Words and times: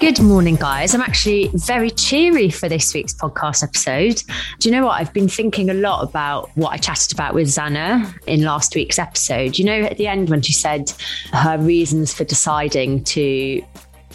Good 0.00 0.20
morning, 0.20 0.56
guys. 0.56 0.94
I'm 0.94 1.02
actually 1.02 1.50
very 1.54 1.90
cheery 1.90 2.48
for 2.48 2.68
this 2.68 2.94
week's 2.94 3.12
podcast 3.12 3.62
episode. 3.62 4.22
Do 4.58 4.68
you 4.68 4.74
know 4.74 4.86
what? 4.86 5.00
I've 5.00 5.12
been 5.12 5.28
thinking 5.28 5.68
a 5.68 5.74
lot 5.74 6.02
about 6.02 6.50
what 6.56 6.72
I 6.72 6.78
chatted 6.78 7.12
about 7.12 7.34
with 7.34 7.46
Xana 7.48 8.14
in 8.26 8.42
last 8.42 8.74
week's 8.74 8.98
episode. 8.98 9.58
You 9.58 9.66
know, 9.66 9.80
at 9.82 9.98
the 9.98 10.06
end 10.06 10.30
when 10.30 10.40
she 10.40 10.54
said 10.54 10.92
her 11.32 11.58
reasons 11.58 12.14
for 12.14 12.24
deciding 12.24 13.04
to 13.04 13.62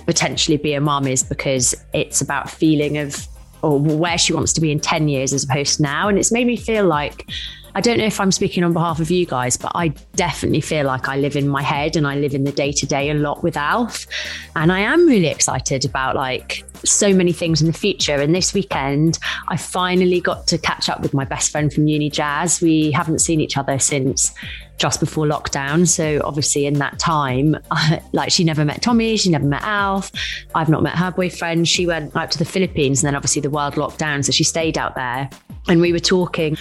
potentially 0.08 0.58
be 0.58 0.74
a 0.74 0.82
mom 0.82 1.06
is 1.06 1.22
because 1.22 1.76
it's 1.94 2.22
about 2.22 2.50
feeling 2.50 2.98
of 2.98 3.28
or 3.62 3.80
where 3.80 4.18
she 4.18 4.34
wants 4.34 4.54
to 4.54 4.62
be 4.62 4.72
in 4.72 4.80
10 4.80 5.10
years 5.10 5.34
as 5.34 5.44
opposed 5.44 5.78
to 5.78 5.84
now. 5.84 6.08
And 6.08 6.18
it's 6.18 6.32
made 6.32 6.48
me 6.48 6.56
feel 6.56 6.86
like 6.86 7.30
I 7.76 7.82
don't 7.82 7.98
know 7.98 8.06
if 8.06 8.20
I'm 8.20 8.32
speaking 8.32 8.64
on 8.64 8.74
behalf 8.74 9.00
of 9.00 9.12
you 9.12 9.26
guys, 9.26 9.58
but 9.58 9.72
I 9.76 9.90
definitely 10.16 10.62
feel 10.62 10.86
like 10.86 11.08
I 11.08 11.18
live 11.18 11.36
in 11.36 11.48
my 11.48 11.62
head 11.62 11.96
and 11.96 12.08
I 12.08 12.16
live 12.16 12.34
in 12.34 12.44
the 12.44 12.52
day 12.52 12.72
to 12.72 12.86
day 12.86 13.10
a 13.10 13.14
lot 13.14 13.44
with 13.44 13.56
Alf. 13.56 14.08
And 14.56 14.72
I 14.72 14.80
am 14.80 15.06
really 15.06 15.28
excited 15.28 15.86
about 15.86 16.16
like 16.16 16.64
so 16.84 17.14
many 17.14 17.32
things 17.32 17.62
in 17.62 17.68
the 17.68 17.74
future. 17.74 18.16
And 18.16 18.34
this 18.34 18.54
weekend, 18.54 19.20
I 19.48 19.58
finally 19.58 20.22
got 20.22 20.48
to 20.48 20.58
catch 20.58 20.90
up 20.90 21.02
with 21.02 21.14
my 21.14 21.26
best 21.26 21.52
friend 21.52 21.72
from 21.72 21.88
uni, 21.88 22.10
Jazz. 22.10 22.62
We 22.62 22.92
haven't 22.92 23.20
seen 23.20 23.40
each 23.42 23.58
other 23.58 23.78
since 23.80 24.34
just 24.78 25.00
before 25.00 25.26
lockdown. 25.26 25.88
So 25.88 26.22
obviously 26.24 26.66
in 26.66 26.76
that 26.76 26.98
time, 27.00 27.58
like 28.14 28.32
she 28.32 28.44
never 28.44 28.66
met 28.66 28.82
Tommy, 28.82 29.18
she 29.18 29.30
never 29.30 29.46
met 29.46 29.62
Alf. 29.64 30.12
I've 30.56 30.70
not 30.70 30.82
met 30.82 30.96
her 30.96 31.12
boyfriend. 31.12 31.68
She 31.68 31.86
went 31.86 32.16
out 32.16 32.32
to 32.32 32.38
the 32.38 32.46
Philippines 32.46 33.04
and 33.04 33.08
then 33.08 33.16
obviously 33.16 33.42
the 33.42 33.50
world 33.50 33.78
locked 33.78 34.00
down. 34.00 34.24
So 34.24 34.32
she 34.32 34.44
stayed 34.44 34.78
out 34.78 34.96
there. 34.96 35.30
And 35.70 35.82
we 35.82 35.94
were 35.94 36.00
talking 36.00 36.58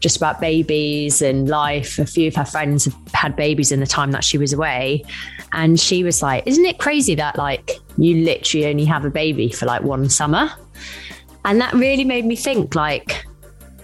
just 0.00 0.16
about 0.16 0.40
babies 0.40 1.20
and 1.20 1.48
life. 1.48 1.98
A 1.98 2.06
few 2.06 2.28
of 2.28 2.36
her 2.36 2.44
friends 2.44 2.84
have 2.84 2.96
had 3.12 3.36
babies 3.36 3.72
in 3.72 3.80
the 3.80 3.86
time 3.86 4.12
that 4.12 4.24
she 4.24 4.38
was 4.38 4.52
away. 4.52 5.04
And 5.52 5.78
she 5.78 6.04
was 6.04 6.22
like, 6.22 6.44
Isn't 6.46 6.64
it 6.64 6.78
crazy 6.78 7.14
that 7.16 7.36
like 7.36 7.72
you 7.98 8.24
literally 8.24 8.66
only 8.66 8.84
have 8.84 9.04
a 9.04 9.10
baby 9.10 9.50
for 9.50 9.66
like 9.66 9.82
one 9.82 10.08
summer? 10.08 10.50
And 11.44 11.60
that 11.60 11.74
really 11.74 12.04
made 12.04 12.24
me 12.24 12.36
think 12.36 12.74
like, 12.74 13.26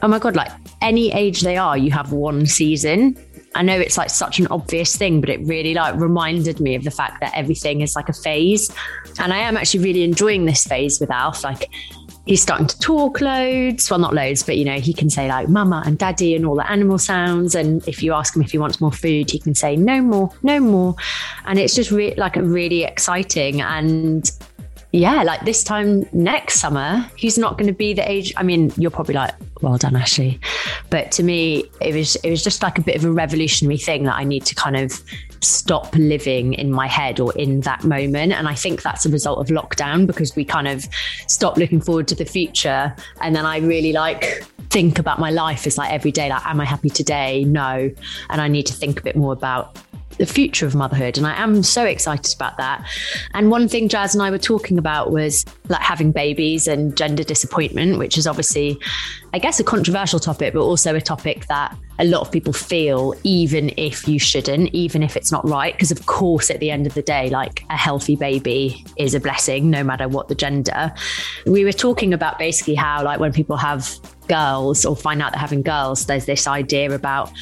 oh 0.02 0.08
my 0.08 0.18
God, 0.18 0.36
like 0.36 0.52
any 0.80 1.12
age 1.12 1.40
they 1.40 1.56
are, 1.56 1.76
you 1.76 1.90
have 1.90 2.12
one 2.12 2.46
season. 2.46 3.16
I 3.54 3.62
know 3.62 3.78
it's 3.78 3.98
like 3.98 4.10
such 4.10 4.38
an 4.38 4.46
obvious 4.48 4.96
thing, 4.96 5.20
but 5.20 5.30
it 5.30 5.40
really 5.40 5.74
like 5.74 5.96
reminded 5.96 6.60
me 6.60 6.76
of 6.76 6.84
the 6.84 6.90
fact 6.90 7.20
that 7.20 7.32
everything 7.34 7.80
is 7.80 7.96
like 7.96 8.08
a 8.08 8.12
phase. 8.12 8.70
And 9.18 9.32
I 9.32 9.38
am 9.38 9.56
actually 9.56 9.84
really 9.84 10.04
enjoying 10.04 10.44
this 10.44 10.64
phase 10.64 11.00
with 11.00 11.10
Alf. 11.10 11.42
Like 11.42 11.68
he's 12.28 12.42
starting 12.42 12.66
to 12.66 12.78
talk 12.78 13.20
loads. 13.20 13.90
Well, 13.90 13.98
not 13.98 14.14
loads, 14.14 14.42
but 14.42 14.58
you 14.58 14.64
know, 14.64 14.78
he 14.78 14.92
can 14.92 15.08
say 15.08 15.28
like 15.28 15.48
mama 15.48 15.82
and 15.86 15.98
daddy 15.98 16.34
and 16.34 16.44
all 16.44 16.54
the 16.54 16.70
animal 16.70 16.98
sounds. 16.98 17.54
And 17.54 17.86
if 17.88 18.02
you 18.02 18.12
ask 18.12 18.36
him 18.36 18.42
if 18.42 18.52
he 18.52 18.58
wants 18.58 18.80
more 18.80 18.92
food, 18.92 19.30
he 19.30 19.38
can 19.38 19.54
say 19.54 19.76
no 19.76 20.02
more, 20.02 20.30
no 20.42 20.60
more. 20.60 20.94
And 21.46 21.58
it's 21.58 21.74
just 21.74 21.90
re- 21.90 22.14
like 22.16 22.36
really 22.36 22.84
exciting 22.84 23.62
and 23.62 24.30
yeah, 24.92 25.22
like 25.22 25.44
this 25.44 25.62
time 25.62 26.08
next 26.12 26.60
summer, 26.60 27.06
he's 27.14 27.36
not 27.36 27.58
going 27.58 27.66
to 27.66 27.74
be 27.74 27.92
the 27.92 28.10
age. 28.10 28.32
I 28.38 28.42
mean, 28.42 28.72
you're 28.78 28.90
probably 28.90 29.14
like, 29.14 29.34
well 29.60 29.76
done, 29.76 29.94
Ashley. 29.94 30.40
But 30.88 31.12
to 31.12 31.22
me, 31.22 31.70
it 31.82 31.94
was 31.94 32.16
it 32.16 32.30
was 32.30 32.42
just 32.42 32.62
like 32.62 32.78
a 32.78 32.80
bit 32.80 32.96
of 32.96 33.04
a 33.04 33.12
revolutionary 33.12 33.76
thing 33.76 34.04
that 34.04 34.14
I 34.14 34.24
need 34.24 34.46
to 34.46 34.54
kind 34.54 34.76
of 34.76 34.92
stop 35.40 35.94
living 35.94 36.54
in 36.54 36.72
my 36.72 36.86
head 36.86 37.20
or 37.20 37.34
in 37.36 37.60
that 37.60 37.84
moment. 37.84 38.32
And 38.32 38.48
I 38.48 38.54
think 38.54 38.82
that's 38.82 39.04
a 39.04 39.10
result 39.10 39.38
of 39.38 39.54
lockdown 39.54 40.06
because 40.06 40.34
we 40.34 40.44
kind 40.44 40.66
of 40.66 40.86
stop 41.26 41.58
looking 41.58 41.82
forward 41.82 42.08
to 42.08 42.14
the 42.14 42.24
future. 42.24 42.94
And 43.20 43.36
then 43.36 43.44
I 43.44 43.58
really 43.58 43.92
like 43.92 44.42
think 44.70 44.98
about 44.98 45.18
my 45.18 45.30
life 45.30 45.66
as 45.66 45.76
like 45.76 45.92
every 45.92 46.12
day, 46.12 46.30
like, 46.30 46.44
am 46.46 46.60
I 46.60 46.64
happy 46.64 46.90
today? 46.90 47.44
No. 47.44 47.90
And 48.30 48.40
I 48.40 48.48
need 48.48 48.66
to 48.66 48.72
think 48.72 49.00
a 49.00 49.02
bit 49.02 49.16
more 49.16 49.34
about 49.34 49.76
the 50.18 50.26
future 50.26 50.66
of 50.66 50.74
motherhood. 50.74 51.16
And 51.16 51.26
I 51.26 51.40
am 51.40 51.62
so 51.62 51.84
excited 51.84 52.34
about 52.34 52.56
that. 52.58 52.84
And 53.34 53.50
one 53.50 53.68
thing 53.68 53.88
Jazz 53.88 54.14
and 54.14 54.22
I 54.22 54.30
were 54.30 54.38
talking 54.38 54.78
about 54.78 55.12
was 55.12 55.44
like 55.68 55.80
having 55.80 56.12
babies 56.12 56.66
and 56.66 56.96
gender 56.96 57.22
disappointment, 57.22 57.98
which 57.98 58.18
is 58.18 58.26
obviously, 58.26 58.78
I 59.32 59.38
guess, 59.38 59.60
a 59.60 59.64
controversial 59.64 60.18
topic, 60.18 60.54
but 60.54 60.60
also 60.60 60.94
a 60.94 61.00
topic 61.00 61.46
that 61.46 61.76
a 62.00 62.04
lot 62.04 62.20
of 62.20 62.30
people 62.30 62.52
feel, 62.52 63.14
even 63.24 63.72
if 63.76 64.06
you 64.06 64.18
shouldn't, 64.18 64.72
even 64.72 65.02
if 65.02 65.16
it's 65.16 65.32
not 65.32 65.48
right. 65.48 65.74
Because, 65.74 65.90
of 65.90 66.06
course, 66.06 66.50
at 66.50 66.60
the 66.60 66.70
end 66.70 66.86
of 66.86 66.94
the 66.94 67.02
day, 67.02 67.28
like 67.30 67.64
a 67.70 67.76
healthy 67.76 68.14
baby 68.16 68.84
is 68.96 69.14
a 69.14 69.20
blessing, 69.20 69.70
no 69.70 69.82
matter 69.82 70.08
what 70.08 70.28
the 70.28 70.34
gender. 70.34 70.92
We 71.46 71.64
were 71.64 71.72
talking 71.72 72.12
about 72.12 72.38
basically 72.38 72.76
how, 72.76 73.02
like, 73.04 73.18
when 73.18 73.32
people 73.32 73.56
have 73.56 73.88
girls 74.28 74.84
or 74.84 74.94
find 74.94 75.22
out 75.22 75.32
they're 75.32 75.40
having 75.40 75.62
girls, 75.62 76.06
there's 76.06 76.26
this 76.26 76.46
idea 76.46 76.92
about, 76.92 77.32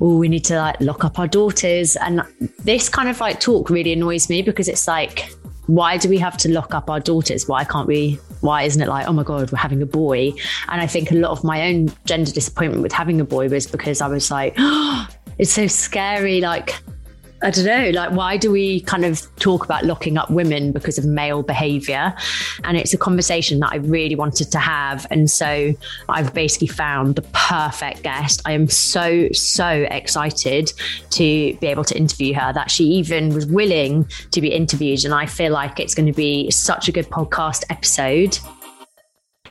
oh, 0.00 0.16
we 0.16 0.28
need 0.28 0.44
to 0.46 0.56
like 0.56 0.80
lock 0.80 1.04
up 1.04 1.18
our 1.18 1.28
daughters. 1.28 1.96
And 1.96 2.22
this 2.60 2.88
kind 2.88 3.08
of 3.08 3.20
like 3.20 3.40
talk 3.40 3.70
really 3.70 3.92
annoys 3.92 4.28
me 4.28 4.42
because 4.42 4.68
it's 4.68 4.88
like, 4.88 5.30
why 5.66 5.96
do 5.96 6.08
we 6.08 6.18
have 6.18 6.36
to 6.38 6.48
lock 6.50 6.74
up 6.74 6.90
our 6.90 7.00
daughters? 7.00 7.46
Why 7.46 7.64
can't 7.64 7.86
we? 7.86 8.18
Why 8.40 8.62
isn't 8.62 8.80
it 8.80 8.88
like, 8.88 9.06
oh 9.06 9.12
my 9.12 9.22
God, 9.22 9.52
we're 9.52 9.58
having 9.58 9.82
a 9.82 9.86
boy? 9.86 10.32
And 10.68 10.80
I 10.80 10.86
think 10.86 11.10
a 11.10 11.14
lot 11.14 11.30
of 11.30 11.44
my 11.44 11.68
own 11.68 11.92
gender 12.06 12.32
disappointment 12.32 12.82
with 12.82 12.92
having 12.92 13.20
a 13.20 13.24
boy 13.24 13.48
was 13.48 13.66
because 13.66 14.00
I 14.00 14.08
was 14.08 14.30
like, 14.30 14.54
oh, 14.58 15.06
it's 15.38 15.52
so 15.52 15.66
scary. 15.66 16.40
Like, 16.40 16.74
I 17.42 17.50
don't 17.50 17.64
know, 17.64 17.90
like, 17.90 18.10
why 18.10 18.36
do 18.36 18.50
we 18.50 18.80
kind 18.82 19.04
of 19.04 19.22
talk 19.36 19.64
about 19.64 19.84
locking 19.84 20.18
up 20.18 20.30
women 20.30 20.72
because 20.72 20.98
of 20.98 21.06
male 21.06 21.42
behavior? 21.42 22.14
And 22.64 22.76
it's 22.76 22.92
a 22.92 22.98
conversation 22.98 23.60
that 23.60 23.72
I 23.72 23.76
really 23.76 24.14
wanted 24.14 24.52
to 24.52 24.58
have. 24.58 25.06
And 25.10 25.30
so 25.30 25.72
I've 26.08 26.34
basically 26.34 26.66
found 26.66 27.14
the 27.14 27.22
perfect 27.32 28.02
guest. 28.02 28.42
I 28.44 28.52
am 28.52 28.68
so, 28.68 29.28
so 29.32 29.68
excited 29.90 30.72
to 31.10 31.54
be 31.54 31.66
able 31.66 31.84
to 31.84 31.96
interview 31.96 32.34
her 32.34 32.52
that 32.52 32.70
she 32.70 32.84
even 32.84 33.34
was 33.34 33.46
willing 33.46 34.06
to 34.32 34.40
be 34.42 34.48
interviewed. 34.48 35.04
And 35.06 35.14
I 35.14 35.24
feel 35.24 35.52
like 35.52 35.80
it's 35.80 35.94
going 35.94 36.06
to 36.06 36.12
be 36.12 36.50
such 36.50 36.88
a 36.88 36.92
good 36.92 37.08
podcast 37.08 37.64
episode. 37.70 38.38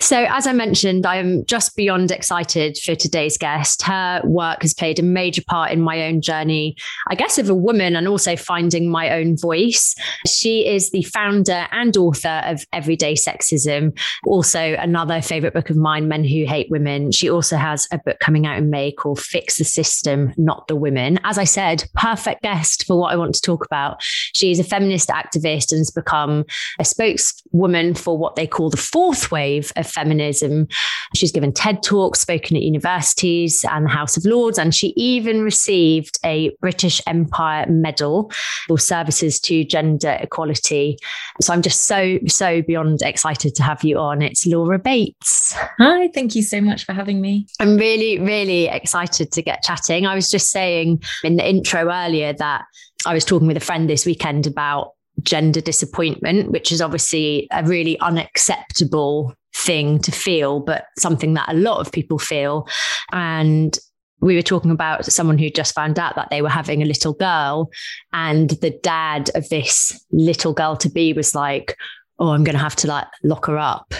So, 0.01 0.25
as 0.29 0.47
I 0.47 0.53
mentioned, 0.53 1.05
I 1.05 1.17
am 1.17 1.45
just 1.45 1.75
beyond 1.75 2.11
excited 2.11 2.77
for 2.77 2.95
today's 2.95 3.37
guest. 3.37 3.81
Her 3.81 4.21
work 4.23 4.61
has 4.61 4.73
played 4.73 4.97
a 4.97 5.03
major 5.03 5.41
part 5.45 5.71
in 5.71 5.81
my 5.81 6.05
own 6.05 6.21
journey, 6.21 6.77
I 7.09 7.15
guess, 7.15 7.37
of 7.37 7.49
a 7.49 7.55
woman 7.55 7.97
and 7.97 8.07
also 8.07 8.37
finding 8.37 8.89
my 8.89 9.11
own 9.11 9.37
voice. 9.37 9.95
She 10.25 10.65
is 10.65 10.91
the 10.91 11.03
founder 11.03 11.67
and 11.71 11.95
author 11.97 12.41
of 12.45 12.65
Everyday 12.71 13.15
Sexism, 13.15 13.97
also 14.25 14.75
another 14.75 15.21
favorite 15.21 15.53
book 15.53 15.69
of 15.69 15.75
mine, 15.75 16.07
Men 16.07 16.23
Who 16.23 16.45
Hate 16.45 16.69
Women. 16.69 17.11
She 17.11 17.29
also 17.29 17.57
has 17.57 17.85
a 17.91 17.97
book 17.97 18.19
coming 18.19 18.47
out 18.47 18.57
in 18.57 18.69
May 18.69 18.93
called 18.93 19.19
Fix 19.19 19.57
the 19.57 19.65
System, 19.65 20.33
Not 20.37 20.67
the 20.69 20.77
Women. 20.77 21.19
As 21.25 21.37
I 21.37 21.43
said, 21.43 21.83
perfect 21.93 22.41
guest 22.41 22.85
for 22.85 22.97
what 22.97 23.11
I 23.11 23.17
want 23.17 23.35
to 23.35 23.41
talk 23.41 23.65
about. 23.65 24.01
She 24.01 24.49
is 24.49 24.59
a 24.59 24.63
feminist 24.63 25.09
activist 25.09 25.73
and 25.73 25.79
has 25.79 25.91
become 25.91 26.45
a 26.79 26.85
spokeswoman 27.49 27.93
for 27.93 28.17
what 28.17 28.35
they 28.35 28.47
call 28.47 28.69
the 28.69 28.77
fourth 28.77 29.31
wave 29.31 29.71
of 29.75 29.87
feminism. 29.87 30.67
She's 31.15 31.31
given 31.31 31.53
TED 31.53 31.83
Talks, 31.83 32.19
spoken 32.19 32.57
at 32.57 32.63
universities 32.63 33.65
and 33.69 33.85
the 33.85 33.89
House 33.89 34.17
of 34.17 34.25
Lords, 34.25 34.57
and 34.57 34.73
she 34.73 34.93
even 34.95 35.41
received 35.41 36.19
a 36.23 36.55
British 36.61 37.01
Empire 37.07 37.65
Medal 37.67 38.31
for 38.67 38.77
services 38.77 39.39
to 39.41 39.63
gender 39.63 40.17
equality. 40.19 40.97
So 41.41 41.53
I'm 41.53 41.61
just 41.61 41.85
so, 41.85 42.19
so 42.27 42.61
beyond 42.61 43.01
excited 43.01 43.55
to 43.55 43.63
have 43.63 43.83
you 43.83 43.97
on. 43.97 44.21
It's 44.21 44.45
Laura 44.45 44.79
Bates. 44.79 45.53
Hi, 45.77 46.09
thank 46.13 46.35
you 46.35 46.43
so 46.43 46.61
much 46.61 46.85
for 46.85 46.93
having 46.93 47.21
me. 47.21 47.47
I'm 47.59 47.77
really, 47.77 48.19
really 48.19 48.67
excited 48.67 49.31
to 49.31 49.41
get 49.41 49.63
chatting. 49.63 50.05
I 50.05 50.15
was 50.15 50.29
just 50.29 50.51
saying 50.51 51.01
in 51.23 51.37
the 51.37 51.47
intro 51.47 51.91
earlier 51.91 52.33
that 52.33 52.65
I 53.05 53.13
was 53.13 53.25
talking 53.25 53.47
with 53.47 53.57
a 53.57 53.61
friend 53.61 53.89
this 53.89 54.05
weekend 54.05 54.45
about 54.45 54.93
gender 55.23 55.61
disappointment, 55.61 56.51
which 56.51 56.71
is 56.71 56.81
obviously 56.81 57.47
a 57.51 57.63
really 57.63 57.99
unacceptable 57.99 59.33
thing 59.55 59.99
to 59.99 60.11
feel, 60.11 60.59
but 60.59 60.85
something 60.97 61.33
that 61.33 61.49
a 61.49 61.53
lot 61.53 61.79
of 61.79 61.91
people 61.91 62.19
feel. 62.19 62.67
And 63.11 63.77
we 64.21 64.35
were 64.35 64.41
talking 64.41 64.71
about 64.71 65.05
someone 65.05 65.37
who 65.37 65.49
just 65.49 65.73
found 65.73 65.97
out 65.97 66.15
that 66.15 66.29
they 66.29 66.41
were 66.41 66.49
having 66.49 66.81
a 66.81 66.85
little 66.85 67.13
girl, 67.13 67.71
and 68.13 68.49
the 68.49 68.77
dad 68.83 69.29
of 69.35 69.47
this 69.49 70.05
little 70.11 70.53
girl 70.53 70.75
to 70.77 70.89
be 70.89 71.13
was 71.13 71.33
like, 71.33 71.75
Oh, 72.19 72.29
I'm 72.29 72.43
going 72.43 72.55
to 72.55 72.61
have 72.61 72.75
to 72.77 72.87
like 72.87 73.07
lock 73.23 73.45
her 73.45 73.57
up. 73.57 73.93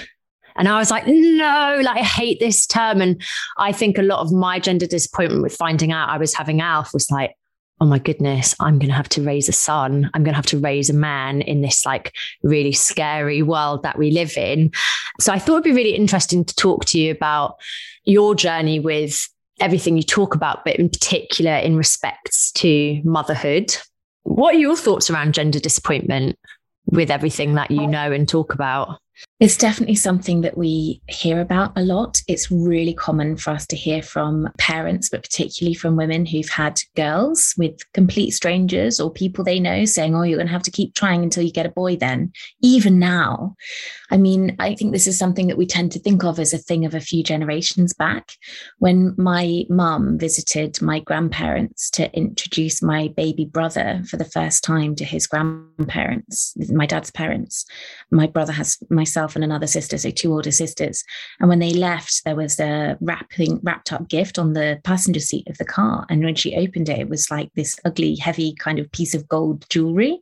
And 0.58 0.68
I 0.68 0.78
was 0.78 0.92
like, 0.92 1.08
no, 1.08 1.80
like 1.82 1.98
I 1.98 2.04
hate 2.04 2.42
this 2.42 2.68
term. 2.68 3.00
And 3.00 3.22
I 3.58 3.72
think 3.72 3.98
a 3.98 4.02
lot 4.02 4.20
of 4.20 4.34
my 4.34 4.60
gender 4.60 4.86
disappointment 4.86 5.42
with 5.42 5.56
finding 5.56 5.94
out 5.94 6.10
I 6.10 6.18
was 6.18 6.34
having 6.34 6.60
Alf 6.60 6.94
was 6.94 7.10
like, 7.10 7.34
oh 7.82 7.86
my 7.86 8.00
goodness, 8.00 8.54
I'm 8.60 8.78
going 8.78 8.90
to 8.90 8.96
have 8.96 9.10
to 9.10 9.24
raise 9.24 9.48
a 9.48 9.54
son. 9.54 10.10
I'm 10.14 10.24
going 10.24 10.34
to 10.34 10.38
have 10.38 10.46
to 10.48 10.60
raise 10.60 10.90
a 10.90 10.94
man 10.94 11.42
in 11.42 11.62
this 11.62 11.86
like 11.86 12.14
really 12.44 12.74
scary 12.74 13.42
world 13.42 13.84
that 13.84 13.98
we 13.98 14.12
live 14.12 14.38
in. 14.38 14.72
So 15.20 15.32
I 15.32 15.40
thought 15.40 15.54
it'd 15.56 15.64
be 15.64 15.72
really 15.72 15.96
interesting 15.96 16.44
to 16.44 16.56
talk 16.56 16.86
to 16.86 17.00
you 17.00 17.12
about 17.12 17.56
your 18.04 18.36
journey 18.36 18.80
with 18.80 19.28
everything 19.60 19.98
you 19.98 20.04
talk 20.04 20.36
about, 20.36 20.66
but 20.66 20.76
in 20.76 20.90
particular 20.90 21.56
in 21.56 21.76
respects 21.76 22.52
to 22.54 23.02
motherhood. 23.04 23.76
What 24.24 24.56
are 24.56 24.60
your 24.60 24.76
thoughts 24.76 25.10
around 25.10 25.34
gender 25.34 25.60
disappointment 25.60 26.38
with 26.86 27.10
everything 27.10 27.56
that 27.56 27.72
you 27.72 27.84
oh. 27.84 27.88
know 27.88 28.12
and 28.12 28.28
talk 28.28 28.54
about? 28.54 29.00
It's 29.40 29.56
definitely 29.56 29.96
something 29.96 30.42
that 30.42 30.58
we 30.58 31.02
hear 31.08 31.40
about 31.40 31.72
a 31.78 31.82
lot. 31.82 32.22
It's 32.28 32.52
really 32.52 32.94
common 32.94 33.38
for 33.38 33.52
us 33.52 33.66
to 33.68 33.78
hear 33.78 34.02
from 34.02 34.50
parents, 34.58 35.08
but 35.08 35.24
particularly 35.24 35.76
from 35.76 35.96
women 35.96 36.26
who've 36.26 36.50
had 36.50 36.82
girls 36.98 37.54
with 37.58 37.80
complete 37.94 38.32
strangers 38.32 39.00
or 39.00 39.10
people 39.10 39.46
they 39.46 39.62
know 39.62 39.86
saying, 39.86 40.14
Oh, 40.14 40.24
you're 40.24 40.38
going 40.38 40.48
to 40.48 40.54
have 40.54 40.64
to 40.64 40.72
keep 40.72 40.94
trying 40.94 41.24
until 41.24 41.44
you 41.44 41.54
get 41.54 41.66
a 41.66 41.70
boy, 41.70 41.96
then. 41.96 42.34
Even 42.62 43.00
now. 43.00 43.56
I 44.12 44.18
mean, 44.18 44.58
I 44.60 44.76
think 44.76 44.92
this 44.92 45.08
is 45.08 45.18
something 45.18 45.48
that 45.48 45.58
we 45.58 45.66
tend 45.66 45.94
to 45.94 46.00
think 46.00 46.26
of 46.26 46.38
as 46.38 46.54
a 46.54 46.58
thing 46.58 46.84
of 46.84 46.94
a 46.94 47.00
few 47.00 47.24
generations 47.24 47.94
back. 47.94 48.34
When 48.80 49.16
my 49.18 49.64
mum 49.70 50.18
visited 50.20 50.82
my 50.82 51.00
grandparents 51.00 51.90
to 51.92 52.14
introduce 52.14 52.82
my 52.82 53.08
baby 53.16 53.46
brother 53.46 54.02
for 54.10 54.18
the 54.18 54.26
first 54.26 54.66
time 54.66 54.96
to 54.96 55.06
his 55.06 55.28
grandparents, 55.28 56.56
my 56.70 56.86
dad's 56.86 57.12
parents, 57.12 57.64
my 58.12 58.28
brother 58.28 58.52
has 58.52 58.78
myself 58.90 59.29
myself 59.30 59.36
and 59.36 59.44
another 59.44 59.68
sister, 59.68 59.98
so 59.98 60.12
two 60.12 60.34
older 60.34 60.52
sisters. 60.52 61.04
And 61.40 61.50
when 61.50 61.60
they 61.60 61.74
left, 61.74 62.24
there 62.26 62.36
was 62.36 62.60
a 62.60 62.98
wrapping 63.02 63.60
wrapped 63.64 63.94
up 63.94 64.10
gift 64.10 64.40
on 64.40 64.54
the 64.54 64.80
passenger 64.84 65.20
seat 65.20 65.48
of 65.48 65.58
the 65.58 65.66
car. 65.66 66.06
And 66.10 66.24
when 66.24 66.36
she 66.36 66.56
opened 66.56 66.90
it, 66.90 67.00
it 67.00 67.10
was 67.10 67.30
like 67.32 67.52
this 67.56 67.80
ugly, 67.86 68.16
heavy 68.16 68.54
kind 68.56 68.80
of 68.80 68.92
piece 68.92 69.16
of 69.16 69.28
gold 69.28 69.66
jewelry. 69.70 70.20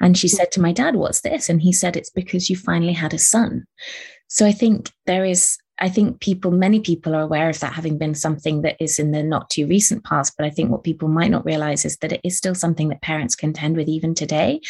And 0.00 0.16
she 0.16 0.28
said 0.28 0.52
to 0.52 0.60
my 0.60 0.72
dad, 0.72 0.96
What's 0.96 1.22
this? 1.22 1.48
And 1.48 1.60
he 1.60 1.72
said, 1.72 1.96
It's 1.96 2.10
because 2.10 2.50
you 2.50 2.56
finally 2.56 2.94
had 2.94 3.14
a 3.14 3.18
son. 3.18 3.64
So 4.28 4.46
I 4.46 4.52
think 4.52 4.90
there 5.06 5.24
is 5.24 5.58
I 5.80 5.88
think 5.88 6.20
people, 6.20 6.52
many 6.52 6.78
people 6.78 7.16
are 7.16 7.22
aware 7.22 7.50
of 7.50 7.58
that 7.58 7.72
having 7.72 7.98
been 7.98 8.14
something 8.14 8.62
that 8.62 8.76
is 8.78 9.00
in 9.00 9.10
the 9.10 9.24
not 9.24 9.50
too 9.50 9.66
recent 9.66 10.04
past. 10.04 10.34
But 10.38 10.46
I 10.46 10.50
think 10.50 10.70
what 10.70 10.84
people 10.84 11.08
might 11.08 11.32
not 11.32 11.44
realize 11.44 11.84
is 11.84 11.96
that 11.96 12.12
it 12.12 12.20
is 12.22 12.36
still 12.36 12.54
something 12.54 12.90
that 12.90 13.02
parents 13.02 13.34
contend 13.34 13.76
with 13.76 13.88
even 13.88 14.14
today. 14.14 14.60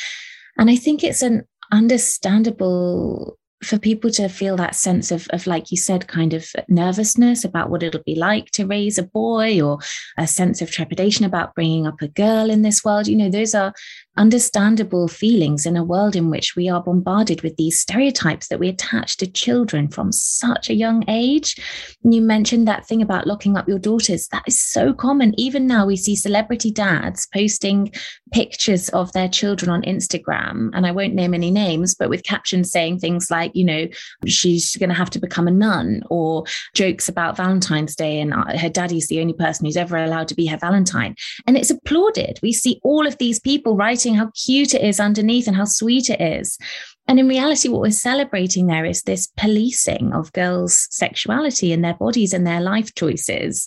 And 0.57 0.71
I 0.71 0.77
think 0.77 1.05
it's 1.05 1.21
an 1.21 1.45
understandable 1.73 3.39
for 3.65 3.79
people 3.79 4.11
to 4.11 4.29
feel 4.29 4.57
that 4.57 4.75
sense 4.75 5.11
of, 5.11 5.27
of, 5.31 5.47
like 5.47 5.71
you 5.71 5.77
said, 5.77 6.07
kind 6.07 6.35
of 6.35 6.47
nervousness 6.69 7.45
about 7.45 7.71
what 7.71 7.83
it'll 7.83 8.03
be 8.03 8.15
like 8.15 8.51
to 8.53 8.67
raise 8.67 8.99
a 8.99 9.03
boy 9.03 9.61
or 9.61 9.79
a 10.19 10.27
sense 10.27 10.61
of 10.63 10.71
trepidation 10.71 11.25
about 11.25 11.55
bringing 11.55 11.87
up 11.87 12.01
a 12.03 12.09
girl 12.09 12.51
in 12.51 12.63
this 12.63 12.85
world, 12.85 13.07
you 13.07 13.17
know, 13.17 13.31
those 13.31 13.55
are 13.55 13.73
understandable 14.17 15.09
feelings 15.09 15.67
in 15.67 15.77
a 15.77 15.85
world 15.85 16.15
in 16.15 16.31
which 16.31 16.55
we 16.57 16.69
are 16.69 16.83
bombarded 16.83 17.43
with 17.43 17.57
these 17.57 17.81
stereotypes 17.81 18.49
that 18.49 18.61
we 18.61 18.69
attach 18.69 19.17
to 19.17 19.27
children 19.27 19.89
from 19.89 20.13
such 20.13 20.71
a 20.71 20.75
young 20.75 21.05
age. 21.09 21.57
You 22.03 22.21
mentioned 22.21 22.69
that 22.69 22.87
thing 22.87 23.03
about 23.03 23.27
locking 23.27 23.57
up 23.57 23.69
your 23.69 23.79
daughters. 23.79 24.29
That 24.29 24.45
is 24.47 24.61
so 24.61 24.93
common. 24.93 25.39
Even 25.39 25.67
now, 25.67 25.87
we 25.87 25.97
see 25.97 26.15
celebrity 26.15 26.71
dads 26.71 27.27
posting 27.33 27.93
pictures 28.33 28.89
of 28.91 29.13
their 29.13 29.29
children 29.29 29.71
on 29.71 29.83
Instagram. 29.83 30.71
And 30.75 30.87
I 30.87 30.93
won't 30.93 31.15
name 31.15 31.35
any 31.35 31.51
names, 31.51 31.95
but 31.95 32.09
with 32.09 32.25
captions 32.25 32.71
saying 32.71 32.99
things 32.99 33.31
like, 33.31 33.51
you 33.55 33.65
know, 33.65 33.89
she's 34.27 34.77
going 34.77 34.91
to 34.91 34.95
have 34.95 35.11
to 35.11 35.21
become 35.21 35.49
a 35.49 35.53
nun, 35.53 36.03
or 36.11 36.45
jokes 36.75 37.09
about 37.09 37.37
Valentine's 37.37 37.97
Day 37.97 38.21
and 38.21 38.33
uh, 38.33 38.57
her 38.59 38.69
daddy's 38.69 39.09
the 39.09 39.21
only 39.21 39.33
person 39.33 39.67
who's 39.67 39.77
ever 39.77 39.97
allowed 39.97 40.29
to 40.29 40.35
be 40.35 40.47
her 40.47 40.57
Valentine. 40.57 41.17
And 41.47 41.57
it's 41.57 41.71
applauded. 41.71 42.39
We 42.43 42.53
see 42.53 42.81
all 42.83 43.07
of 43.07 43.19
these 43.19 43.41
people 43.41 43.77
writing 43.77 44.04
writing 44.05 44.19
how 44.19 44.31
cute 44.35 44.75
it 44.75 44.83
is 44.83 45.01
underneath 45.01 45.47
and 45.47 45.57
how 45.57 45.65
sweet 45.65 46.11
it 46.11 46.21
is. 46.21 46.59
And 47.07 47.19
in 47.21 47.29
reality, 47.29 47.69
what 47.69 47.83
we're 47.83 47.91
celebrating 47.91 48.67
there 48.67 48.85
is 48.85 49.03
this 49.03 49.29
policing 49.37 50.13
of 50.13 50.33
girls' 50.33 50.89
sexuality 50.91 51.73
and 51.73 51.85
their 51.85 51.95
bodies 51.95 52.33
and 52.33 52.47
their 52.47 52.61
life 52.61 52.95
choices 52.95 53.67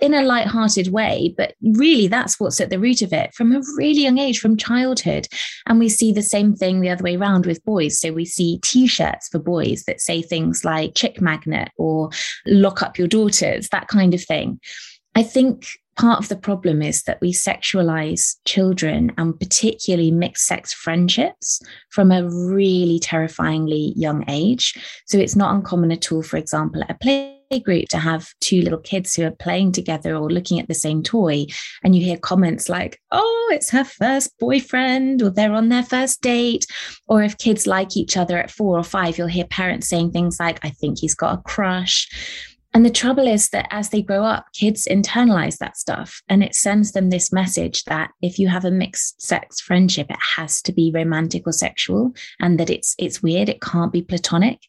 in 0.00 0.14
a 0.14 0.22
light-hearted 0.22 0.88
way. 0.88 1.34
But 1.36 1.54
really, 1.60 2.06
that's 2.06 2.40
what's 2.40 2.60
at 2.60 2.70
the 2.70 2.78
root 2.78 3.02
of 3.02 3.12
it 3.12 3.34
from 3.34 3.52
a 3.52 3.60
really 3.76 4.02
young 4.02 4.18
age, 4.18 4.38
from 4.38 4.56
childhood. 4.56 5.26
And 5.66 5.78
we 5.78 5.88
see 5.88 6.12
the 6.12 6.22
same 6.22 6.54
thing 6.54 6.80
the 6.80 6.88
other 6.88 7.04
way 7.04 7.16
around 7.16 7.46
with 7.46 7.64
boys. 7.64 7.98
So 7.98 8.12
we 8.12 8.24
see 8.24 8.58
t-shirts 8.62 9.28
for 9.28 9.38
boys 9.38 9.84
that 9.84 10.00
say 10.00 10.22
things 10.22 10.64
like 10.64 10.94
chick 10.94 11.20
magnet 11.20 11.70
or 11.76 12.10
lock 12.46 12.82
up 12.82 12.96
your 12.96 13.08
daughters, 13.08 13.68
that 13.68 13.88
kind 13.88 14.14
of 14.14 14.22
thing. 14.22 14.60
I 15.14 15.22
think 15.24 15.66
part 15.98 16.20
of 16.20 16.28
the 16.28 16.36
problem 16.36 16.80
is 16.80 17.02
that 17.02 17.20
we 17.20 17.32
sexualize 17.32 18.36
children 18.46 19.12
and 19.18 19.38
particularly 19.38 20.10
mixed 20.10 20.46
sex 20.46 20.72
friendships 20.72 21.60
from 21.90 22.12
a 22.12 22.28
really 22.28 23.00
terrifyingly 23.00 23.92
young 23.96 24.24
age. 24.28 24.74
So 25.06 25.18
it's 25.18 25.36
not 25.36 25.54
uncommon 25.54 25.90
at 25.92 26.10
all, 26.12 26.22
for 26.22 26.36
example, 26.36 26.82
at 26.82 26.90
a 26.90 26.94
play 26.94 27.34
group 27.64 27.88
to 27.88 27.98
have 27.98 28.28
two 28.40 28.60
little 28.60 28.78
kids 28.78 29.14
who 29.14 29.24
are 29.24 29.30
playing 29.30 29.72
together 29.72 30.14
or 30.14 30.30
looking 30.30 30.60
at 30.60 30.68
the 30.68 30.74
same 30.74 31.02
toy 31.02 31.46
and 31.82 31.96
you 31.96 32.04
hear 32.04 32.18
comments 32.18 32.68
like 32.68 33.00
oh 33.10 33.50
it's 33.54 33.70
her 33.70 33.84
first 33.84 34.38
boyfriend 34.38 35.22
or 35.22 35.30
they're 35.30 35.54
on 35.54 35.70
their 35.70 35.82
first 35.82 36.20
date 36.20 36.66
or 37.06 37.22
if 37.22 37.38
kids 37.38 37.66
like 37.66 37.96
each 37.96 38.18
other 38.18 38.36
at 38.36 38.50
4 38.50 38.78
or 38.78 38.84
5 38.84 39.16
you'll 39.16 39.28
hear 39.28 39.46
parents 39.46 39.88
saying 39.88 40.10
things 40.10 40.38
like 40.38 40.62
i 40.62 40.68
think 40.68 40.98
he's 40.98 41.14
got 41.14 41.38
a 41.38 41.42
crush 41.42 42.06
and 42.78 42.86
the 42.86 42.90
trouble 42.90 43.26
is 43.26 43.48
that 43.48 43.66
as 43.72 43.88
they 43.88 44.02
grow 44.02 44.22
up, 44.22 44.46
kids 44.52 44.86
internalize 44.88 45.58
that 45.58 45.76
stuff 45.76 46.22
and 46.28 46.44
it 46.44 46.54
sends 46.54 46.92
them 46.92 47.10
this 47.10 47.32
message 47.32 47.82
that 47.86 48.12
if 48.22 48.38
you 48.38 48.46
have 48.46 48.64
a 48.64 48.70
mixed 48.70 49.20
sex 49.20 49.60
friendship, 49.60 50.08
it 50.08 50.18
has 50.36 50.62
to 50.62 50.72
be 50.72 50.92
romantic 50.94 51.42
or 51.44 51.52
sexual 51.52 52.14
and 52.38 52.60
that 52.60 52.70
it's 52.70 52.94
it's 52.96 53.20
weird, 53.20 53.48
it 53.48 53.60
can't 53.60 53.90
be 53.92 54.00
platonic. 54.00 54.60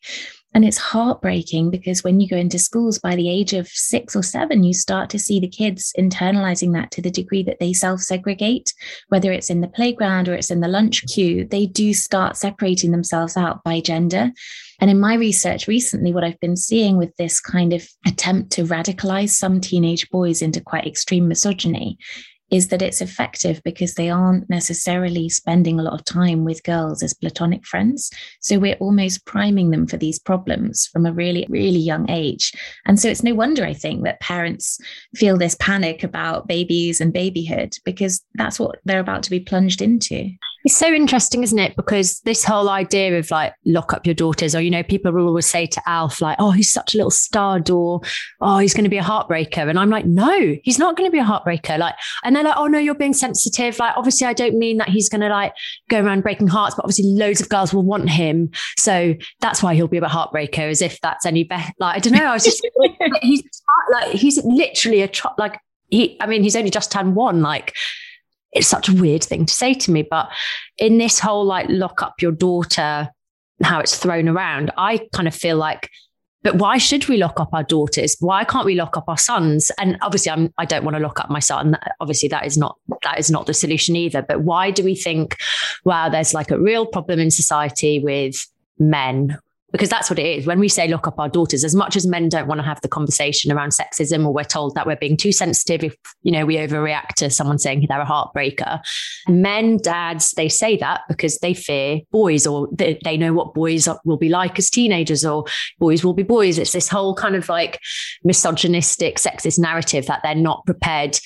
And 0.54 0.66
it's 0.66 0.78
heartbreaking 0.78 1.70
because 1.70 2.04
when 2.04 2.20
you 2.20 2.28
go 2.28 2.36
into 2.36 2.58
schools 2.58 2.98
by 2.98 3.16
the 3.16 3.30
age 3.30 3.54
of 3.54 3.68
six 3.68 4.16
or 4.16 4.24
seven, 4.24 4.64
you 4.64 4.74
start 4.74 5.10
to 5.12 5.20
see 5.20 5.40
the 5.40 5.48
kids 5.48 5.94
internalizing 5.98 6.74
that 6.74 6.90
to 6.92 7.02
the 7.02 7.12
degree 7.12 7.44
that 7.44 7.60
they 7.60 7.72
self 7.72 8.02
segregate, 8.02 8.74
whether 9.10 9.32
it's 9.32 9.52
in 9.52 9.62
the 9.62 9.68
playground 9.68 10.28
or 10.28 10.34
it's 10.34 10.50
in 10.50 10.60
the 10.60 10.68
lunch 10.68 11.06
queue, 11.14 11.46
they 11.46 11.68
do 11.68 11.94
start 11.94 12.36
separating 12.36 12.92
themselves 12.92 13.38
out 13.38 13.64
by 13.64 13.80
gender. 13.80 14.32
And 14.80 14.90
in 14.90 15.00
my 15.00 15.16
research 15.16 15.68
recently, 15.68 16.14
what 16.14 16.24
I've 16.24 16.40
been 16.40 16.58
seeing 16.58 16.98
with 16.98 17.16
this 17.18 17.40
kind 17.40 17.72
of 17.72 17.88
attempt 18.08 18.52
to 18.54 18.64
radicalize 18.64 19.30
some 19.30 19.62
teenage 19.62 20.10
boys 20.10 20.42
into 20.42 20.62
quite 20.62 20.88
extreme 20.88 21.28
misogyny 21.28 21.98
is 22.52 22.70
that 22.70 22.82
it's 22.82 23.02
effective 23.02 23.62
because 23.64 23.96
they 23.96 24.10
aren't 24.10 24.50
necessarily 24.50 25.30
spending 25.30 25.80
a 25.80 25.84
lot 25.84 25.94
of 25.94 26.06
time 26.06 26.44
with 26.44 26.64
girls 26.64 27.04
as 27.04 27.14
platonic 27.14 27.66
friends. 27.66 28.10
So 28.40 28.60
we're 28.60 28.76
almost 28.76 29.26
priming 29.26 29.70
them 29.72 29.88
for 29.88 29.98
these 29.98 30.20
problems 30.20 30.88
from 30.88 31.06
a 31.06 31.14
really, 31.14 31.46
really 31.50 31.80
young 31.80 32.10
age. 32.10 32.54
And 32.86 33.00
so 33.00 33.10
it's 33.10 33.24
no 33.24 33.34
wonder, 33.34 33.64
I 33.64 33.74
think, 33.74 34.04
that 34.04 34.20
parents 34.20 34.80
feel 35.16 35.38
this 35.38 35.56
panic 35.60 36.04
about 36.04 36.48
babies 36.48 37.02
and 37.02 37.14
babyhood 37.14 37.74
because 37.86 38.22
that's 38.36 38.60
what 38.60 38.80
they're 38.86 39.00
about 39.00 39.24
to 39.24 39.30
be 39.30 39.40
plunged 39.40 39.82
into. 39.82 40.32
It's 40.66 40.76
so 40.76 40.94
interesting, 40.94 41.44
isn't 41.44 41.58
it? 41.58 41.76
Because 41.78 42.20
this 42.22 42.44
whole 42.44 42.68
idea 42.70 43.18
of 43.18 43.32
like 43.32 43.54
lock 43.66 43.94
up 43.94 44.06
your 44.06 44.14
daughters, 44.14 44.54
or 44.54 44.62
you 44.62 44.70
know, 44.70 44.84
people 44.84 45.12
will 45.12 45.28
always 45.28 45.46
say 45.46 45.66
to 45.66 45.82
Alf, 45.88 46.22
like, 46.22 46.36
oh, 46.40 46.52
he's 46.52 46.72
such 46.72 46.94
a 46.94 46.98
little 46.98 47.12
stud, 47.12 47.70
or 47.70 48.02
oh, 48.42 48.58
he's 48.58 48.74
going 48.74 48.84
to 48.84 48.90
be 48.90 48.98
a 48.98 49.04
heartbreaker. 49.04 49.70
And 49.70 49.80
I'm 49.80 49.90
like, 49.90 50.06
no, 50.06 50.58
he's 50.64 50.78
not 50.78 50.98
going 50.98 51.08
to 51.08 51.12
be 51.12 51.20
a 51.20 51.24
heartbreaker. 51.24 51.78
Like, 51.78 51.96
and 52.24 52.36
they're 52.36 52.44
like, 52.44 52.58
oh 52.58 52.68
no, 52.68 52.78
you're 52.78 52.94
being 52.94 53.14
sensitive. 53.14 53.80
Like, 53.80 53.96
obviously, 53.96 54.28
I 54.28 54.34
don't 54.34 54.58
mean 54.58 54.78
that 54.78 54.90
he's 54.90 55.08
going 55.08 55.22
to 55.22 55.30
like 55.30 55.54
go 55.90 56.02
around 56.02 56.24
breaking 56.24 56.48
hearts, 56.48 56.76
but 56.76 56.84
obviously, 56.84 57.06
loads 57.06 57.40
of 57.40 57.48
girls 57.48 57.74
will 57.74 57.84
want 57.84 58.10
him. 58.10 58.52
So 58.78 59.16
that's 59.40 59.64
why 59.64 59.76
he'll 59.76 59.88
be 59.88 59.98
a 59.98 60.02
heartbreaker, 60.02 60.70
as 60.70 60.82
if 60.82 61.00
that's 61.00 61.26
any 61.26 61.46
better. 61.46 61.72
Like, 61.80 61.96
I 61.96 62.00
don't 62.00 62.14
know. 62.14 62.26
I 62.26 62.34
was 62.34 62.44
just 62.44 62.68
he's 63.22 63.44
like 63.92 64.12
he's 64.12 64.44
literally 64.44 65.04
a 65.04 65.10
like 65.38 65.58
he. 65.90 66.18
I 66.20 66.26
mean, 66.26 66.44
he's 66.44 66.56
only 66.58 66.70
just 66.70 66.92
turned 66.92 67.16
one. 67.16 67.42
Like 67.42 67.76
it's 68.52 68.68
such 68.68 68.90
a 68.90 68.94
weird 68.94 69.24
thing 69.24 69.46
to 69.46 69.54
say 69.54 69.74
to 69.74 69.92
me. 69.92 70.04
But 70.10 70.30
in 70.78 70.98
this 70.98 71.20
whole 71.20 71.46
like 71.46 71.68
lock 71.70 72.02
up 72.02 72.22
your 72.22 72.32
daughter, 72.32 73.10
how 73.62 73.80
it's 73.80 73.98
thrown 73.98 74.28
around, 74.28 74.72
I 74.78 75.08
kind 75.14 75.28
of 75.28 75.36
feel 75.36 75.58
like, 75.58 75.90
but 76.42 76.56
why 76.56 76.78
should 76.78 77.08
we 77.10 77.18
lock 77.18 77.40
up 77.40 77.50
our 77.54 77.64
daughters? 77.64 78.16
Why 78.22 78.46
can't 78.46 78.66
we 78.66 78.76
lock 78.76 78.96
up 78.96 79.10
our 79.10 79.18
sons? 79.18 79.72
And 79.78 79.98
obviously, 80.02 80.32
I'm 80.32 80.54
I 80.58 80.64
don't 80.64 80.86
want 80.86 80.96
to 80.96 81.04
lock 81.04 81.20
up 81.20 81.30
my 81.30 81.40
son. 81.40 81.78
Obviously, 82.00 82.30
that 82.30 82.46
is 82.46 82.58
not 82.58 82.78
that 83.04 83.20
is 83.20 83.30
not 83.30 83.46
the 83.46 83.54
solution 83.54 83.98
either. 83.98 84.22
But 84.22 84.42
why 84.42 84.72
do 84.72 84.84
we 84.84 84.96
think, 84.96 85.36
wow, 85.84 86.08
there's 86.08 86.34
like 86.34 86.50
a 86.50 86.60
real 86.60 86.86
problem 86.86 87.20
in 87.20 87.30
society 87.30 88.00
with 88.00 88.36
men 88.78 89.38
because 89.72 89.90
that's 89.90 90.10
what 90.10 90.20
it 90.20 90.26
is. 90.26 90.46
When 90.46 90.60
we 90.60 90.68
say 90.68 90.88
lock 90.88 91.08
up 91.08 91.20
our 91.20 91.30
daughters, 91.30 91.64
as 91.64 91.76
much 91.76 91.96
as 91.96 92.08
men 92.08 92.30
don't 92.30 92.48
want 92.48 92.60
to 92.60 92.66
have 92.66 92.82
the 92.82 92.88
conversation 92.88 93.52
around 93.52 93.70
sexism, 93.70 94.26
or 94.26 94.34
we're 94.34 94.44
told 94.44 94.76
that 94.76 94.88
we're 94.88 94.96
being 94.96 95.18
too 95.18 95.32
sensitive 95.32 95.84
if 95.84 95.96
you 96.24 96.32
know 96.32 96.46
we 96.46 96.56
overreact 96.56 97.14
to 97.18 97.30
someone 97.30 97.60
saying 97.60 97.86
they're 97.88 98.02
a 98.02 98.06
heartbreaker, 98.06 98.80
men, 99.28 99.78
dads, 99.78 100.32
they 100.32 100.50
say 100.50 100.78
that 100.78 101.02
because 101.08 101.38
they 101.40 101.54
fear 101.54 102.00
boys, 102.12 102.48
or 102.48 102.68
they, 102.72 103.00
they 103.04 103.18
know 103.18 103.34
what 103.34 103.54
boys 103.54 103.88
will 104.06 104.18
be 104.18 104.30
like 104.30 104.58
as 104.58 104.70
teenagers, 104.70 105.26
or 105.26 105.46
boys 105.80 106.04
will 106.04 106.14
be 106.14 106.24
boys. 106.24 106.58
It's 106.58 106.72
this 106.72 106.90
whole 106.90 107.16
kind 107.16 107.36
of 107.36 107.50
like 107.50 107.80
misogynistic, 108.24 109.18
sexist 109.18 109.60
narrative 109.60 110.06
that 110.08 110.22
they're 110.24 110.36
not 110.36 110.66
prepared 110.66 111.20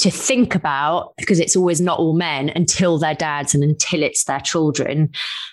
to 0.00 0.10
think 0.10 0.54
about 0.54 1.12
because 1.18 1.38
it's 1.38 1.54
always 1.54 1.80
not 1.80 1.98
all 1.98 2.14
men 2.14 2.48
until 2.50 2.98
their 2.98 3.14
dads 3.14 3.54
and 3.54 3.62
until 3.62 4.02
it's 4.02 4.24
their 4.24 4.40
children. 4.40 5.10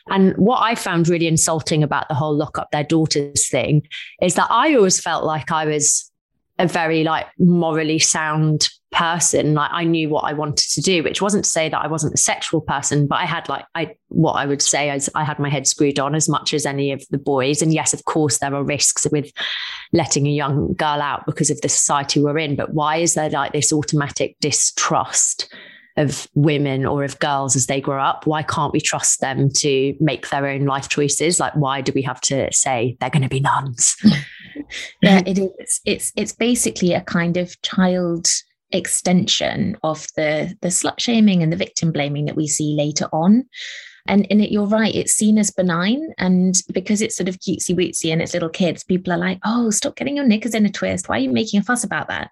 And 0.10 0.36
what 0.38 0.62
I 0.62 0.74
found 0.74 1.10
really 1.10 1.28
insulting 1.28 1.84
about 1.84 2.08
the 2.08 2.16
whole 2.16 2.36
lock 2.36 2.58
up 2.58 2.72
their 2.72 2.84
daughters 2.84 3.50
thing 3.50 3.82
is 4.22 4.36
that 4.36 4.48
I 4.50 4.74
always 4.76 5.02
felt 5.02 5.26
like 5.26 5.52
I 5.52 5.66
was 5.66 6.07
a 6.60 6.68
very 6.68 7.04
like 7.04 7.28
morally 7.38 8.00
sound 8.00 8.70
person. 8.92 9.54
Like 9.54 9.70
i 9.74 9.84
knew 9.84 10.10
what 10.10 10.24
i 10.24 10.34
wanted 10.34 10.70
to 10.70 10.82
do 10.82 11.04
which 11.04 11.22
wasn't 11.22 11.44
to 11.44 11.50
say 11.50 11.70
that 11.70 11.82
i 11.84 11.88
wasn't 11.88 12.14
a 12.14 12.18
sexual 12.18 12.62
person 12.62 13.06
but 13.06 13.18
i 13.18 13.26
had 13.26 13.48
like 13.50 13.66
i 13.76 13.94
what 14.08 14.34
i 14.34 14.46
would 14.46 14.62
say 14.62 14.90
is 14.90 15.10
i 15.14 15.24
had 15.24 15.40
my 15.40 15.50
head 15.50 15.68
screwed 15.68 16.00
on 16.00 16.16
as 16.16 16.30
much 16.30 16.54
as 16.54 16.66
any 16.66 16.92
of 16.92 17.04
the 17.10 17.18
boys. 17.18 17.62
And 17.62 17.74
yes 17.74 17.94
of 17.94 18.06
course 18.06 18.40
there 18.40 18.56
are 18.56 18.64
risks 18.64 19.06
with 19.12 19.32
letting 19.94 20.26
a 20.26 20.32
young 20.32 20.74
girl 20.74 21.02
out 21.02 21.26
because 21.26 21.50
of 21.50 21.62
the 21.62 21.70
society 21.70 22.22
we're 22.22 22.38
in 22.38 22.56
but 22.56 22.74
why 22.74 22.98
is 22.98 23.14
there 23.14 23.30
like 23.30 23.52
this 23.52 23.74
automatic 23.74 24.38
distrust 24.40 25.54
of 25.98 26.28
women 26.36 26.86
or 26.86 27.04
of 27.04 27.20
girls 27.20 27.56
as 27.56 27.66
they 27.66 27.82
grow 27.82 28.02
up? 28.02 28.28
Why 28.28 28.44
can't 28.44 28.72
we 28.72 28.80
trust 28.80 29.20
them 29.20 29.50
to 29.58 29.96
make 30.00 30.30
their 30.30 30.46
own 30.46 30.66
life 30.66 30.90
choices? 30.90 31.40
Like 31.40 31.56
why 31.56 31.82
do 31.82 31.92
we 31.94 32.04
have 32.04 32.22
to 32.22 32.48
say 32.54 32.96
they're 33.00 33.10
going 33.10 33.24
to 33.24 33.30
be 33.30 33.40
nuns 33.40 33.96
yeah 35.02 35.20
mm-hmm. 35.20 35.28
it 35.28 35.40
is. 35.40 35.82
It's 35.86 36.12
it's 36.16 36.34
basically 36.34 36.94
a 36.94 37.02
kind 37.02 37.38
of 37.38 37.60
child 37.62 38.28
extension 38.72 39.78
of 39.84 40.08
the 40.16 40.56
the 40.62 40.68
slut 40.68 41.00
shaming 41.00 41.42
and 41.42 41.52
the 41.52 41.58
victim 41.58 41.92
blaming 41.92 42.26
that 42.26 42.36
we 42.36 42.48
see 42.48 42.76
later 42.76 43.08
on. 43.12 43.46
And 44.10 44.26
in 44.28 44.40
it 44.40 44.52
you're 44.52 44.68
right 44.68 44.94
it's 44.94 45.14
seen 45.14 45.38
as 45.38 45.52
benign. 45.52 46.14
And 46.18 46.56
because 46.74 47.02
it's 47.02 47.16
sort 47.16 47.30
of 47.30 47.40
cutesy 47.40 47.76
wootsy 47.76 48.12
and 48.12 48.22
it's 48.22 48.34
little 48.34 48.50
kids 48.50 48.84
people 48.84 49.14
are 49.14 49.18
like 49.18 49.40
oh 49.46 49.70
stop 49.70 49.96
getting 49.96 50.18
your 50.18 50.26
knickers 50.26 50.56
in 50.56 50.66
a 50.66 50.72
twist. 50.72 51.10
Why 51.10 51.18
are 51.18 51.22
you 51.22 51.32
making 51.32 51.60
a 51.60 51.64
fuss 51.64 51.84
about 51.84 52.08
that? 52.10 52.30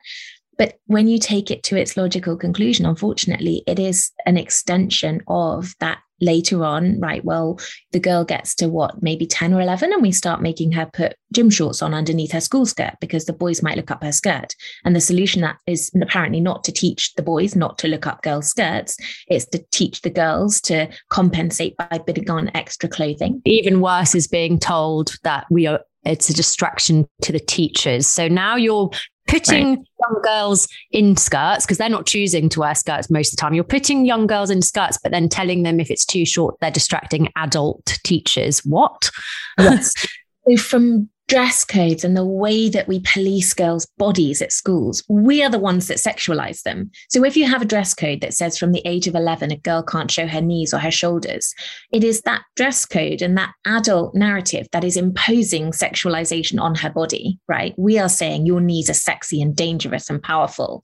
But 0.57 0.79
when 0.85 1.09
you 1.09 1.19
take 1.19 1.51
it 1.51 1.63
to 1.63 1.77
its 1.77 1.97
logical 1.97 2.37
conclusion 2.37 2.85
unfortunately 2.85 3.63
it 3.67 3.79
is 3.79 4.11
an 4.25 4.37
extension 4.37 5.21
of 5.27 5.73
that 5.79 5.99
later 6.21 6.63
on, 6.63 6.99
right, 6.99 7.23
well, 7.23 7.59
the 7.91 7.99
girl 7.99 8.23
gets 8.23 8.55
to 8.55 8.69
what, 8.69 9.01
maybe 9.01 9.25
10 9.25 9.53
or 9.53 9.61
11, 9.61 9.91
and 9.91 10.01
we 10.01 10.11
start 10.11 10.41
making 10.41 10.71
her 10.71 10.89
put 10.93 11.15
gym 11.33 11.49
shorts 11.49 11.81
on 11.81 11.93
underneath 11.93 12.31
her 12.31 12.41
school 12.41 12.65
skirt 12.65 12.93
because 13.01 13.25
the 13.25 13.33
boys 13.33 13.61
might 13.61 13.77
look 13.77 13.91
up 13.91 14.03
her 14.03 14.11
skirt. 14.11 14.55
And 14.83 14.95
the 14.95 15.01
solution 15.01 15.41
that 15.41 15.57
is 15.67 15.91
apparently 16.01 16.39
not 16.39 16.63
to 16.65 16.71
teach 16.71 17.13
the 17.15 17.23
boys 17.23 17.55
not 17.55 17.77
to 17.79 17.87
look 17.87 18.07
up 18.07 18.21
girls' 18.23 18.49
skirts, 18.49 18.97
it's 19.27 19.45
to 19.47 19.63
teach 19.71 20.01
the 20.01 20.09
girls 20.09 20.61
to 20.61 20.87
compensate 21.09 21.75
by 21.77 21.99
putting 22.05 22.29
on 22.29 22.51
extra 22.55 22.89
clothing. 22.89 23.41
Even 23.45 23.81
worse 23.81 24.15
is 24.15 24.27
being 24.27 24.59
told 24.59 25.15
that 25.23 25.45
we 25.49 25.67
are 25.67 25.81
it's 26.05 26.29
a 26.29 26.33
distraction 26.33 27.07
to 27.23 27.31
the 27.31 27.39
teachers. 27.39 28.05
So 28.05 28.27
now 28.27 28.55
you're 28.55 28.91
putting 29.27 29.75
right. 29.75 29.87
young 30.01 30.21
girls 30.23 30.67
in 30.91 31.17
skirts 31.17 31.65
because 31.65 31.77
they're 31.77 31.89
not 31.89 32.05
choosing 32.05 32.49
to 32.49 32.59
wear 32.59 32.75
skirts 32.75 33.09
most 33.09 33.33
of 33.33 33.37
the 33.37 33.41
time. 33.41 33.53
You're 33.53 33.63
putting 33.63 34.05
young 34.05 34.27
girls 34.27 34.49
in 34.49 34.61
skirts, 34.61 34.97
but 35.01 35.11
then 35.11 35.29
telling 35.29 35.63
them 35.63 35.79
if 35.79 35.89
it's 35.89 36.05
too 36.05 36.25
short, 36.25 36.55
they're 36.61 36.71
distracting 36.71 37.31
adult 37.35 37.97
teachers. 38.03 38.59
What? 38.59 39.09
Yes. 39.57 39.93
so 40.47 40.57
from 40.57 41.09
dress 41.27 41.65
codes 41.65 42.03
and 42.03 42.15
the 42.15 42.25
way 42.25 42.69
that 42.69 42.87
we 42.87 42.99
police 43.01 43.53
girls' 43.53 43.87
bodies 43.97 44.41
at 44.41 44.51
schools, 44.51 45.03
we 45.09 45.43
are 45.43 45.49
the 45.49 45.59
ones 45.59 45.87
that 45.87 45.97
sexualize 45.97 46.61
them. 46.63 46.91
So 47.09 47.23
if 47.23 47.35
you 47.35 47.47
have 47.47 47.61
a 47.61 47.65
dress 47.65 47.93
code 47.93 48.21
that 48.21 48.33
says 48.33 48.57
from 48.57 48.71
the 48.71 48.81
age 48.85 49.07
of 49.07 49.15
11, 49.15 49.51
a 49.51 49.57
girl 49.57 49.81
can't 49.81 50.11
show 50.11 50.27
her 50.27 50.41
knees 50.41 50.73
or 50.73 50.79
her 50.79 50.91
shoulders, 50.91 51.53
it 51.91 52.03
is 52.03 52.21
that 52.21 52.43
dress 52.55 52.85
code 52.85 53.21
and 53.21 53.37
that 53.37 53.53
adult 53.65 54.13
narrative 54.13 54.67
that 54.71 54.83
is 54.83 54.97
imposing 54.97 55.71
sexualization 55.71 56.59
on 56.59 56.75
her 56.75 56.89
body, 56.89 57.39
right? 57.47 57.73
We 57.77 57.97
are 57.97 58.09
saying 58.09 58.45
your 58.45 58.61
knees 58.61 58.89
are 58.89 58.93
sexy 58.93 59.41
and 59.41 59.55
dangerous 59.55 60.09
and 60.09 60.21
powerful. 60.21 60.83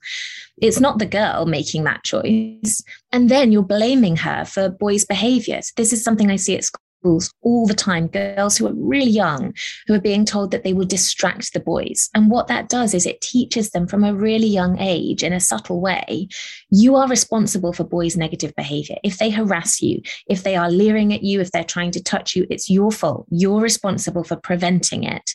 It's 0.62 0.80
not 0.80 1.00
the 1.00 1.06
girl 1.06 1.46
making 1.46 1.84
that 1.84 2.04
choice. 2.04 2.84
And 3.12 3.30
then 3.30 3.52
you're 3.52 3.64
blaming 3.64 4.16
her 4.18 4.46
for 4.46 4.70
boys' 4.70 5.06
behaviors. 5.06 5.72
This 5.76 5.94
is 5.94 6.04
something 6.04 6.32
I 6.32 6.36
see 6.36 6.56
at 6.56 6.64
school 6.64 6.82
schools 7.02 7.34
all 7.42 7.66
the 7.66 7.74
time, 7.74 8.08
girls 8.08 8.58
who 8.58 8.68
are 8.68 8.74
really 8.76 9.10
young, 9.10 9.54
who 9.88 9.94
are 9.96 10.02
being 10.02 10.24
told 10.24 10.52
that 10.52 10.64
they 10.64 10.74
will 10.74 10.86
distract 10.86 11.54
the 11.54 11.60
boys. 11.60 12.10
And 12.14 12.30
what 12.30 12.48
that 12.48 12.70
does 12.70 12.94
is 12.94 13.06
it 13.06 13.22
teaches 13.22 13.72
them 13.72 13.88
from 13.88 14.04
a 14.04 14.14
really 14.14 14.48
young 14.48 14.78
age, 14.80 15.24
in 15.24 15.34
a 15.34 15.40
subtle 15.40 15.82
way, 15.82 16.28
you 16.70 16.96
are 16.96 17.08
responsible 17.08 17.74
for 17.74 17.84
boys' 17.84 18.16
negative 18.16 18.54
behavior. 18.56 18.98
If 19.04 19.18
they 19.18 19.32
harass 19.32 19.82
you, 19.82 20.02
if 20.28 20.44
they 20.44 20.56
are 20.56 20.70
leering 20.70 21.12
at 21.12 21.24
you, 21.24 21.42
if 21.42 21.52
they're 21.52 21.64
trying 21.64 21.92
to 21.92 22.04
touch 22.04 22.36
you, 22.36 22.46
it's 22.50 22.70
your 22.70 22.92
fault. 22.92 23.26
You're 23.32 23.62
responsible 23.62 24.24
for 24.24 24.36
preventing 24.36 25.04
it. 25.04 25.34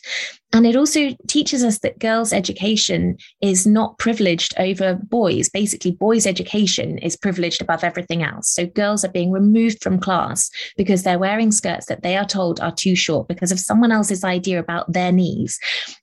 And 0.53 0.65
it 0.65 0.77
also 0.77 1.09
teaches 1.27 1.63
us 1.63 1.79
that 1.79 1.99
girls' 1.99 2.31
education 2.31 3.17
is 3.41 3.67
not 3.67 3.97
privileged 3.99 4.53
over 4.57 4.95
boys. 4.95 5.49
Basically, 5.49 5.91
boys' 5.91 6.25
education 6.25 6.97
is 6.99 7.17
privileged 7.17 7.61
above 7.61 7.83
everything 7.83 8.23
else. 8.23 8.49
So 8.49 8.65
girls 8.65 9.03
are 9.03 9.11
being 9.11 9.31
removed 9.31 9.83
from 9.83 9.99
class 9.99 10.49
because 10.77 11.03
they're 11.03 11.19
wearing 11.19 11.51
skirts 11.57 11.87
that 11.87 12.03
they 12.03 12.15
are 12.15 12.25
told 12.25 12.59
are 12.59 12.71
too 12.71 12.95
short 12.95 13.27
because 13.27 13.51
of 13.51 13.59
someone 13.59 13.91
else's 13.91 14.23
idea 14.23 14.59
about 14.59 14.91
their 14.91 15.11
knees. 15.11 15.59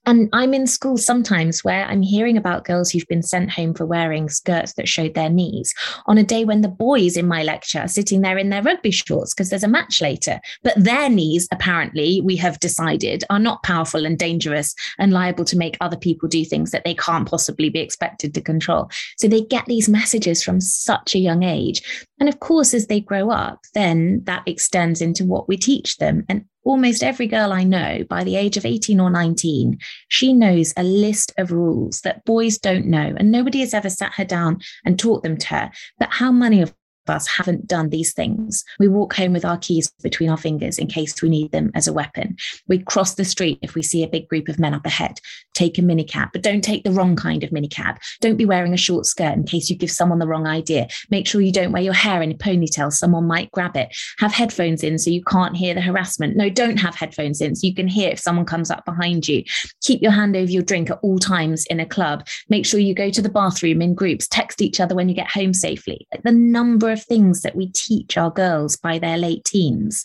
And 0.06 0.28
I'm 0.32 0.52
in 0.52 0.66
school 0.66 0.96
sometimes 0.96 1.64
where 1.64 1.84
I'm 1.86 2.02
hearing 2.02 2.36
about 2.36 2.64
girls 2.64 2.90
who've 2.90 3.06
been 3.08 3.22
sent 3.22 3.50
home 3.50 3.74
for 3.74 3.86
wearing 3.86 4.28
skirts 4.28 4.74
that 4.74 4.88
showed 4.88 5.14
their 5.14 5.30
knees 5.30 5.72
on 6.06 6.18
a 6.18 6.22
day 6.22 6.44
when 6.44 6.60
the 6.60 6.68
boys 6.68 7.16
in 7.16 7.26
my 7.26 7.42
lecture 7.42 7.80
are 7.80 7.88
sitting 7.88 8.20
there 8.20 8.38
in 8.38 8.50
their 8.50 8.62
rugby 8.62 8.90
shorts 8.90 9.32
because 9.32 9.50
there's 9.50 9.62
a 9.62 9.68
match 9.68 10.00
later. 10.00 10.40
But 10.62 10.74
their 10.76 11.08
knees, 11.08 11.48
apparently, 11.52 12.20
we 12.20 12.36
have 12.36 12.60
decided, 12.60 13.24
are 13.30 13.38
not 13.38 13.62
powerful 13.62 14.04
and 14.04 14.18
dangerous 14.18 14.74
and 14.98 15.12
liable 15.12 15.44
to 15.46 15.56
make 15.56 15.76
other 15.80 15.96
people 15.96 16.28
do 16.28 16.44
things 16.44 16.70
that 16.70 16.84
they 16.84 16.94
can't 16.94 17.28
possibly 17.28 17.70
be 17.70 17.80
expected 17.80 18.34
to 18.34 18.40
control. 18.40 18.90
So 19.18 19.28
they 19.28 19.42
get 19.42 19.66
these 19.66 19.88
messages 19.88 20.42
from 20.42 20.60
such 20.60 21.14
a 21.14 21.18
young 21.18 21.42
age. 21.42 21.82
And 22.20 22.28
of 22.28 22.40
course, 22.40 22.74
as 22.74 22.86
they 22.86 23.00
grow 23.00 23.30
up, 23.30 23.60
then 23.74 24.22
that 24.24 24.42
extends 24.46 25.00
into 25.00 25.24
what 25.24 25.43
we 25.48 25.56
teach 25.56 25.96
them. 25.96 26.24
And 26.28 26.44
almost 26.64 27.02
every 27.02 27.26
girl 27.26 27.52
I 27.52 27.64
know 27.64 28.04
by 28.08 28.24
the 28.24 28.36
age 28.36 28.56
of 28.56 28.64
18 28.64 29.00
or 29.00 29.10
19, 29.10 29.78
she 30.08 30.32
knows 30.32 30.72
a 30.76 30.82
list 30.82 31.32
of 31.38 31.52
rules 31.52 32.00
that 32.02 32.24
boys 32.24 32.58
don't 32.58 32.86
know. 32.86 33.14
And 33.16 33.30
nobody 33.30 33.60
has 33.60 33.74
ever 33.74 33.90
sat 33.90 34.14
her 34.14 34.24
down 34.24 34.60
and 34.84 34.98
taught 34.98 35.22
them 35.22 35.36
to 35.36 35.46
her. 35.48 35.70
But 35.98 36.12
how 36.12 36.32
many 36.32 36.62
of 36.62 36.74
us 37.10 37.26
haven't 37.26 37.66
done 37.66 37.90
these 37.90 38.12
things. 38.12 38.64
We 38.78 38.88
walk 38.88 39.14
home 39.14 39.32
with 39.32 39.44
our 39.44 39.58
keys 39.58 39.90
between 40.02 40.30
our 40.30 40.36
fingers 40.36 40.78
in 40.78 40.86
case 40.86 41.20
we 41.22 41.28
need 41.28 41.52
them 41.52 41.70
as 41.74 41.86
a 41.86 41.92
weapon. 41.92 42.36
We 42.68 42.78
cross 42.78 43.14
the 43.14 43.24
street 43.24 43.58
if 43.62 43.74
we 43.74 43.82
see 43.82 44.02
a 44.02 44.08
big 44.08 44.28
group 44.28 44.48
of 44.48 44.58
men 44.58 44.74
up 44.74 44.86
ahead. 44.86 45.20
Take 45.54 45.78
a 45.78 45.82
minicab, 45.82 46.30
but 46.32 46.42
don't 46.42 46.62
take 46.62 46.84
the 46.84 46.92
wrong 46.92 47.16
kind 47.16 47.44
of 47.44 47.50
minicab. 47.50 47.98
Don't 48.20 48.36
be 48.36 48.44
wearing 48.44 48.74
a 48.74 48.78
short 48.78 49.06
skirt 49.06 49.34
in 49.34 49.44
case 49.44 49.70
you 49.70 49.76
give 49.76 49.90
someone 49.90 50.18
the 50.18 50.26
wrong 50.26 50.46
idea. 50.46 50.88
Make 51.10 51.26
sure 51.26 51.40
you 51.40 51.52
don't 51.52 51.72
wear 51.72 51.82
your 51.82 51.92
hair 51.92 52.22
in 52.22 52.32
a 52.32 52.34
ponytail. 52.34 52.92
Someone 52.92 53.26
might 53.26 53.50
grab 53.52 53.76
it. 53.76 53.94
Have 54.18 54.32
headphones 54.32 54.82
in 54.82 54.98
so 54.98 55.10
you 55.10 55.22
can't 55.24 55.56
hear 55.56 55.74
the 55.74 55.80
harassment. 55.80 56.36
No, 56.36 56.48
don't 56.48 56.78
have 56.78 56.94
headphones 56.94 57.40
in 57.40 57.54
so 57.54 57.66
you 57.66 57.74
can 57.74 57.88
hear 57.88 58.10
if 58.10 58.18
someone 58.18 58.46
comes 58.46 58.70
up 58.70 58.84
behind 58.84 59.28
you. 59.28 59.44
Keep 59.82 60.02
your 60.02 60.12
hand 60.12 60.36
over 60.36 60.50
your 60.50 60.62
drink 60.62 60.90
at 60.90 60.98
all 61.02 61.18
times 61.18 61.64
in 61.66 61.80
a 61.80 61.86
club. 61.86 62.26
Make 62.48 62.66
sure 62.66 62.80
you 62.80 62.94
go 62.94 63.10
to 63.10 63.22
the 63.22 63.28
bathroom 63.28 63.82
in 63.82 63.94
groups. 63.94 64.26
Text 64.28 64.60
each 64.60 64.80
other 64.80 64.94
when 64.94 65.08
you 65.08 65.14
get 65.14 65.30
home 65.30 65.54
safely. 65.54 66.06
The 66.22 66.32
number 66.32 66.93
of 66.94 67.02
things 67.02 67.42
that 67.42 67.54
we 67.54 67.70
teach 67.72 68.16
our 68.16 68.30
girls 68.30 68.76
by 68.76 68.98
their 68.98 69.18
late 69.18 69.44
teens 69.44 70.02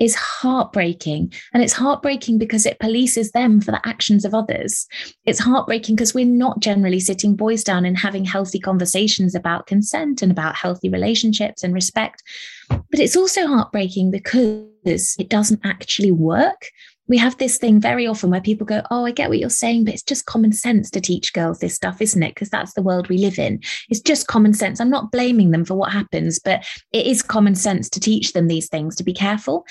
is 0.00 0.14
heartbreaking. 0.14 1.32
And 1.52 1.62
it's 1.62 1.74
heartbreaking 1.74 2.38
because 2.38 2.64
it 2.64 2.78
polices 2.82 3.32
them 3.32 3.60
for 3.60 3.70
the 3.70 3.86
actions 3.86 4.24
of 4.24 4.34
others. 4.34 4.88
It's 5.26 5.38
heartbreaking 5.38 5.94
because 5.94 6.14
we're 6.14 6.24
not 6.24 6.60
generally 6.60 7.00
sitting 7.00 7.36
boys 7.36 7.62
down 7.62 7.84
and 7.84 7.98
having 7.98 8.24
healthy 8.24 8.58
conversations 8.58 9.34
about 9.34 9.66
consent 9.66 10.22
and 10.22 10.32
about 10.32 10.56
healthy 10.56 10.88
relationships 10.88 11.62
and 11.62 11.74
respect. 11.74 12.22
But 12.70 12.98
it's 12.98 13.16
also 13.16 13.46
heartbreaking 13.46 14.10
because 14.10 15.14
it 15.18 15.28
doesn't 15.28 15.60
actually 15.64 16.12
work 16.12 16.70
we 17.10 17.18
have 17.18 17.36
this 17.38 17.58
thing 17.58 17.80
very 17.80 18.06
often 18.06 18.30
where 18.30 18.40
people 18.40 18.64
go, 18.64 18.82
Oh, 18.90 19.04
I 19.04 19.10
get 19.10 19.28
what 19.28 19.40
you're 19.40 19.50
saying, 19.50 19.84
but 19.84 19.94
it's 19.94 20.02
just 20.02 20.26
common 20.26 20.52
sense 20.52 20.90
to 20.92 21.00
teach 21.00 21.32
girls 21.32 21.58
this 21.58 21.74
stuff, 21.74 22.00
isn't 22.00 22.22
it? 22.22 22.34
Because 22.34 22.50
that's 22.50 22.74
the 22.74 22.82
world 22.82 23.08
we 23.08 23.18
live 23.18 23.36
in. 23.36 23.60
It's 23.88 24.00
just 24.00 24.28
common 24.28 24.54
sense. 24.54 24.80
I'm 24.80 24.90
not 24.90 25.10
blaming 25.10 25.50
them 25.50 25.64
for 25.64 25.74
what 25.74 25.92
happens, 25.92 26.38
but 26.38 26.64
it 26.92 27.06
is 27.06 27.20
common 27.20 27.56
sense 27.56 27.90
to 27.90 28.00
teach 28.00 28.32
them 28.32 28.46
these 28.46 28.68
things 28.68 28.94
to 28.94 29.02
be 29.02 29.12
careful. 29.12 29.66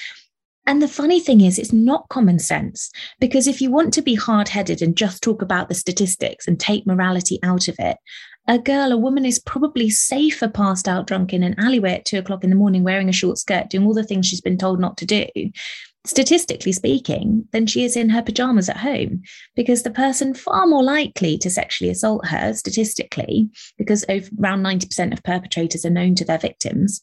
And 0.68 0.82
the 0.82 0.88
funny 0.90 1.22
thing 1.22 1.40
is, 1.40 1.58
it's 1.58 1.72
not 1.72 2.10
common 2.10 2.40
sense 2.40 2.92
because 3.22 3.48
if 3.48 3.62
you 3.62 3.72
want 3.72 3.94
to 3.94 4.02
be 4.02 4.16
hard 4.16 4.50
headed 4.50 4.82
and 4.82 4.96
just 4.96 5.24
talk 5.24 5.42
about 5.42 5.70
the 5.70 5.76
statistics 5.76 6.46
and 6.46 6.60
take 6.60 6.86
morality 6.86 7.40
out 7.42 7.70
of 7.70 7.76
it, 7.80 7.98
a 8.50 8.60
girl, 8.60 8.92
a 8.92 8.98
woman 8.98 9.26
is 9.26 9.40
probably 9.40 9.90
safer 9.90 10.50
passed 10.50 10.88
out 10.88 11.08
drunk 11.08 11.34
in 11.34 11.44
an 11.44 11.56
alleyway 11.58 11.94
at 11.94 12.06
two 12.06 12.18
o'clock 12.18 12.44
in 12.44 12.50
the 12.50 12.56
morning 12.56 12.84
wearing 12.84 13.08
a 13.08 13.14
short 13.14 13.38
skirt, 13.38 13.70
doing 13.70 13.86
all 13.86 13.94
the 13.94 14.04
things 14.04 14.26
she's 14.26 14.42
been 14.42 14.58
told 14.58 14.80
not 14.80 14.98
to 14.98 15.06
do, 15.06 15.26
statistically 16.10 16.72
speaking, 16.72 17.48
than 17.52 17.66
she 17.66 17.84
is 17.86 17.96
in 17.96 18.10
her 18.10 18.22
pajamas 18.22 18.70
at 18.70 18.78
home. 18.78 19.22
Because 19.56 19.84
the 19.84 19.92
person 19.92 20.34
far 20.34 20.66
more 20.66 20.84
likely 20.84 21.38
to 21.38 21.50
sexually 21.50 21.92
assault 21.92 22.28
her, 22.28 22.54
statistically, 22.54 23.50
because 23.78 24.04
around 24.10 24.64
90% 24.64 25.14
of 25.14 25.24
perpetrators 25.24 25.86
are 25.86 25.90
known 25.90 26.16
to 26.16 26.26
their 26.26 26.38
victims, 26.38 27.02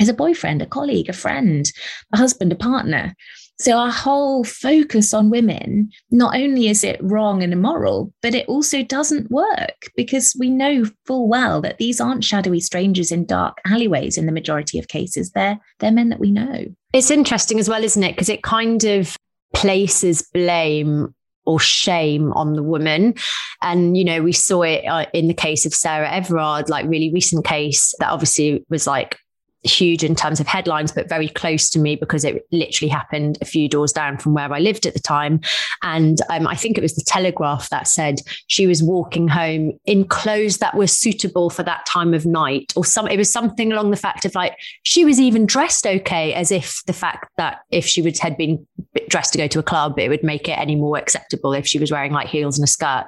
is 0.00 0.08
a 0.08 0.14
boyfriend, 0.14 0.62
a 0.62 0.66
colleague, 0.66 1.08
a 1.08 1.12
friend, 1.12 1.70
a 2.12 2.16
husband, 2.16 2.52
a 2.52 2.56
partner. 2.56 3.14
So 3.58 3.78
our 3.78 3.90
whole 3.90 4.42
focus 4.42 5.14
on 5.14 5.30
women, 5.30 5.90
not 6.10 6.36
only 6.36 6.68
is 6.68 6.82
it 6.82 7.00
wrong 7.02 7.42
and 7.42 7.52
immoral, 7.52 8.12
but 8.20 8.34
it 8.34 8.48
also 8.48 8.82
doesn't 8.82 9.30
work 9.30 9.90
because 9.96 10.34
we 10.38 10.50
know 10.50 10.84
full 11.06 11.28
well 11.28 11.60
that 11.60 11.78
these 11.78 12.00
aren't 12.00 12.24
shadowy 12.24 12.60
strangers 12.60 13.12
in 13.12 13.26
dark 13.26 13.58
alleyways 13.64 14.18
in 14.18 14.26
the 14.26 14.32
majority 14.32 14.78
of 14.78 14.88
cases. 14.88 15.30
They're 15.30 15.58
they're 15.78 15.92
men 15.92 16.08
that 16.08 16.20
we 16.20 16.32
know. 16.32 16.66
It's 16.92 17.10
interesting 17.10 17.60
as 17.60 17.68
well, 17.68 17.84
isn't 17.84 18.02
it? 18.02 18.12
Because 18.12 18.28
it 18.28 18.42
kind 18.42 18.82
of 18.84 19.16
places 19.54 20.22
blame 20.32 21.14
or 21.46 21.60
shame 21.60 22.32
on 22.32 22.54
the 22.54 22.62
woman. 22.62 23.14
And, 23.62 23.96
you 23.96 24.04
know, 24.04 24.22
we 24.22 24.32
saw 24.32 24.62
it 24.62 24.84
uh, 24.86 25.06
in 25.12 25.28
the 25.28 25.34
case 25.34 25.66
of 25.66 25.74
Sarah 25.74 26.10
Everard, 26.10 26.68
like 26.68 26.86
really 26.86 27.12
recent 27.12 27.44
case 27.44 27.94
that 27.98 28.10
obviously 28.10 28.64
was 28.68 28.86
like 28.86 29.18
huge 29.64 30.04
in 30.04 30.14
terms 30.14 30.40
of 30.40 30.46
headlines, 30.46 30.92
but 30.92 31.08
very 31.08 31.28
close 31.28 31.68
to 31.70 31.78
me 31.78 31.96
because 31.96 32.24
it 32.24 32.46
literally 32.52 32.88
happened 32.88 33.38
a 33.40 33.44
few 33.44 33.68
doors 33.68 33.92
down 33.92 34.18
from 34.18 34.34
where 34.34 34.52
I 34.52 34.58
lived 34.58 34.86
at 34.86 34.94
the 34.94 35.00
time. 35.00 35.40
And 35.82 36.18
um, 36.30 36.46
I 36.46 36.54
think 36.54 36.76
it 36.76 36.82
was 36.82 36.94
the 36.94 37.04
Telegraph 37.06 37.70
that 37.70 37.88
said 37.88 38.20
she 38.46 38.66
was 38.66 38.82
walking 38.82 39.28
home 39.28 39.72
in 39.86 40.06
clothes 40.06 40.58
that 40.58 40.76
were 40.76 40.86
suitable 40.86 41.50
for 41.50 41.62
that 41.62 41.86
time 41.86 42.14
of 42.14 42.26
night, 42.26 42.72
or 42.76 42.84
some. 42.84 43.08
It 43.08 43.16
was 43.16 43.32
something 43.32 43.72
along 43.72 43.90
the 43.90 43.96
fact 43.96 44.24
of 44.24 44.34
like 44.34 44.56
she 44.82 45.04
was 45.04 45.20
even 45.20 45.46
dressed 45.46 45.86
okay, 45.86 46.34
as 46.34 46.50
if 46.50 46.82
the 46.86 46.92
fact 46.92 47.30
that 47.36 47.60
if 47.70 47.86
she 47.86 48.02
would 48.02 48.18
had 48.18 48.36
been 48.36 48.66
dressed 49.08 49.32
to 49.32 49.38
go 49.38 49.46
to 49.48 49.58
a 49.58 49.62
club, 49.62 49.98
it 49.98 50.08
would 50.08 50.22
make 50.22 50.48
it 50.48 50.58
any 50.58 50.76
more 50.76 50.96
acceptable 50.98 51.52
if 51.52 51.66
she 51.66 51.78
was 51.78 51.90
wearing 51.90 52.12
like 52.12 52.28
heels 52.28 52.58
and 52.58 52.64
a 52.64 52.70
skirt. 52.70 53.06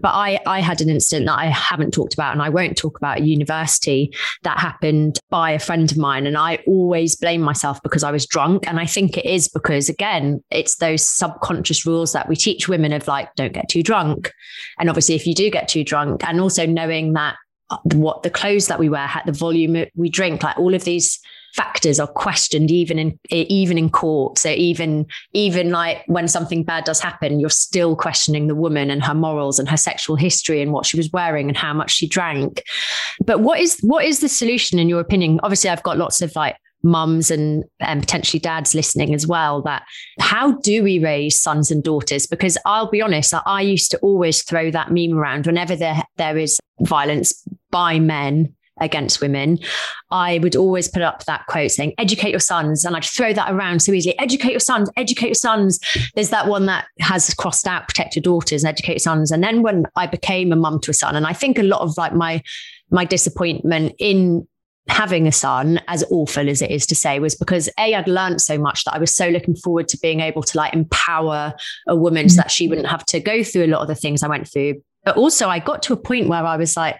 But 0.00 0.14
I, 0.14 0.40
I 0.46 0.60
had 0.60 0.80
an 0.80 0.88
incident 0.88 1.26
that 1.26 1.38
I 1.38 1.46
haven't 1.46 1.92
talked 1.92 2.14
about 2.14 2.32
and 2.32 2.42
I 2.42 2.48
won't 2.48 2.76
talk 2.76 2.96
about 2.96 3.18
at 3.18 3.24
university 3.24 4.12
that 4.42 4.58
happened 4.58 5.18
by 5.30 5.50
a 5.50 5.58
friend 5.58 5.90
of 5.90 5.98
mine. 5.98 6.26
And 6.26 6.36
I 6.36 6.56
always 6.66 7.16
blame 7.16 7.42
myself 7.42 7.82
because 7.82 8.02
I 8.02 8.10
was 8.10 8.26
drunk. 8.26 8.66
And 8.66 8.80
I 8.80 8.86
think 8.86 9.18
it 9.18 9.26
is 9.26 9.48
because, 9.48 9.88
again, 9.88 10.42
it's 10.50 10.76
those 10.76 11.06
subconscious 11.06 11.86
rules 11.86 12.12
that 12.12 12.28
we 12.28 12.36
teach 12.36 12.68
women 12.68 12.92
of 12.92 13.06
like, 13.06 13.34
don't 13.34 13.52
get 13.52 13.68
too 13.68 13.82
drunk. 13.82 14.32
And 14.78 14.88
obviously, 14.88 15.14
if 15.14 15.26
you 15.26 15.34
do 15.34 15.50
get 15.50 15.68
too 15.68 15.84
drunk, 15.84 16.26
and 16.26 16.40
also 16.40 16.66
knowing 16.66 17.12
that 17.12 17.36
uh, 17.70 17.78
what 17.94 18.22
the 18.22 18.30
clothes 18.30 18.68
that 18.68 18.78
we 18.78 18.88
wear, 18.88 19.10
the 19.26 19.32
volume 19.32 19.86
we 19.94 20.10
drink, 20.10 20.42
like 20.42 20.58
all 20.58 20.74
of 20.74 20.84
these 20.84 21.20
factors 21.54 22.00
are 22.00 22.06
questioned 22.06 22.70
even 22.70 22.98
in 22.98 23.18
even 23.30 23.78
in 23.78 23.90
court. 23.90 24.38
So 24.38 24.50
even 24.50 25.06
even 25.32 25.70
like 25.70 26.02
when 26.06 26.28
something 26.28 26.64
bad 26.64 26.84
does 26.84 27.00
happen 27.00 27.40
you're 27.40 27.50
still 27.50 27.96
questioning 27.96 28.46
the 28.46 28.54
woman 28.54 28.90
and 28.90 29.04
her 29.04 29.14
morals 29.14 29.58
and 29.58 29.68
her 29.68 29.76
sexual 29.76 30.16
history 30.16 30.62
and 30.62 30.72
what 30.72 30.86
she 30.86 30.96
was 30.96 31.10
wearing 31.12 31.48
and 31.48 31.56
how 31.56 31.72
much 31.72 31.90
she 31.90 32.06
drank. 32.08 32.62
But 33.24 33.40
what 33.40 33.60
is 33.60 33.78
what 33.80 34.04
is 34.04 34.20
the 34.20 34.28
solution 34.28 34.78
in 34.78 34.88
your 34.88 35.00
opinion? 35.00 35.40
Obviously 35.42 35.70
i've 35.70 35.82
got 35.82 35.98
lots 35.98 36.22
of 36.22 36.34
like 36.34 36.56
mums 36.84 37.30
and, 37.30 37.62
and 37.78 38.00
potentially 38.00 38.40
dads 38.40 38.74
listening 38.74 39.14
as 39.14 39.24
well 39.24 39.62
that 39.62 39.84
how 40.18 40.50
do 40.62 40.82
we 40.82 40.98
raise 40.98 41.40
sons 41.40 41.70
and 41.70 41.84
daughters? 41.84 42.26
Because 42.26 42.58
i'll 42.66 42.90
be 42.90 43.02
honest 43.02 43.34
i 43.46 43.60
used 43.60 43.90
to 43.90 43.98
always 43.98 44.42
throw 44.42 44.70
that 44.70 44.90
meme 44.90 45.16
around 45.16 45.46
whenever 45.46 45.76
there, 45.76 46.02
there 46.16 46.38
is 46.38 46.58
violence 46.80 47.46
by 47.70 47.98
men 47.98 48.54
against 48.82 49.20
women, 49.20 49.58
I 50.10 50.38
would 50.38 50.56
always 50.56 50.88
put 50.88 51.02
up 51.02 51.24
that 51.24 51.46
quote 51.46 51.70
saying, 51.70 51.94
educate 51.98 52.30
your 52.30 52.40
sons. 52.40 52.84
And 52.84 52.94
I'd 52.94 53.04
throw 53.04 53.32
that 53.32 53.50
around 53.50 53.80
so 53.80 53.92
easily. 53.92 54.18
Educate 54.18 54.50
your 54.50 54.60
sons, 54.60 54.90
educate 54.96 55.28
your 55.28 55.34
sons. 55.34 55.80
There's 56.14 56.30
that 56.30 56.48
one 56.48 56.66
that 56.66 56.86
has 57.00 57.32
crossed 57.34 57.66
out 57.66 57.88
protect 57.88 58.16
your 58.16 58.22
daughters 58.22 58.62
and 58.62 58.68
educate 58.68 58.94
your 58.94 58.98
sons. 58.98 59.30
And 59.30 59.42
then 59.42 59.62
when 59.62 59.86
I 59.96 60.06
became 60.06 60.52
a 60.52 60.56
mum 60.56 60.80
to 60.80 60.90
a 60.90 60.94
son, 60.94 61.16
and 61.16 61.26
I 61.26 61.32
think 61.32 61.58
a 61.58 61.62
lot 61.62 61.80
of 61.80 61.96
like 61.96 62.14
my 62.14 62.42
my 62.90 63.06
disappointment 63.06 63.94
in 63.98 64.46
having 64.88 65.26
a 65.26 65.32
son, 65.32 65.80
as 65.88 66.04
awful 66.10 66.48
as 66.48 66.60
it 66.60 66.70
is 66.70 66.86
to 66.86 66.94
say, 66.94 67.18
was 67.20 67.34
because 67.34 67.68
A, 67.78 67.94
I'd 67.94 68.08
learned 68.08 68.40
so 68.40 68.58
much 68.58 68.84
that 68.84 68.94
I 68.94 68.98
was 68.98 69.14
so 69.14 69.28
looking 69.28 69.54
forward 69.54 69.88
to 69.88 69.98
being 69.98 70.20
able 70.20 70.42
to 70.42 70.56
like 70.58 70.74
empower 70.74 71.54
a 71.86 71.96
woman 71.96 72.28
so 72.28 72.36
that 72.36 72.50
she 72.50 72.68
wouldn't 72.68 72.88
have 72.88 73.04
to 73.06 73.20
go 73.20 73.42
through 73.44 73.64
a 73.64 73.68
lot 73.68 73.80
of 73.80 73.88
the 73.88 73.94
things 73.94 74.22
I 74.22 74.28
went 74.28 74.48
through. 74.48 74.82
But 75.04 75.16
also 75.16 75.48
I 75.48 75.58
got 75.58 75.82
to 75.84 75.92
a 75.92 75.96
point 75.96 76.28
where 76.28 76.44
I 76.44 76.56
was 76.56 76.76
like, 76.76 76.98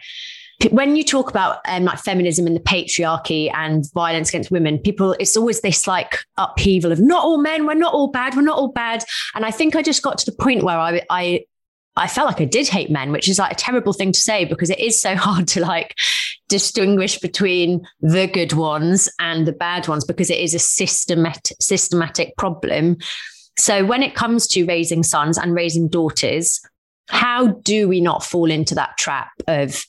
when 0.71 0.97
you 0.97 1.05
talk 1.05 1.31
about 1.31 1.59
um, 1.67 1.85
like 1.85 1.99
feminism 1.99 2.47
and 2.47 2.57
the 2.57 2.61
patriarchy 2.61 3.53
and 3.55 3.91
violence 3.93 4.29
against 4.29 4.51
women, 4.51 4.79
people, 4.79 5.15
it's 5.19 5.37
always 5.37 5.61
this 5.61 5.87
like 5.87 6.19
upheaval 6.37 6.93
of 6.93 7.01
not 7.01 7.25
all 7.25 7.39
men, 7.39 7.67
we're 7.67 7.75
not 7.75 7.95
all 7.95 8.09
bad, 8.09 8.37
we're 8.37 8.43
not 8.43 8.59
all 8.59 8.73
bad. 8.73 9.05
And 9.35 9.45
I 9.45 9.51
think 9.51 9.75
I 9.75 9.83
just 9.83 10.03
got 10.03 10.19
to 10.19 10.27
the 10.27 10.37
point 10.37 10.63
where 10.63 10.79
I, 10.79 11.03
I, 11.11 11.45
I 11.97 12.09
felt 12.09 12.27
like 12.27 12.41
I 12.41 12.45
did 12.45 12.69
hate 12.69 12.91
men, 12.91 13.13
which 13.13 13.29
is 13.29 13.39
like 13.39 13.53
a 13.53 13.57
terrible 13.57 13.93
thing 13.93 14.13
to 14.13 14.21
say 14.21 14.45
because 14.45 14.71
it 14.71 14.79
is 14.79 15.01
so 15.01 15.17
hard 15.17 15.49
to 15.49 15.61
like 15.61 15.97
distinguish 16.49 17.19
between 17.19 17.87
the 18.01 18.27
good 18.27 18.53
ones 18.53 19.09
and 19.19 19.47
the 19.47 19.53
bad 19.53 19.89
ones 19.89 20.05
because 20.05 20.31
it 20.31 20.39
is 20.39 20.55
a 20.55 20.59
systematic 20.59 21.57
systematic 21.61 22.37
problem. 22.37 22.99
So 23.59 23.85
when 23.85 24.03
it 24.03 24.15
comes 24.15 24.47
to 24.49 24.65
raising 24.65 25.03
sons 25.03 25.37
and 25.37 25.55
raising 25.55 25.89
daughters, 25.89 26.61
how 27.09 27.49
do 27.49 27.89
we 27.89 28.01
not 28.01 28.25
fall 28.25 28.51
into 28.51 28.75
that 28.75 28.97
trap 28.97 29.31
of 29.47 29.85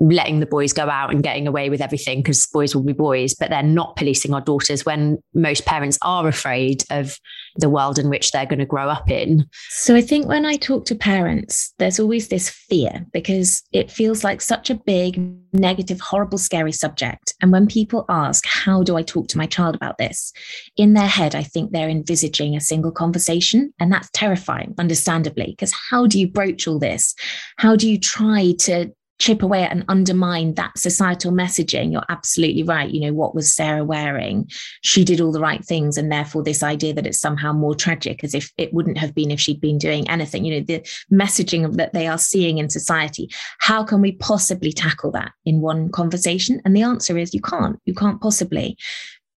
letting 0.00 0.40
the 0.40 0.46
boys 0.46 0.72
go 0.72 0.88
out 0.88 1.10
and 1.10 1.22
getting 1.22 1.46
away 1.46 1.70
with 1.70 1.80
everything 1.80 2.20
because 2.20 2.46
boys 2.46 2.74
will 2.74 2.84
be 2.84 2.92
boys, 2.92 3.34
but 3.34 3.50
they're 3.50 3.62
not 3.62 3.96
policing 3.96 4.32
our 4.32 4.40
daughters 4.40 4.86
when 4.86 5.18
most 5.34 5.64
parents 5.64 5.98
are 6.02 6.28
afraid 6.28 6.84
of 6.90 7.18
the 7.56 7.68
world 7.68 7.98
in 7.98 8.08
which 8.08 8.30
they're 8.30 8.46
going 8.46 8.60
to 8.60 8.66
grow 8.66 8.88
up 8.88 9.10
in. 9.10 9.44
So 9.70 9.96
I 9.96 10.00
think 10.00 10.26
when 10.26 10.46
I 10.46 10.56
talk 10.56 10.84
to 10.86 10.94
parents, 10.94 11.74
there's 11.78 11.98
always 11.98 12.28
this 12.28 12.48
fear 12.48 13.04
because 13.12 13.62
it 13.72 13.90
feels 13.90 14.22
like 14.22 14.40
such 14.40 14.70
a 14.70 14.76
big, 14.76 15.20
negative, 15.52 16.00
horrible, 16.00 16.38
scary 16.38 16.72
subject. 16.72 17.34
And 17.42 17.50
when 17.50 17.66
people 17.66 18.04
ask, 18.08 18.44
How 18.46 18.82
do 18.82 18.96
I 18.96 19.02
talk 19.02 19.28
to 19.28 19.38
my 19.38 19.46
child 19.46 19.74
about 19.74 19.98
this? 19.98 20.32
In 20.76 20.94
their 20.94 21.08
head, 21.08 21.34
I 21.34 21.42
think 21.42 21.72
they're 21.72 21.88
envisaging 21.88 22.54
a 22.54 22.60
single 22.60 22.92
conversation. 22.92 23.72
And 23.80 23.92
that's 23.92 24.10
terrifying, 24.12 24.74
understandably, 24.78 25.46
because 25.46 25.72
how 25.90 26.06
do 26.06 26.20
you 26.20 26.28
broach 26.28 26.68
all 26.68 26.78
this? 26.78 27.14
How 27.56 27.74
do 27.74 27.90
you 27.90 27.98
try 27.98 28.54
to 28.60 28.92
chip 29.18 29.42
away 29.42 29.64
at 29.64 29.72
and 29.72 29.84
undermine 29.88 30.54
that 30.54 30.78
societal 30.78 31.32
messaging, 31.32 31.92
you're 31.92 32.04
absolutely 32.08 32.62
right. 32.62 32.90
You 32.90 33.00
know, 33.00 33.12
what 33.12 33.34
was 33.34 33.52
Sarah 33.52 33.84
wearing? 33.84 34.48
She 34.82 35.04
did 35.04 35.20
all 35.20 35.32
the 35.32 35.40
right 35.40 35.64
things. 35.64 35.96
And 35.96 36.10
therefore, 36.10 36.42
this 36.42 36.62
idea 36.62 36.94
that 36.94 37.06
it's 37.06 37.20
somehow 37.20 37.52
more 37.52 37.74
tragic, 37.74 38.22
as 38.22 38.34
if 38.34 38.52
it 38.56 38.72
wouldn't 38.72 38.98
have 38.98 39.14
been 39.14 39.30
if 39.30 39.40
she'd 39.40 39.60
been 39.60 39.78
doing 39.78 40.08
anything, 40.08 40.44
you 40.44 40.54
know, 40.54 40.64
the 40.64 40.80
messaging 41.12 41.76
that 41.76 41.92
they 41.92 42.06
are 42.06 42.18
seeing 42.18 42.58
in 42.58 42.70
society. 42.70 43.28
How 43.58 43.82
can 43.82 44.00
we 44.00 44.12
possibly 44.12 44.72
tackle 44.72 45.10
that 45.12 45.32
in 45.44 45.60
one 45.60 45.90
conversation? 45.90 46.60
And 46.64 46.76
the 46.76 46.82
answer 46.82 47.18
is 47.18 47.34
you 47.34 47.40
can't. 47.40 47.78
You 47.84 47.94
can't 47.94 48.20
possibly 48.20 48.76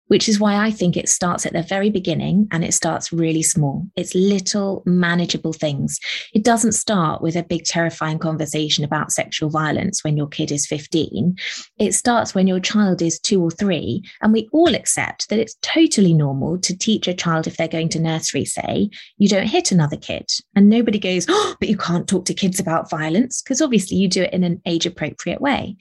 which 0.10 0.28
is 0.28 0.40
why 0.40 0.56
I 0.56 0.72
think 0.72 0.98
it 0.98 1.08
starts 1.08 1.46
at 1.46 1.54
the 1.54 1.64
very 1.64 1.90
beginning 1.90 2.48
and 2.52 2.64
it 2.64 2.74
starts 2.74 3.14
really 3.14 3.44
small. 3.44 3.88
It's 3.96 4.14
little 4.14 4.84
manageable 4.86 5.54
things. 5.54 6.00
It 6.34 6.44
doesn't 6.44 6.74
start 6.74 7.22
with 7.22 7.36
a 7.36 7.44
big, 7.44 7.64
terrifying 7.64 8.20
conversation 8.20 8.84
about 8.84 9.12
sexual 9.12 9.50
violence 9.50 10.04
when 10.04 10.18
your 10.18 10.28
kid 10.28 10.52
is 10.52 10.66
15. 10.66 11.36
It 11.78 11.94
starts 11.94 12.34
when 12.34 12.48
your 12.48 12.60
child 12.60 13.02
is 13.02 13.20
two 13.20 13.42
or 13.42 13.52
three. 13.52 14.04
And 14.22 14.34
we 14.34 14.50
all 14.52 14.74
accept 14.74 15.30
that 15.30 15.40
it's 15.40 15.58
totally 15.62 16.14
normal 16.14 16.58
to 16.60 16.78
teach 16.78 17.08
a 17.08 17.14
child, 17.14 17.46
if 17.46 17.58
they're 17.58 17.68
going 17.68 17.90
to 17.90 18.00
nursery, 18.00 18.46
say, 18.46 18.90
you 19.18 19.30
don't 19.30 19.48
hit 19.48 19.72
another 19.72 19.98
kid. 19.98 20.28
And 20.56 20.70
nobody 20.70 20.98
goes, 20.98 21.28
oh, 21.30 21.56
but 21.60 21.70
you 21.70 21.78
can't 21.78 22.08
talk 22.08 22.26
to 22.26 22.34
kids 22.34 22.60
about 22.60 22.90
violence, 22.90 23.42
because 23.42 23.62
obviously 23.62 23.98
you 23.98 24.08
do 24.08 24.24
it 24.24 24.34
in 24.34 24.44
an 24.44 24.60
age 24.66 24.88
appropriate 24.88 25.40
way. 25.40 25.78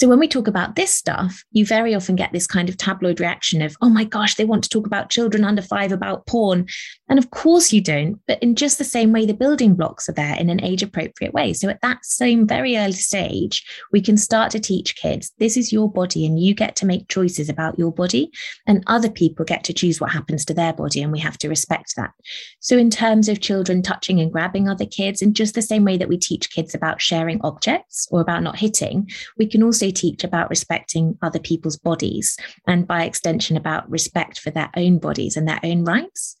So 0.00 0.08
when 0.08 0.18
we 0.18 0.28
talk 0.28 0.48
about 0.48 0.76
this 0.76 0.94
stuff, 0.94 1.44
you 1.52 1.66
very 1.66 1.94
often 1.94 2.16
get 2.16 2.32
this 2.32 2.46
kind 2.46 2.70
of 2.70 2.78
tabloid 2.78 3.20
reaction 3.20 3.60
of, 3.60 3.76
oh 3.82 3.90
my 3.90 4.04
gosh, 4.04 4.34
they 4.34 4.46
want 4.46 4.64
to 4.64 4.70
talk 4.70 4.86
about 4.86 5.10
children 5.10 5.44
under 5.44 5.60
five 5.60 5.92
about 5.92 6.26
porn. 6.26 6.66
And 7.10 7.18
of 7.18 7.32
course 7.32 7.70
you 7.70 7.82
don't, 7.82 8.18
but 8.26 8.42
in 8.42 8.54
just 8.54 8.78
the 8.78 8.84
same 8.84 9.12
way, 9.12 9.26
the 9.26 9.34
building 9.34 9.74
blocks 9.74 10.08
are 10.08 10.14
there 10.14 10.34
in 10.36 10.48
an 10.48 10.64
age 10.64 10.82
appropriate 10.82 11.34
way. 11.34 11.52
So 11.52 11.68
at 11.68 11.82
that 11.82 12.02
same 12.02 12.46
very 12.46 12.78
early 12.78 12.94
stage, 12.94 13.62
we 13.92 14.00
can 14.00 14.16
start 14.16 14.50
to 14.52 14.58
teach 14.58 14.96
kids 14.96 15.32
this 15.38 15.58
is 15.58 15.70
your 15.70 15.92
body 15.92 16.24
and 16.24 16.40
you 16.40 16.54
get 16.54 16.76
to 16.76 16.86
make 16.86 17.08
choices 17.08 17.50
about 17.50 17.78
your 17.78 17.92
body, 17.92 18.30
and 18.66 18.82
other 18.86 19.10
people 19.10 19.44
get 19.44 19.64
to 19.64 19.74
choose 19.74 20.00
what 20.00 20.12
happens 20.12 20.46
to 20.46 20.54
their 20.54 20.72
body, 20.72 21.02
and 21.02 21.12
we 21.12 21.18
have 21.18 21.36
to 21.36 21.48
respect 21.50 21.94
that. 21.96 22.12
So, 22.60 22.78
in 22.78 22.88
terms 22.88 23.28
of 23.28 23.40
children 23.40 23.82
touching 23.82 24.18
and 24.18 24.32
grabbing 24.32 24.66
other 24.66 24.86
kids, 24.86 25.20
in 25.20 25.34
just 25.34 25.54
the 25.54 25.60
same 25.60 25.84
way 25.84 25.98
that 25.98 26.08
we 26.08 26.16
teach 26.16 26.50
kids 26.50 26.74
about 26.74 27.02
sharing 27.02 27.38
objects 27.42 28.08
or 28.10 28.22
about 28.22 28.42
not 28.42 28.58
hitting, 28.58 29.10
we 29.36 29.46
can 29.46 29.62
also 29.62 29.89
teach 29.92 30.24
about 30.24 30.50
respecting 30.50 31.16
other 31.22 31.38
people's 31.38 31.76
bodies 31.76 32.36
and 32.66 32.86
by 32.86 33.04
extension 33.04 33.56
about 33.56 33.88
respect 33.90 34.40
for 34.40 34.50
their 34.50 34.70
own 34.76 34.98
bodies 34.98 35.36
and 35.36 35.48
their 35.48 35.60
own 35.62 35.84
rights. 35.84 36.36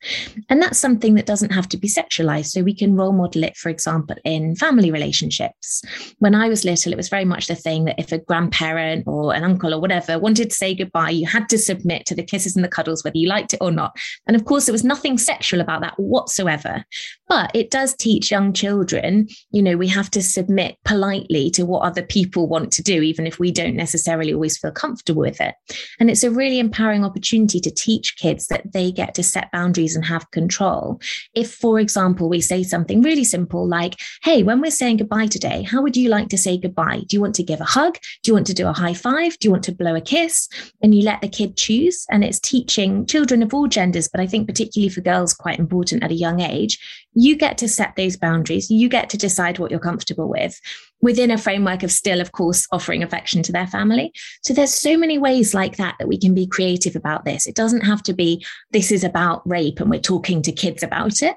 And 0.48 0.62
that's 0.62 0.78
something 0.78 1.14
that 1.14 1.26
doesn't 1.26 1.52
have 1.52 1.68
to 1.70 1.76
be 1.76 1.88
sexualized. 1.88 2.46
So 2.46 2.62
we 2.62 2.74
can 2.74 2.96
role 2.96 3.12
model 3.12 3.44
it, 3.44 3.56
for 3.56 3.68
example, 3.68 4.16
in 4.24 4.56
family 4.56 4.90
relationships. 4.90 5.82
When 6.18 6.34
I 6.34 6.48
was 6.48 6.64
little, 6.64 6.92
it 6.92 6.96
was 6.96 7.08
very 7.08 7.24
much 7.24 7.46
the 7.46 7.54
thing 7.54 7.84
that 7.84 7.98
if 7.98 8.12
a 8.12 8.18
grandparent 8.18 9.04
or 9.06 9.34
an 9.34 9.44
uncle 9.44 9.74
or 9.74 9.80
whatever 9.80 10.18
wanted 10.18 10.50
to 10.50 10.56
say 10.56 10.74
goodbye, 10.74 11.10
you 11.10 11.26
had 11.26 11.48
to 11.50 11.58
submit 11.58 12.06
to 12.06 12.14
the 12.14 12.22
kisses 12.22 12.56
and 12.56 12.64
the 12.64 12.68
cuddles, 12.68 13.04
whether 13.04 13.18
you 13.18 13.28
liked 13.28 13.54
it 13.54 13.60
or 13.60 13.70
not. 13.70 13.96
And 14.26 14.36
of 14.36 14.44
course, 14.44 14.66
there 14.66 14.72
was 14.72 14.84
nothing 14.84 15.18
sexual 15.18 15.60
about 15.60 15.80
that 15.82 15.98
whatsoever. 15.98 16.84
But 17.30 17.52
it 17.54 17.70
does 17.70 17.94
teach 17.94 18.32
young 18.32 18.52
children, 18.52 19.28
you 19.52 19.62
know, 19.62 19.76
we 19.76 19.86
have 19.86 20.10
to 20.10 20.20
submit 20.20 20.76
politely 20.84 21.48
to 21.50 21.64
what 21.64 21.84
other 21.84 22.02
people 22.02 22.48
want 22.48 22.72
to 22.72 22.82
do, 22.82 23.02
even 23.02 23.24
if 23.24 23.38
we 23.38 23.52
don't 23.52 23.76
necessarily 23.76 24.34
always 24.34 24.58
feel 24.58 24.72
comfortable 24.72 25.20
with 25.20 25.40
it. 25.40 25.54
And 26.00 26.10
it's 26.10 26.24
a 26.24 26.30
really 26.32 26.58
empowering 26.58 27.04
opportunity 27.04 27.60
to 27.60 27.70
teach 27.70 28.16
kids 28.16 28.48
that 28.48 28.72
they 28.72 28.90
get 28.90 29.14
to 29.14 29.22
set 29.22 29.52
boundaries 29.52 29.94
and 29.94 30.04
have 30.04 30.28
control. 30.32 31.00
If, 31.32 31.54
for 31.54 31.78
example, 31.78 32.28
we 32.28 32.40
say 32.40 32.64
something 32.64 33.00
really 33.00 33.22
simple 33.22 33.64
like, 33.64 33.94
hey, 34.24 34.42
when 34.42 34.60
we're 34.60 34.72
saying 34.72 34.96
goodbye 34.96 35.28
today, 35.28 35.62
how 35.62 35.82
would 35.82 35.96
you 35.96 36.08
like 36.08 36.30
to 36.30 36.38
say 36.38 36.58
goodbye? 36.58 37.02
Do 37.06 37.16
you 37.16 37.20
want 37.20 37.36
to 37.36 37.44
give 37.44 37.60
a 37.60 37.64
hug? 37.64 37.96
Do 38.24 38.30
you 38.30 38.34
want 38.34 38.48
to 38.48 38.54
do 38.54 38.66
a 38.66 38.72
high 38.72 38.94
five? 38.94 39.38
Do 39.38 39.46
you 39.46 39.52
want 39.52 39.62
to 39.64 39.72
blow 39.72 39.94
a 39.94 40.00
kiss? 40.00 40.48
And 40.82 40.96
you 40.96 41.04
let 41.04 41.20
the 41.20 41.28
kid 41.28 41.56
choose. 41.56 42.04
And 42.10 42.24
it's 42.24 42.40
teaching 42.40 43.06
children 43.06 43.40
of 43.44 43.54
all 43.54 43.68
genders, 43.68 44.08
but 44.08 44.20
I 44.20 44.26
think 44.26 44.48
particularly 44.48 44.88
for 44.88 45.00
girls, 45.00 45.32
quite 45.32 45.60
important 45.60 46.02
at 46.02 46.10
a 46.10 46.14
young 46.14 46.40
age. 46.40 46.76
You 47.14 47.36
get 47.36 47.58
to 47.58 47.68
set 47.68 47.96
those 47.96 48.16
boundaries. 48.16 48.70
You 48.70 48.88
get 48.88 49.10
to 49.10 49.16
decide 49.16 49.58
what 49.58 49.70
you're 49.70 49.80
comfortable 49.80 50.28
with 50.28 50.60
within 51.00 51.30
a 51.30 51.38
framework 51.38 51.82
of 51.82 51.90
still, 51.90 52.20
of 52.20 52.32
course, 52.32 52.66
offering 52.72 53.02
affection 53.02 53.42
to 53.42 53.52
their 53.52 53.66
family. 53.66 54.12
So 54.42 54.54
there's 54.54 54.74
so 54.74 54.96
many 54.96 55.18
ways 55.18 55.54
like 55.54 55.76
that 55.76 55.96
that 55.98 56.08
we 56.08 56.18
can 56.18 56.34
be 56.34 56.46
creative 56.46 56.94
about 56.94 57.24
this. 57.24 57.46
It 57.46 57.54
doesn't 57.54 57.82
have 57.82 58.02
to 58.04 58.12
be 58.12 58.44
this 58.70 58.92
is 58.92 59.04
about 59.04 59.48
rape 59.48 59.80
and 59.80 59.90
we're 59.90 60.00
talking 60.00 60.42
to 60.42 60.52
kids 60.52 60.82
about 60.82 61.22
it. 61.22 61.36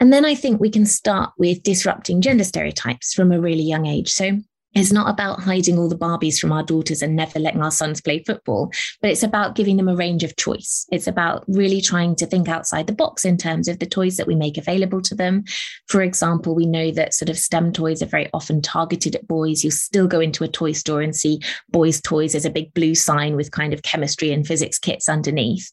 And 0.00 0.12
then 0.12 0.24
I 0.24 0.34
think 0.34 0.60
we 0.60 0.70
can 0.70 0.86
start 0.86 1.30
with 1.38 1.62
disrupting 1.62 2.20
gender 2.20 2.44
stereotypes 2.44 3.12
from 3.12 3.32
a 3.32 3.40
really 3.40 3.62
young 3.62 3.86
age. 3.86 4.10
So 4.10 4.38
it's 4.74 4.92
not 4.92 5.10
about 5.10 5.40
hiding 5.40 5.78
all 5.78 5.88
the 5.88 5.96
Barbies 5.96 6.38
from 6.38 6.52
our 6.52 6.62
daughters 6.62 7.02
and 7.02 7.14
never 7.14 7.38
letting 7.38 7.62
our 7.62 7.70
sons 7.70 8.00
play 8.00 8.22
football, 8.24 8.72
but 9.00 9.10
it's 9.10 9.22
about 9.22 9.54
giving 9.54 9.76
them 9.76 9.88
a 9.88 9.96
range 9.96 10.24
of 10.24 10.36
choice. 10.36 10.86
It's 10.90 11.06
about 11.06 11.44
really 11.46 11.80
trying 11.80 12.16
to 12.16 12.26
think 12.26 12.48
outside 12.48 12.86
the 12.86 12.94
box 12.94 13.24
in 13.24 13.36
terms 13.36 13.68
of 13.68 13.78
the 13.78 13.86
toys 13.86 14.16
that 14.16 14.26
we 14.26 14.34
make 14.34 14.56
available 14.56 15.02
to 15.02 15.14
them. 15.14 15.44
For 15.88 16.02
example, 16.02 16.54
we 16.54 16.66
know 16.66 16.90
that 16.92 17.14
sort 17.14 17.28
of 17.28 17.38
STEM 17.38 17.72
toys 17.72 18.02
are 18.02 18.06
very 18.06 18.30
often 18.32 18.62
targeted 18.62 19.14
at 19.14 19.28
boys. 19.28 19.62
You'll 19.62 19.72
still 19.72 20.06
go 20.06 20.20
into 20.20 20.44
a 20.44 20.48
toy 20.48 20.72
store 20.72 21.02
and 21.02 21.14
see 21.14 21.40
boys' 21.70 22.00
toys 22.00 22.34
as 22.34 22.44
a 22.44 22.50
big 22.50 22.72
blue 22.74 22.94
sign 22.94 23.36
with 23.36 23.50
kind 23.50 23.74
of 23.74 23.82
chemistry 23.82 24.32
and 24.32 24.46
physics 24.46 24.78
kits 24.78 25.08
underneath. 25.08 25.70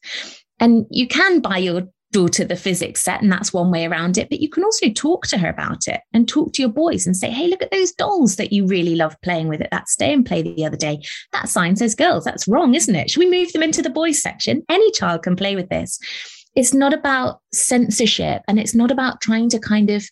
And 0.59 0.85
you 0.89 1.07
can 1.07 1.39
buy 1.39 1.57
your 1.57 1.88
daughter 2.11 2.43
the 2.43 2.55
physics 2.55 3.01
set 3.01 3.21
and 3.21 3.31
that's 3.31 3.53
one 3.53 3.71
way 3.71 3.85
around 3.85 4.17
it. 4.17 4.29
But 4.29 4.39
you 4.39 4.49
can 4.49 4.63
also 4.63 4.89
talk 4.89 5.27
to 5.27 5.37
her 5.37 5.49
about 5.49 5.87
it 5.87 6.01
and 6.13 6.27
talk 6.27 6.53
to 6.53 6.61
your 6.61 6.71
boys 6.71 7.05
and 7.05 7.15
say 7.15 7.29
hey 7.29 7.47
look 7.47 7.61
at 7.61 7.71
those 7.71 7.91
dolls 7.91 8.35
that 8.37 8.51
you 8.51 8.65
really 8.65 8.95
love 8.95 9.15
playing 9.21 9.47
with 9.47 9.61
at 9.61 9.71
that 9.71 9.89
stay 9.89 10.11
and 10.11 10.25
play 10.25 10.41
the 10.41 10.65
other 10.65 10.77
day. 10.77 11.01
That 11.33 11.49
sign 11.49 11.75
says 11.75 11.95
girls. 11.95 12.23
That's 12.23 12.47
wrong 12.47 12.73
isn't 12.73 12.95
it? 12.95 13.09
Should 13.09 13.19
we 13.19 13.29
move 13.29 13.53
them 13.53 13.63
into 13.63 13.81
the 13.81 13.89
boys 13.89 14.21
section? 14.21 14.63
Any 14.69 14.91
child 14.91 15.23
can 15.23 15.35
play 15.35 15.55
with 15.55 15.69
this. 15.69 15.99
It's 16.55 16.73
not 16.73 16.93
about 16.93 17.41
censorship 17.53 18.41
and 18.47 18.59
it's 18.59 18.75
not 18.75 18.91
about 18.91 19.21
trying 19.21 19.49
to 19.49 19.59
kind 19.59 19.89
of 19.89 20.03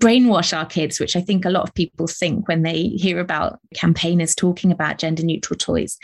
brainwash 0.00 0.56
our 0.56 0.66
kids, 0.66 0.98
which 0.98 1.14
I 1.14 1.20
think 1.20 1.44
a 1.44 1.50
lot 1.50 1.62
of 1.62 1.74
people 1.74 2.06
think 2.06 2.48
when 2.48 2.62
they 2.62 2.88
hear 2.88 3.20
about 3.20 3.60
campaigners 3.74 4.34
talking 4.34 4.72
about 4.72 4.98
gender 4.98 5.22
neutral 5.22 5.56
toys 5.56 5.98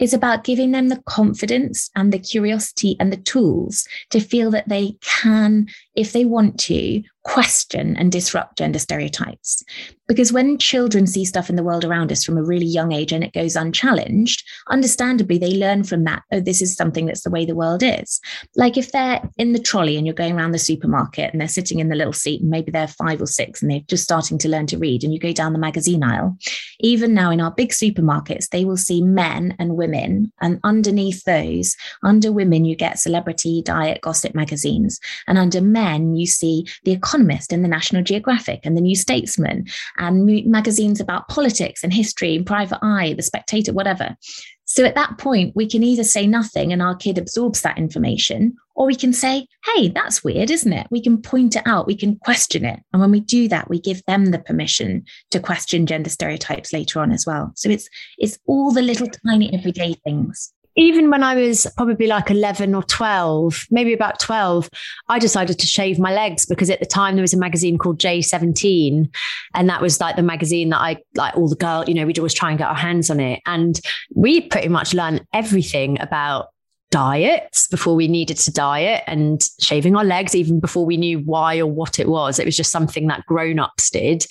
is 0.00 0.14
about 0.14 0.44
giving 0.44 0.72
them 0.72 0.88
the 0.88 1.02
confidence 1.06 1.90
and 1.94 2.12
the 2.12 2.18
curiosity 2.18 2.96
and 2.98 3.12
the 3.12 3.18
tools 3.18 3.86
to 4.08 4.18
feel 4.18 4.50
that 4.50 4.68
they 4.68 4.96
can, 5.00 5.68
if 5.94 6.12
they 6.12 6.24
want 6.24 6.58
to, 6.60 7.02
question 7.22 7.96
and 7.96 8.10
disrupt 8.10 8.58
gender 8.58 8.78
stereotypes. 8.78 9.62
Because 10.08 10.32
when 10.32 10.58
children 10.58 11.06
see 11.06 11.24
stuff 11.24 11.48
in 11.48 11.56
the 11.56 11.62
world 11.62 11.84
around 11.84 12.10
us 12.10 12.24
from 12.24 12.36
a 12.36 12.42
really 12.42 12.66
young 12.66 12.92
age 12.92 13.12
and 13.12 13.22
it 13.22 13.32
goes 13.32 13.54
unchallenged, 13.54 14.42
understandably, 14.68 15.38
they 15.38 15.56
learn 15.56 15.84
from 15.84 16.04
that, 16.04 16.22
oh, 16.32 16.40
this 16.40 16.60
is 16.60 16.74
something 16.74 17.06
that's 17.06 17.22
the 17.22 17.30
way 17.30 17.44
the 17.44 17.54
world 17.54 17.82
is. 17.82 18.20
Like 18.56 18.76
if 18.76 18.90
they're 18.90 19.20
in 19.36 19.52
the 19.52 19.60
trolley 19.60 19.96
and 19.96 20.06
you're 20.06 20.14
going 20.14 20.34
around 20.36 20.52
the 20.52 20.58
supermarket 20.58 21.30
and 21.32 21.40
they're 21.40 21.48
sitting 21.48 21.78
in 21.78 21.90
the 21.90 21.94
little 21.94 22.12
seat 22.12 22.40
and 22.40 22.50
maybe 22.50 22.72
they're 22.72 22.88
five 22.88 23.20
or 23.20 23.26
six 23.26 23.62
and 23.62 23.70
they're 23.70 23.80
just 23.86 24.02
starting 24.02 24.38
to 24.38 24.48
learn 24.48 24.66
to 24.66 24.78
read 24.78 25.04
and 25.04 25.12
you 25.12 25.20
go 25.20 25.32
down 25.32 25.52
the 25.52 25.58
magazine 25.58 26.02
aisle, 26.02 26.36
even 26.80 27.14
now 27.14 27.30
in 27.30 27.40
our 27.40 27.52
big 27.52 27.70
supermarkets, 27.70 28.48
they 28.48 28.64
will 28.64 28.78
see 28.78 29.02
men 29.02 29.54
and 29.58 29.76
women. 29.76 30.32
And 30.40 30.58
underneath 30.64 31.22
those, 31.24 31.76
under 32.02 32.32
women, 32.32 32.64
you 32.64 32.74
get 32.74 32.98
celebrity, 32.98 33.62
diet, 33.62 34.00
gossip 34.00 34.34
magazines. 34.34 34.98
And 35.28 35.38
under 35.38 35.60
men, 35.60 35.79
you 36.16 36.26
see 36.26 36.66
the 36.84 36.92
Economist 36.92 37.52
and 37.52 37.64
the 37.64 37.68
National 37.68 38.02
Geographic 38.02 38.60
and 38.64 38.76
the 38.76 38.80
New 38.80 38.96
Statesman 38.96 39.66
and 39.98 40.46
magazines 40.46 41.00
about 41.00 41.28
politics 41.28 41.82
and 41.82 41.92
history 41.92 42.36
and 42.36 42.46
Private 42.46 42.78
Eye, 42.82 43.14
The 43.16 43.22
Spectator, 43.22 43.72
whatever. 43.72 44.16
So 44.70 44.84
at 44.84 44.94
that 44.94 45.18
point, 45.18 45.56
we 45.56 45.68
can 45.68 45.82
either 45.82 46.04
say 46.04 46.28
nothing 46.28 46.72
and 46.72 46.80
our 46.80 46.94
kid 46.94 47.18
absorbs 47.18 47.62
that 47.62 47.76
information, 47.76 48.54
or 48.76 48.86
we 48.86 48.94
can 48.94 49.12
say, 49.12 49.48
hey, 49.74 49.88
that's 49.88 50.22
weird, 50.22 50.48
isn't 50.48 50.72
it? 50.72 50.86
We 50.92 51.02
can 51.02 51.20
point 51.20 51.56
it 51.56 51.64
out, 51.66 51.88
we 51.88 51.96
can 51.96 52.16
question 52.18 52.64
it. 52.64 52.78
And 52.92 53.00
when 53.00 53.10
we 53.10 53.18
do 53.18 53.48
that, 53.48 53.68
we 53.68 53.80
give 53.80 54.00
them 54.06 54.26
the 54.26 54.38
permission 54.38 55.04
to 55.32 55.40
question 55.40 55.86
gender 55.86 56.08
stereotypes 56.08 56.72
later 56.72 57.00
on 57.00 57.10
as 57.10 57.26
well. 57.26 57.50
So 57.56 57.68
it's 57.68 57.88
it's 58.16 58.38
all 58.46 58.70
the 58.70 58.80
little 58.80 59.08
tiny 59.26 59.52
everyday 59.52 59.94
things 60.04 60.52
even 60.80 61.10
when 61.10 61.22
I 61.22 61.34
was 61.34 61.66
probably 61.76 62.06
like 62.06 62.30
11 62.30 62.74
or 62.74 62.82
12, 62.82 63.66
maybe 63.70 63.92
about 63.92 64.18
12, 64.18 64.70
I 65.08 65.18
decided 65.18 65.58
to 65.58 65.66
shave 65.66 65.98
my 65.98 66.12
legs 66.12 66.46
because 66.46 66.70
at 66.70 66.80
the 66.80 66.86
time 66.86 67.16
there 67.16 67.22
was 67.22 67.34
a 67.34 67.38
magazine 67.38 67.76
called 67.76 67.98
J17. 67.98 69.14
And 69.54 69.68
that 69.68 69.82
was 69.82 70.00
like 70.00 70.16
the 70.16 70.22
magazine 70.22 70.70
that 70.70 70.78
I, 70.78 70.96
like 71.14 71.36
all 71.36 71.48
the 71.48 71.56
girls, 71.56 71.86
you 71.86 71.94
know, 71.94 72.06
we'd 72.06 72.18
always 72.18 72.32
try 72.32 72.48
and 72.48 72.58
get 72.58 72.68
our 72.68 72.74
hands 72.74 73.10
on 73.10 73.20
it. 73.20 73.40
And 73.44 73.78
we 74.14 74.40
pretty 74.40 74.68
much 74.68 74.94
learned 74.94 75.22
everything 75.34 76.00
about 76.00 76.46
diets 76.90 77.68
before 77.68 77.94
we 77.94 78.08
needed 78.08 78.36
to 78.36 78.52
diet 78.52 79.04
and 79.06 79.48
shaving 79.60 79.94
our 79.96 80.04
legs 80.04 80.34
even 80.34 80.58
before 80.58 80.84
we 80.84 80.96
knew 80.96 81.20
why 81.20 81.58
or 81.58 81.66
what 81.66 81.98
it 81.98 82.08
was. 82.08 82.38
It 82.38 82.46
was 82.46 82.56
just 82.56 82.72
something 82.72 83.06
that 83.06 83.24
grown 83.26 83.58
ups 83.58 83.90
did. 83.90 84.26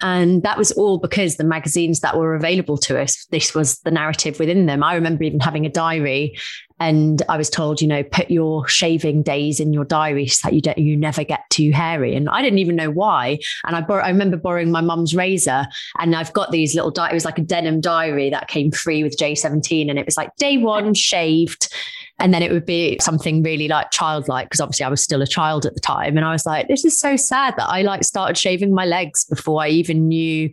And 0.00 0.42
that 0.42 0.58
was 0.58 0.72
all 0.72 0.98
because 0.98 1.36
the 1.36 1.44
magazines 1.44 2.00
that 2.00 2.16
were 2.16 2.34
available 2.34 2.76
to 2.78 3.00
us, 3.00 3.26
this 3.26 3.54
was 3.54 3.78
the 3.80 3.90
narrative 3.90 4.38
within 4.38 4.66
them. 4.66 4.82
I 4.82 4.94
remember 4.94 5.24
even 5.24 5.40
having 5.40 5.64
a 5.64 5.70
diary 5.70 6.38
and 6.82 7.22
I 7.28 7.36
was 7.36 7.48
told, 7.48 7.80
you 7.80 7.86
know, 7.86 8.02
put 8.02 8.28
your 8.28 8.66
shaving 8.66 9.22
days 9.22 9.60
in 9.60 9.72
your 9.72 9.84
diary 9.84 10.26
so 10.26 10.48
that 10.48 10.54
you 10.54 10.60
don't, 10.60 10.76
you 10.78 10.96
never 10.96 11.22
get 11.22 11.48
too 11.48 11.70
hairy. 11.70 12.16
And 12.16 12.28
I 12.28 12.42
didn't 12.42 12.58
even 12.58 12.74
know 12.74 12.90
why. 12.90 13.38
And 13.64 13.76
I, 13.76 13.82
bor- 13.82 14.02
I 14.02 14.08
remember 14.08 14.36
borrowing 14.36 14.72
my 14.72 14.80
mum's 14.80 15.14
razor, 15.14 15.64
and 16.00 16.16
I've 16.16 16.32
got 16.32 16.50
these 16.50 16.74
little. 16.74 16.90
Di- 16.90 17.08
it 17.08 17.14
was 17.14 17.24
like 17.24 17.38
a 17.38 17.42
denim 17.42 17.80
diary 17.80 18.30
that 18.30 18.48
came 18.48 18.72
free 18.72 19.04
with 19.04 19.16
J17, 19.16 19.90
and 19.90 19.98
it 19.98 20.04
was 20.04 20.16
like 20.16 20.34
day 20.36 20.58
one 20.58 20.92
shaved, 21.10 21.72
and 22.18 22.34
then 22.34 22.42
it 22.42 22.50
would 22.50 22.66
be 22.66 22.98
something 23.00 23.44
really 23.44 23.68
like 23.68 23.92
childlike 23.92 24.46
because 24.46 24.60
obviously 24.60 24.84
I 24.84 24.88
was 24.88 25.04
still 25.04 25.22
a 25.22 25.26
child 25.26 25.64
at 25.64 25.74
the 25.74 25.80
time, 25.80 26.16
and 26.16 26.26
I 26.26 26.32
was 26.32 26.44
like, 26.44 26.66
this 26.66 26.84
is 26.84 26.98
so 26.98 27.14
sad 27.14 27.54
that 27.58 27.68
I 27.68 27.82
like 27.82 28.02
started 28.02 28.36
shaving 28.36 28.74
my 28.74 28.86
legs 28.86 29.24
before 29.24 29.62
I 29.62 29.68
even 29.68 30.08
knew 30.08 30.50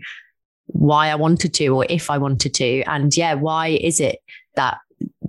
why 0.67 1.07
I 1.07 1.15
wanted 1.15 1.55
to 1.55 1.69
or 1.69 1.87
if 1.89 2.11
I 2.11 2.19
wanted 2.19 2.53
to. 2.53 2.83
And 2.83 3.17
yeah, 3.17 3.33
why 3.33 3.69
is 3.69 3.99
it 3.99 4.19
that 4.53 4.77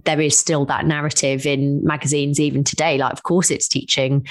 there 0.05 0.21
is 0.21 0.39
still 0.39 0.65
that 0.67 0.87
narrative 0.87 1.47
in 1.47 1.83
magazines 1.85 2.41
even 2.41 2.65
today. 2.65 2.99
Like, 2.99 3.13
of 3.13 3.23
course, 3.23 3.51
it's 3.51 3.69
teaching 3.69 4.27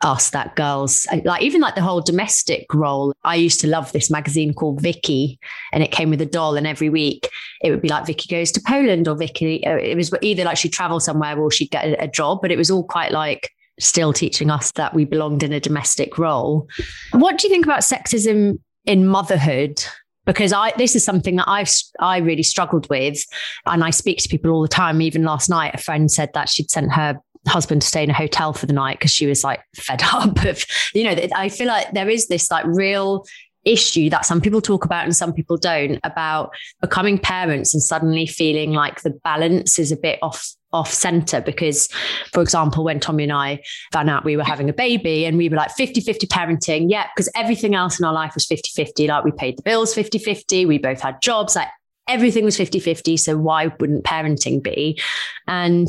us 0.00 0.30
that 0.30 0.54
girls 0.54 1.06
like 1.24 1.40
even 1.40 1.60
like 1.60 1.76
the 1.76 1.80
whole 1.80 2.00
domestic 2.00 2.66
role. 2.74 3.14
I 3.22 3.36
used 3.36 3.60
to 3.60 3.66
love 3.66 3.92
this 3.92 4.10
magazine 4.10 4.52
called 4.52 4.82
vicky 4.82 5.38
and 5.72 5.82
it 5.82 5.92
came 5.92 6.10
with 6.10 6.20
a 6.20 6.26
doll 6.26 6.56
and 6.56 6.66
every 6.66 6.90
week 6.90 7.30
it 7.62 7.70
would 7.70 7.80
be 7.80 7.88
like 7.88 8.04
vicky 8.04 8.28
goes 8.28 8.52
to 8.52 8.60
poland 8.66 9.08
or 9.08 9.16
vicky 9.16 9.64
uh, 9.64 9.76
it 9.76 9.96
was 9.96 10.12
either 10.20 10.44
like 10.44 10.58
she'd 10.58 10.74
travel 10.74 11.00
somewhere 11.00 11.38
or 11.38 11.50
she'd 11.50 11.70
get 11.70 11.86
a, 11.86 12.02
a 12.02 12.08
job 12.08 12.40
but 12.42 12.50
it 12.50 12.58
was 12.58 12.70
all 12.70 12.84
quite 12.84 13.12
like 13.12 13.50
still 13.78 14.12
teaching 14.12 14.50
us 14.50 14.72
that 14.72 14.94
we 14.94 15.04
belonged 15.04 15.42
in 15.42 15.52
a 15.52 15.60
domestic 15.60 16.18
role. 16.18 16.68
What 17.12 17.38
do 17.38 17.46
you 17.46 17.52
think 17.52 17.64
about 17.64 17.80
sexism 17.80 18.58
in 18.84 19.06
motherhood 19.06 19.84
because 20.26 20.52
I 20.52 20.72
this 20.76 20.94
is 20.96 21.04
something 21.04 21.36
that 21.36 21.48
I've 21.48 21.70
I 22.00 22.18
really 22.18 22.42
struggled 22.42 22.88
with, 22.88 23.24
and 23.66 23.84
I 23.84 23.90
speak 23.90 24.18
to 24.18 24.28
people 24.28 24.50
all 24.50 24.62
the 24.62 24.68
time. 24.68 25.00
Even 25.02 25.24
last 25.24 25.48
night, 25.48 25.74
a 25.74 25.78
friend 25.78 26.10
said 26.10 26.30
that 26.34 26.48
she'd 26.48 26.70
sent 26.70 26.92
her 26.92 27.20
husband 27.46 27.82
to 27.82 27.88
stay 27.88 28.02
in 28.02 28.10
a 28.10 28.14
hotel 28.14 28.52
for 28.52 28.66
the 28.66 28.72
night 28.72 28.98
because 28.98 29.10
she 29.10 29.26
was 29.26 29.44
like 29.44 29.60
fed 29.76 30.02
up 30.12 30.44
of 30.44 30.64
you 30.94 31.04
know 31.04 31.28
I 31.36 31.48
feel 31.48 31.66
like 31.66 31.92
there 31.92 32.08
is 32.08 32.28
this 32.28 32.50
like 32.50 32.64
real 32.66 33.26
issue 33.64 34.10
that 34.10 34.26
some 34.26 34.40
people 34.40 34.60
talk 34.60 34.84
about 34.84 35.04
and 35.04 35.16
some 35.16 35.32
people 35.32 35.56
don't 35.56 35.98
about 36.04 36.50
becoming 36.80 37.18
parents 37.18 37.74
and 37.74 37.82
suddenly 37.82 38.26
feeling 38.26 38.72
like 38.72 39.02
the 39.02 39.10
balance 39.24 39.78
is 39.78 39.90
a 39.90 39.96
bit 39.96 40.18
off 40.22 40.54
off 40.74 40.92
center 40.92 41.40
because 41.40 41.88
for 42.32 42.42
example 42.42 42.84
when 42.84 43.00
tommy 43.00 43.22
and 43.22 43.32
i 43.32 43.58
found 43.92 44.10
out 44.10 44.24
we 44.24 44.36
were 44.36 44.44
having 44.44 44.68
a 44.68 44.72
baby 44.72 45.24
and 45.24 45.38
we 45.38 45.48
were 45.48 45.56
like 45.56 45.70
50-50 45.70 46.26
parenting 46.26 46.90
yeah 46.90 47.06
because 47.14 47.30
everything 47.34 47.74
else 47.74 47.98
in 47.98 48.04
our 48.04 48.12
life 48.12 48.34
was 48.34 48.46
50-50 48.46 49.08
like 49.08 49.24
we 49.24 49.32
paid 49.32 49.56
the 49.56 49.62
bills 49.62 49.94
50-50 49.94 50.66
we 50.66 50.78
both 50.78 51.00
had 51.00 51.20
jobs. 51.20 51.56
Like 51.56 51.68
everything 52.08 52.44
was 52.44 52.58
50-50 52.58 53.18
so 53.18 53.36
why 53.36 53.68
wouldn't 53.78 54.04
parenting 54.04 54.62
be? 54.62 55.00
And 55.46 55.88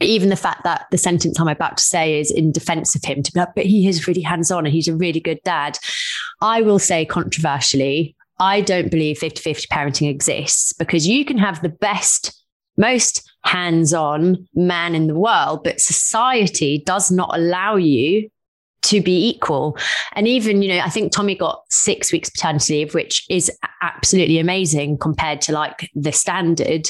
even 0.00 0.28
the 0.28 0.36
fact 0.36 0.64
that 0.64 0.86
the 0.90 0.98
sentence 0.98 1.38
I'm 1.38 1.48
about 1.48 1.76
to 1.78 1.82
say 1.82 2.18
is 2.18 2.30
in 2.30 2.52
defense 2.52 2.94
of 2.94 3.04
him 3.04 3.22
to 3.22 3.32
be 3.32 3.40
like, 3.40 3.54
but 3.54 3.64
he 3.64 3.88
is 3.88 4.08
really 4.08 4.20
hands 4.20 4.50
on 4.50 4.66
and 4.66 4.74
he's 4.74 4.88
a 4.88 4.96
really 4.96 5.20
good 5.20 5.38
dad. 5.44 5.78
I 6.40 6.62
will 6.62 6.80
say 6.80 7.04
controversially, 7.04 8.16
I 8.40 8.60
don't 8.60 8.90
believe 8.90 9.18
50 9.18 9.40
50 9.40 9.68
parenting 9.68 10.10
exists 10.10 10.72
because 10.72 11.06
you 11.06 11.24
can 11.24 11.38
have 11.38 11.62
the 11.62 11.68
best, 11.68 12.43
most 12.76 13.30
hands 13.44 13.92
on 13.92 14.48
man 14.54 14.94
in 14.94 15.06
the 15.06 15.14
world, 15.14 15.62
but 15.64 15.80
society 15.80 16.82
does 16.84 17.10
not 17.10 17.30
allow 17.32 17.76
you 17.76 18.30
to 18.82 19.00
be 19.00 19.28
equal. 19.28 19.76
And 20.12 20.28
even, 20.28 20.62
you 20.62 20.68
know, 20.68 20.80
I 20.80 20.90
think 20.90 21.12
Tommy 21.12 21.34
got 21.34 21.62
six 21.70 22.12
weeks 22.12 22.30
paternity 22.30 22.74
leave, 22.74 22.94
which 22.94 23.24
is 23.30 23.50
absolutely 23.82 24.38
amazing 24.38 24.98
compared 24.98 25.40
to 25.42 25.52
like 25.52 25.90
the 25.94 26.12
standard. 26.12 26.88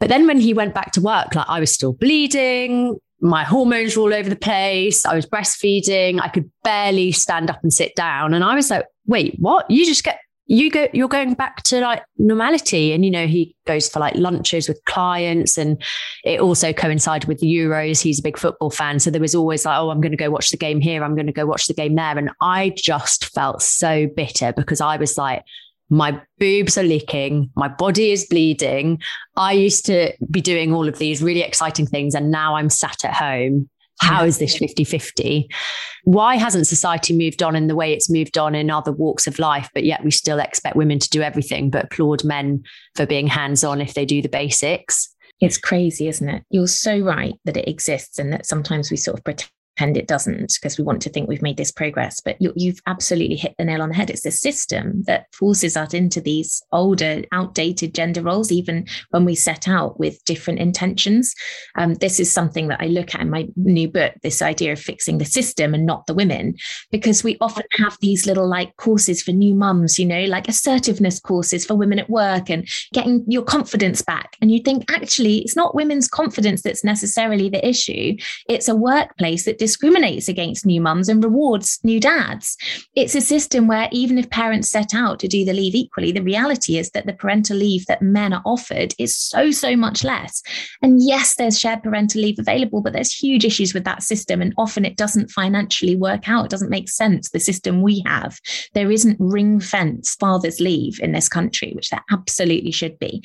But 0.00 0.08
then 0.08 0.26
when 0.26 0.40
he 0.40 0.52
went 0.52 0.74
back 0.74 0.92
to 0.92 1.00
work, 1.00 1.34
like 1.34 1.48
I 1.48 1.60
was 1.60 1.72
still 1.72 1.92
bleeding, 1.92 2.98
my 3.20 3.44
hormones 3.44 3.96
were 3.96 4.02
all 4.02 4.14
over 4.14 4.28
the 4.28 4.34
place. 4.34 5.06
I 5.06 5.14
was 5.14 5.26
breastfeeding. 5.26 6.20
I 6.20 6.28
could 6.28 6.50
barely 6.64 7.12
stand 7.12 7.50
up 7.50 7.60
and 7.62 7.72
sit 7.72 7.94
down. 7.94 8.34
And 8.34 8.42
I 8.42 8.56
was 8.56 8.68
like, 8.68 8.86
wait, 9.06 9.36
what? 9.38 9.70
You 9.70 9.86
just 9.86 10.02
get 10.02 10.18
you 10.46 10.70
go 10.70 10.88
you're 10.92 11.08
going 11.08 11.34
back 11.34 11.62
to 11.64 11.80
like 11.80 12.02
normality. 12.18 12.92
And 12.92 13.04
you 13.04 13.10
know 13.10 13.26
he 13.26 13.56
goes 13.66 13.88
for 13.88 14.00
like 14.00 14.14
lunches 14.14 14.68
with 14.68 14.84
clients 14.84 15.56
and 15.56 15.82
it 16.24 16.40
also 16.40 16.72
coincided 16.72 17.28
with 17.28 17.40
the 17.40 17.46
euros. 17.46 18.02
He's 18.02 18.18
a 18.18 18.22
big 18.22 18.38
football 18.38 18.70
fan. 18.70 18.98
So 18.98 19.10
there 19.10 19.20
was 19.20 19.34
always 19.34 19.64
like 19.64 19.78
oh 19.78 19.90
i'm 19.90 20.00
going 20.00 20.12
to 20.12 20.16
go 20.16 20.30
watch 20.30 20.50
the 20.50 20.56
game 20.56 20.80
here. 20.80 21.04
I'm 21.04 21.14
going 21.14 21.26
to 21.26 21.32
go 21.32 21.46
watch 21.46 21.66
the 21.66 21.74
game 21.74 21.94
there. 21.94 22.18
And 22.18 22.30
i 22.40 22.74
just 22.76 23.26
felt 23.26 23.62
so 23.62 24.08
bitter 24.14 24.52
because 24.52 24.80
i 24.80 24.96
was 24.96 25.16
like 25.16 25.44
my 25.92 26.18
boobs 26.38 26.78
are 26.78 26.82
leaking, 26.82 27.50
my 27.54 27.68
body 27.68 28.12
is 28.12 28.24
bleeding. 28.24 28.98
I 29.36 29.52
used 29.52 29.84
to 29.86 30.14
be 30.30 30.40
doing 30.40 30.72
all 30.72 30.88
of 30.88 30.98
these 30.98 31.22
really 31.22 31.42
exciting 31.42 31.86
things, 31.86 32.14
and 32.14 32.30
now 32.30 32.56
I'm 32.56 32.70
sat 32.70 33.04
at 33.04 33.12
home. 33.12 33.68
How 34.02 34.24
mm. 34.24 34.26
is 34.26 34.38
this 34.38 34.58
50 34.58 34.84
50? 34.84 35.48
Why 36.04 36.36
hasn't 36.36 36.66
society 36.66 37.16
moved 37.16 37.42
on 37.42 37.54
in 37.54 37.68
the 37.68 37.76
way 37.76 37.92
it's 37.92 38.10
moved 38.10 38.36
on 38.36 38.54
in 38.54 38.70
other 38.70 38.90
walks 38.90 39.28
of 39.28 39.38
life, 39.38 39.70
but 39.72 39.84
yet 39.84 40.04
we 40.04 40.10
still 40.10 40.40
expect 40.40 40.76
women 40.76 40.98
to 40.98 41.08
do 41.08 41.22
everything, 41.22 41.70
but 41.70 41.84
applaud 41.84 42.24
men 42.24 42.64
for 42.96 43.06
being 43.06 43.28
hands 43.28 43.62
on 43.62 43.80
if 43.80 43.94
they 43.94 44.04
do 44.04 44.20
the 44.20 44.28
basics? 44.28 45.14
It's 45.40 45.56
crazy, 45.56 46.08
isn't 46.08 46.28
it? 46.28 46.44
You're 46.50 46.66
so 46.66 46.98
right 46.98 47.34
that 47.44 47.56
it 47.56 47.68
exists 47.68 48.18
and 48.18 48.32
that 48.32 48.46
sometimes 48.46 48.90
we 48.90 48.96
sort 48.96 49.18
of 49.18 49.24
pretend 49.24 49.50
and 49.78 49.96
it 49.96 50.06
doesn't 50.06 50.52
because 50.60 50.76
we 50.76 50.84
want 50.84 51.00
to 51.02 51.08
think 51.08 51.28
we've 51.28 51.42
made 51.42 51.56
this 51.56 51.72
progress. 51.72 52.20
But 52.20 52.36
you, 52.40 52.52
have 52.66 52.80
absolutely 52.86 53.36
hit 53.36 53.54
the 53.58 53.64
nail 53.64 53.82
on 53.82 53.88
the 53.88 53.94
head. 53.94 54.10
It's 54.10 54.22
the 54.22 54.30
system 54.30 55.02
that 55.06 55.26
forces 55.32 55.76
us 55.76 55.94
into 55.94 56.20
these 56.20 56.62
older, 56.72 57.22
outdated 57.32 57.94
gender 57.94 58.22
roles, 58.22 58.52
even 58.52 58.86
when 59.10 59.24
we 59.24 59.34
set 59.34 59.68
out 59.68 59.98
with 59.98 60.22
different 60.24 60.58
intentions. 60.58 61.34
Um, 61.76 61.94
this 61.94 62.20
is 62.20 62.30
something 62.30 62.68
that 62.68 62.82
I 62.82 62.86
look 62.86 63.14
at 63.14 63.22
in 63.22 63.30
my 63.30 63.48
new 63.56 63.88
book 63.88 64.12
this 64.22 64.42
idea 64.42 64.72
of 64.72 64.80
fixing 64.80 65.18
the 65.18 65.24
system 65.24 65.72
and 65.74 65.86
not 65.86 66.06
the 66.06 66.14
women, 66.14 66.54
because 66.90 67.24
we 67.24 67.38
often 67.40 67.64
have 67.78 67.96
these 68.00 68.26
little 68.26 68.46
like 68.46 68.76
courses 68.76 69.22
for 69.22 69.32
new 69.32 69.54
mums, 69.54 69.98
you 69.98 70.06
know, 70.06 70.24
like 70.24 70.48
assertiveness 70.48 71.18
courses 71.18 71.64
for 71.64 71.74
women 71.74 71.98
at 71.98 72.10
work 72.10 72.50
and 72.50 72.68
getting 72.92 73.24
your 73.26 73.42
confidence 73.42 74.02
back. 74.02 74.36
And 74.42 74.50
you 74.50 74.60
think, 74.60 74.90
actually, 74.92 75.38
it's 75.38 75.56
not 75.56 75.74
women's 75.74 76.08
confidence 76.08 76.62
that's 76.62 76.84
necessarily 76.84 77.48
the 77.48 77.66
issue, 77.66 78.16
it's 78.48 78.68
a 78.68 78.74
workplace 78.74 79.46
that 79.46 79.61
discriminates 79.62 80.26
against 80.26 80.66
new 80.66 80.80
mums 80.80 81.08
and 81.08 81.22
rewards 81.22 81.78
new 81.84 82.00
dads. 82.00 82.56
It's 82.96 83.14
a 83.14 83.20
system 83.20 83.68
where 83.68 83.88
even 83.92 84.18
if 84.18 84.28
parents 84.28 84.68
set 84.68 84.92
out 84.92 85.20
to 85.20 85.28
do 85.28 85.44
the 85.44 85.52
leave 85.52 85.76
equally, 85.76 86.10
the 86.10 86.20
reality 86.20 86.78
is 86.78 86.90
that 86.90 87.06
the 87.06 87.12
parental 87.12 87.58
leave 87.58 87.86
that 87.86 88.02
men 88.02 88.32
are 88.32 88.42
offered 88.44 88.92
is 88.98 89.14
so, 89.14 89.52
so 89.52 89.76
much 89.76 90.02
less. 90.02 90.42
And 90.82 91.00
yes, 91.00 91.36
there's 91.36 91.60
shared 91.60 91.84
parental 91.84 92.22
leave 92.22 92.40
available, 92.40 92.82
but 92.82 92.92
there's 92.92 93.14
huge 93.14 93.44
issues 93.44 93.72
with 93.72 93.84
that 93.84 94.02
system. 94.02 94.42
And 94.42 94.52
often 94.58 94.84
it 94.84 94.96
doesn't 94.96 95.30
financially 95.30 95.94
work 95.94 96.28
out. 96.28 96.46
It 96.46 96.50
doesn't 96.50 96.68
make 96.68 96.88
sense. 96.88 97.30
The 97.30 97.38
system 97.38 97.82
we 97.82 98.02
have, 98.04 98.40
there 98.74 98.90
isn't 98.90 99.16
ring 99.20 99.60
fence 99.60 100.16
father's 100.16 100.58
leave 100.58 100.98
in 101.00 101.12
this 101.12 101.28
country, 101.28 101.70
which 101.76 101.90
there 101.90 102.04
absolutely 102.10 102.72
should 102.72 102.98
be. 102.98 103.22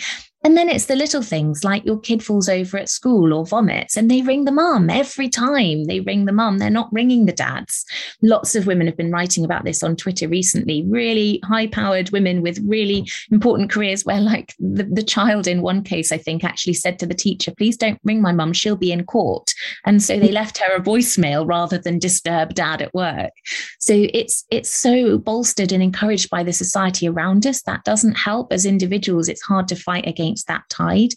And 0.47 0.55
then 0.55 0.69
it's 0.69 0.85
the 0.85 0.95
little 0.95 1.21
things 1.21 1.65
like 1.65 1.85
your 1.85 1.99
kid 1.99 2.23
falls 2.23 2.47
over 2.47 2.77
at 2.77 2.87
school 2.87 3.33
or 3.33 3.45
vomits 3.45 3.97
and 3.97 4.09
they 4.09 4.21
ring 4.21 4.45
the 4.45 4.51
mum 4.53 4.89
every 4.89 5.27
time 5.27 5.83
they 5.83 5.99
ring 5.99 6.23
the 6.23 6.31
mum. 6.31 6.57
They're 6.57 6.69
not 6.69 6.87
ringing 6.93 7.25
the 7.25 7.33
dads. 7.33 7.83
Lots 8.21 8.55
of 8.55 8.65
women 8.65 8.87
have 8.87 8.95
been 8.95 9.11
writing 9.11 9.43
about 9.43 9.65
this 9.65 9.83
on 9.83 9.97
Twitter 9.97 10.29
recently. 10.29 10.85
Really 10.87 11.41
high 11.43 11.67
powered 11.67 12.11
women 12.11 12.41
with 12.41 12.61
really 12.63 13.09
important 13.29 13.69
careers 13.69 14.05
where, 14.05 14.21
like, 14.21 14.55
the, 14.57 14.85
the 14.85 15.03
child 15.03 15.47
in 15.47 15.61
one 15.61 15.83
case, 15.83 16.13
I 16.13 16.17
think, 16.17 16.45
actually 16.45 16.75
said 16.75 16.97
to 16.99 17.05
the 17.05 17.13
teacher, 17.13 17.51
please 17.53 17.75
don't 17.75 17.99
ring 18.05 18.21
my 18.21 18.31
mum. 18.31 18.53
She'll 18.53 18.77
be 18.77 18.93
in 18.93 19.03
court. 19.03 19.53
And 19.85 20.01
so 20.01 20.17
they 20.17 20.31
left 20.31 20.59
her 20.59 20.77
a 20.77 20.79
voicemail 20.79 21.45
rather 21.45 21.77
than 21.77 21.99
disturb 21.99 22.53
dad 22.53 22.81
at 22.81 22.93
work. 22.93 23.33
So 23.79 23.93
it's 24.13 24.45
it's 24.49 24.73
so 24.73 25.17
bolstered 25.17 25.73
and 25.73 25.83
encouraged 25.83 26.29
by 26.29 26.43
the 26.43 26.53
society 26.53 27.09
around 27.09 27.45
us. 27.45 27.63
That 27.63 27.83
doesn't 27.83 28.15
help 28.15 28.53
as 28.53 28.65
individuals. 28.65 29.27
It's 29.27 29.41
hard 29.41 29.67
to 29.67 29.75
fight 29.75 30.07
against 30.07 30.36
against 30.37 30.47
that 30.47 30.69
tide. 30.69 31.13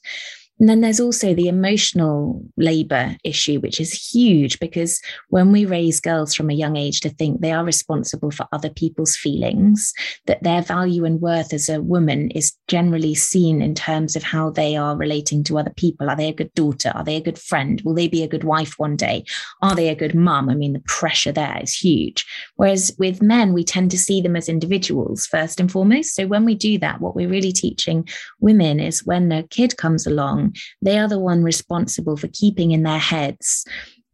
And 0.60 0.68
then 0.68 0.82
there's 0.82 1.00
also 1.00 1.32
the 1.32 1.48
emotional 1.48 2.44
labor 2.58 3.16
issue, 3.24 3.60
which 3.60 3.80
is 3.80 3.94
huge 3.94 4.60
because 4.60 5.00
when 5.30 5.52
we 5.52 5.64
raise 5.64 6.00
girls 6.00 6.34
from 6.34 6.50
a 6.50 6.54
young 6.54 6.76
age 6.76 7.00
to 7.00 7.08
think 7.08 7.40
they 7.40 7.50
are 7.50 7.64
responsible 7.64 8.30
for 8.30 8.46
other 8.52 8.68
people's 8.68 9.16
feelings, 9.16 9.94
that 10.26 10.42
their 10.42 10.60
value 10.60 11.06
and 11.06 11.22
worth 11.22 11.54
as 11.54 11.70
a 11.70 11.80
woman 11.80 12.30
is 12.32 12.52
generally 12.68 13.14
seen 13.14 13.62
in 13.62 13.74
terms 13.74 14.16
of 14.16 14.22
how 14.22 14.50
they 14.50 14.76
are 14.76 14.98
relating 14.98 15.42
to 15.44 15.58
other 15.58 15.72
people. 15.76 16.10
Are 16.10 16.16
they 16.16 16.28
a 16.28 16.34
good 16.34 16.52
daughter? 16.52 16.92
Are 16.94 17.04
they 17.04 17.16
a 17.16 17.22
good 17.22 17.38
friend? 17.38 17.80
Will 17.82 17.94
they 17.94 18.08
be 18.08 18.22
a 18.22 18.28
good 18.28 18.44
wife 18.44 18.74
one 18.78 18.96
day? 18.96 19.24
Are 19.62 19.74
they 19.74 19.88
a 19.88 19.94
good 19.94 20.14
mum? 20.14 20.50
I 20.50 20.54
mean, 20.54 20.74
the 20.74 20.80
pressure 20.80 21.32
there 21.32 21.58
is 21.62 21.74
huge. 21.74 22.26
Whereas 22.56 22.94
with 22.98 23.22
men, 23.22 23.54
we 23.54 23.64
tend 23.64 23.90
to 23.92 23.98
see 23.98 24.20
them 24.20 24.36
as 24.36 24.46
individuals 24.46 25.26
first 25.26 25.58
and 25.58 25.72
foremost. 25.72 26.14
So 26.14 26.26
when 26.26 26.44
we 26.44 26.54
do 26.54 26.76
that, 26.80 27.00
what 27.00 27.16
we're 27.16 27.30
really 27.30 27.52
teaching 27.52 28.06
women 28.40 28.78
is 28.78 29.06
when 29.06 29.32
a 29.32 29.44
kid 29.44 29.78
comes 29.78 30.06
along, 30.06 30.49
they 30.82 30.98
are 30.98 31.08
the 31.08 31.18
one 31.18 31.42
responsible 31.42 32.16
for 32.16 32.28
keeping 32.28 32.70
in 32.70 32.82
their 32.82 32.98
heads 32.98 33.64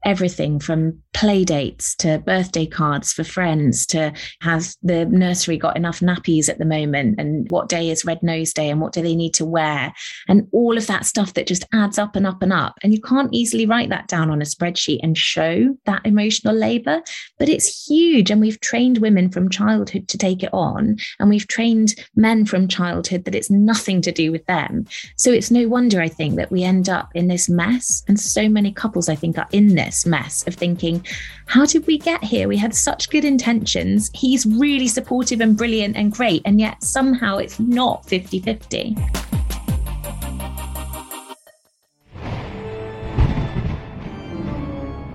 everything 0.04 0.60
from 0.60 1.00
play 1.12 1.44
dates 1.44 1.94
to 1.96 2.18
birthday 2.18 2.66
cards 2.66 3.12
for 3.12 3.24
friends 3.24 3.86
to 3.86 4.12
has 4.40 4.76
the 4.82 5.06
nursery 5.06 5.56
got 5.56 5.76
enough 5.76 6.00
nappies 6.00 6.48
at 6.48 6.58
the 6.58 6.64
moment 6.64 7.18
and 7.18 7.50
what 7.50 7.68
day 7.68 7.90
is 7.90 8.04
red 8.04 8.22
nose 8.22 8.52
day 8.52 8.68
and 8.68 8.80
what 8.80 8.92
do 8.92 9.02
they 9.02 9.16
need 9.16 9.32
to 9.32 9.44
wear 9.44 9.92
and 10.28 10.46
all 10.52 10.76
of 10.76 10.86
that 10.86 11.06
stuff 11.06 11.34
that 11.34 11.46
just 11.46 11.64
adds 11.72 11.98
up 11.98 12.16
and 12.16 12.26
up 12.26 12.42
and 12.42 12.52
up. 12.52 12.78
And 12.82 12.92
you 12.92 13.00
can't 13.00 13.32
easily 13.32 13.66
write 13.66 13.88
that 13.88 14.08
down 14.08 14.30
on 14.30 14.42
a 14.42 14.44
spreadsheet 14.44 15.00
and 15.02 15.16
show 15.16 15.76
that 15.86 16.04
emotional 16.04 16.54
labor 16.54 17.02
but 17.38 17.48
it's 17.48 17.86
huge. 17.88 18.30
And 18.30 18.40
we've 18.40 18.60
trained 18.60 18.98
women 18.98 19.30
from 19.30 19.50
childhood 19.50 20.08
to 20.08 20.18
take 20.18 20.42
it 20.42 20.52
on. 20.52 20.96
And 21.18 21.28
we've 21.28 21.48
trained 21.48 21.94
men 22.14 22.46
from 22.46 22.68
childhood 22.68 23.24
that 23.24 23.34
it's 23.34 23.50
nothing 23.50 24.00
to 24.02 24.12
do 24.12 24.32
with 24.32 24.44
them. 24.46 24.86
So 25.16 25.30
it's 25.32 25.50
no 25.50 25.68
wonder 25.68 26.00
i 26.00 26.08
think 26.08 26.36
that 26.36 26.50
we 26.50 26.62
end 26.62 26.88
up 26.88 27.10
in 27.14 27.28
this 27.28 27.48
mess. 27.48 28.02
And 28.08 28.18
so 28.18 28.48
many 28.48 28.72
couples 28.72 29.08
i 29.08 29.14
think 29.14 29.38
are 29.38 29.48
in 29.52 29.74
this 29.74 29.95
mess 30.04 30.46
of 30.46 30.54
thinking 30.54 31.06
how 31.46 31.64
did 31.64 31.86
we 31.86 31.96
get 31.96 32.24
here? 32.24 32.48
We 32.48 32.56
had 32.56 32.74
such 32.74 33.08
good 33.08 33.24
intentions. 33.24 34.10
He's 34.12 34.44
really 34.44 34.88
supportive 34.88 35.40
and 35.40 35.56
brilliant 35.56 35.96
and 35.96 36.10
great. 36.10 36.42
And 36.44 36.58
yet 36.58 36.82
somehow 36.82 37.38
it's 37.38 37.60
not 37.60 38.04
50 38.06 38.40
50. 38.40 38.96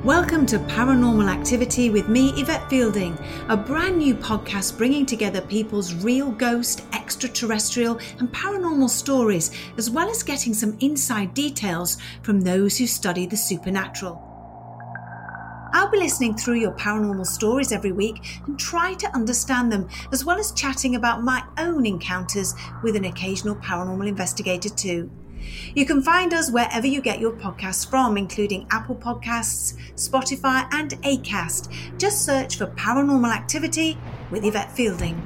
Welcome 0.03 0.47
to 0.47 0.57
Paranormal 0.57 1.31
Activity 1.31 1.91
with 1.91 2.09
me, 2.09 2.33
Yvette 2.35 2.67
Fielding, 2.71 3.15
a 3.49 3.55
brand 3.55 3.99
new 3.99 4.15
podcast 4.15 4.75
bringing 4.75 5.05
together 5.05 5.41
people's 5.41 5.93
real 5.93 6.31
ghost, 6.31 6.85
extraterrestrial, 6.93 7.99
and 8.17 8.27
paranormal 8.33 8.89
stories, 8.89 9.51
as 9.77 9.91
well 9.91 10.09
as 10.09 10.23
getting 10.23 10.55
some 10.55 10.75
inside 10.79 11.35
details 11.35 11.99
from 12.23 12.41
those 12.41 12.79
who 12.79 12.87
study 12.87 13.27
the 13.27 13.37
supernatural. 13.37 14.30
I'll 15.73 15.89
be 15.89 15.97
listening 15.97 16.35
through 16.35 16.59
your 16.59 16.73
paranormal 16.73 17.25
stories 17.25 17.71
every 17.71 17.91
week 17.91 18.41
and 18.45 18.59
try 18.59 18.93
to 18.95 19.15
understand 19.15 19.71
them, 19.71 19.87
as 20.11 20.25
well 20.25 20.37
as 20.37 20.51
chatting 20.51 20.95
about 20.95 21.23
my 21.23 21.43
own 21.57 21.85
encounters 21.85 22.53
with 22.83 22.95
an 22.95 23.05
occasional 23.05 23.55
paranormal 23.55 24.07
investigator, 24.07 24.69
too. 24.69 25.09
You 25.73 25.85
can 25.85 26.01
find 26.01 26.33
us 26.33 26.51
wherever 26.51 26.85
you 26.85 27.01
get 27.01 27.19
your 27.19 27.31
podcasts 27.31 27.89
from, 27.89 28.17
including 28.17 28.67
Apple 28.69 28.95
Podcasts, 28.95 29.75
Spotify, 29.95 30.67
and 30.71 30.91
ACAST. 31.01 31.97
Just 31.97 32.25
search 32.25 32.57
for 32.57 32.67
Paranormal 32.67 33.33
Activity 33.33 33.97
with 34.29 34.45
Yvette 34.45 34.71
Fielding. 34.71 35.25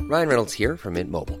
Ryan 0.00 0.28
Reynolds 0.28 0.54
here 0.54 0.76
from 0.76 0.94
Mint 0.94 1.10
Mobile. 1.10 1.40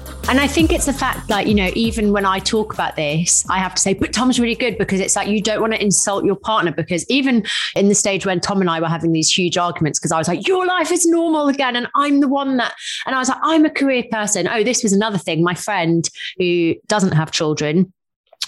And 0.31 0.39
I 0.39 0.47
think 0.47 0.71
it's 0.71 0.85
the 0.85 0.93
fact 0.93 1.27
that, 1.27 1.47
you 1.47 1.53
know, 1.53 1.69
even 1.75 2.13
when 2.13 2.25
I 2.25 2.39
talk 2.39 2.73
about 2.73 2.95
this, 2.95 3.45
I 3.49 3.59
have 3.59 3.75
to 3.75 3.81
say, 3.81 3.93
but 3.93 4.13
Tom's 4.13 4.39
really 4.39 4.55
good 4.55 4.77
because 4.77 5.01
it's 5.01 5.13
like 5.13 5.27
you 5.27 5.41
don't 5.41 5.59
want 5.59 5.73
to 5.73 5.83
insult 5.83 6.23
your 6.23 6.37
partner. 6.37 6.71
Because 6.71 7.05
even 7.09 7.43
in 7.75 7.89
the 7.89 7.95
stage 7.95 8.25
when 8.25 8.39
Tom 8.39 8.61
and 8.61 8.69
I 8.69 8.79
were 8.79 8.87
having 8.87 9.11
these 9.11 9.29
huge 9.29 9.57
arguments, 9.57 9.99
because 9.99 10.13
I 10.13 10.17
was 10.17 10.29
like, 10.29 10.47
your 10.47 10.65
life 10.65 10.89
is 10.89 11.05
normal 11.05 11.49
again. 11.49 11.75
And 11.75 11.89
I'm 11.95 12.21
the 12.21 12.29
one 12.29 12.55
that, 12.55 12.73
and 13.05 13.13
I 13.13 13.19
was 13.19 13.27
like, 13.27 13.39
I'm 13.43 13.65
a 13.65 13.69
career 13.69 14.05
person. 14.09 14.47
Oh, 14.47 14.63
this 14.63 14.83
was 14.83 14.93
another 14.93 15.17
thing. 15.17 15.43
My 15.43 15.53
friend 15.53 16.09
who 16.37 16.75
doesn't 16.87 17.11
have 17.11 17.31
children, 17.31 17.91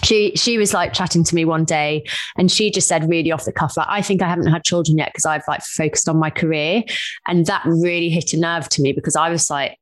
she 0.03 0.31
she 0.37 0.57
was 0.57 0.73
like 0.73 0.93
chatting 0.93 1.25
to 1.25 1.35
me 1.35 1.43
one 1.43 1.65
day 1.65 2.05
and 2.37 2.49
she 2.49 2.71
just 2.71 2.87
said 2.87 3.07
really 3.09 3.31
off 3.31 3.45
the 3.45 3.53
cuff 3.53 3.77
like 3.77 3.87
i 3.87 4.01
think 4.01 4.21
i 4.21 4.27
haven't 4.27 4.47
had 4.47 4.61
children 4.63 4.97
yet 4.97 5.09
because 5.13 5.25
i've 5.25 5.47
like 5.47 5.61
focused 5.61 6.09
on 6.09 6.17
my 6.17 6.29
career 6.29 6.83
and 7.27 7.45
that 7.45 7.61
really 7.63 8.09
hit 8.09 8.33
a 8.33 8.37
nerve 8.37 8.67
to 8.67 8.81
me 8.81 8.91
because 8.91 9.15
i 9.15 9.29
was 9.29 9.49
like 9.49 9.77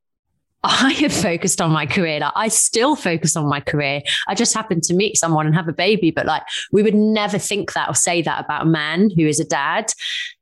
I 0.64 0.92
have 0.92 1.12
focused 1.12 1.60
on 1.60 1.70
my 1.70 1.86
career. 1.86 2.20
Like 2.20 2.32
I 2.36 2.48
still 2.48 2.94
focus 2.94 3.36
on 3.36 3.48
my 3.48 3.60
career. 3.60 4.02
I 4.28 4.34
just 4.34 4.54
happened 4.54 4.84
to 4.84 4.94
meet 4.94 5.16
someone 5.16 5.46
and 5.46 5.54
have 5.54 5.68
a 5.68 5.72
baby, 5.72 6.10
but 6.10 6.26
like 6.26 6.42
we 6.70 6.82
would 6.82 6.94
never 6.94 7.38
think 7.38 7.72
that 7.72 7.88
or 7.88 7.94
say 7.94 8.22
that 8.22 8.44
about 8.44 8.62
a 8.62 8.70
man 8.70 9.10
who 9.16 9.26
is 9.26 9.40
a 9.40 9.44
dad. 9.44 9.92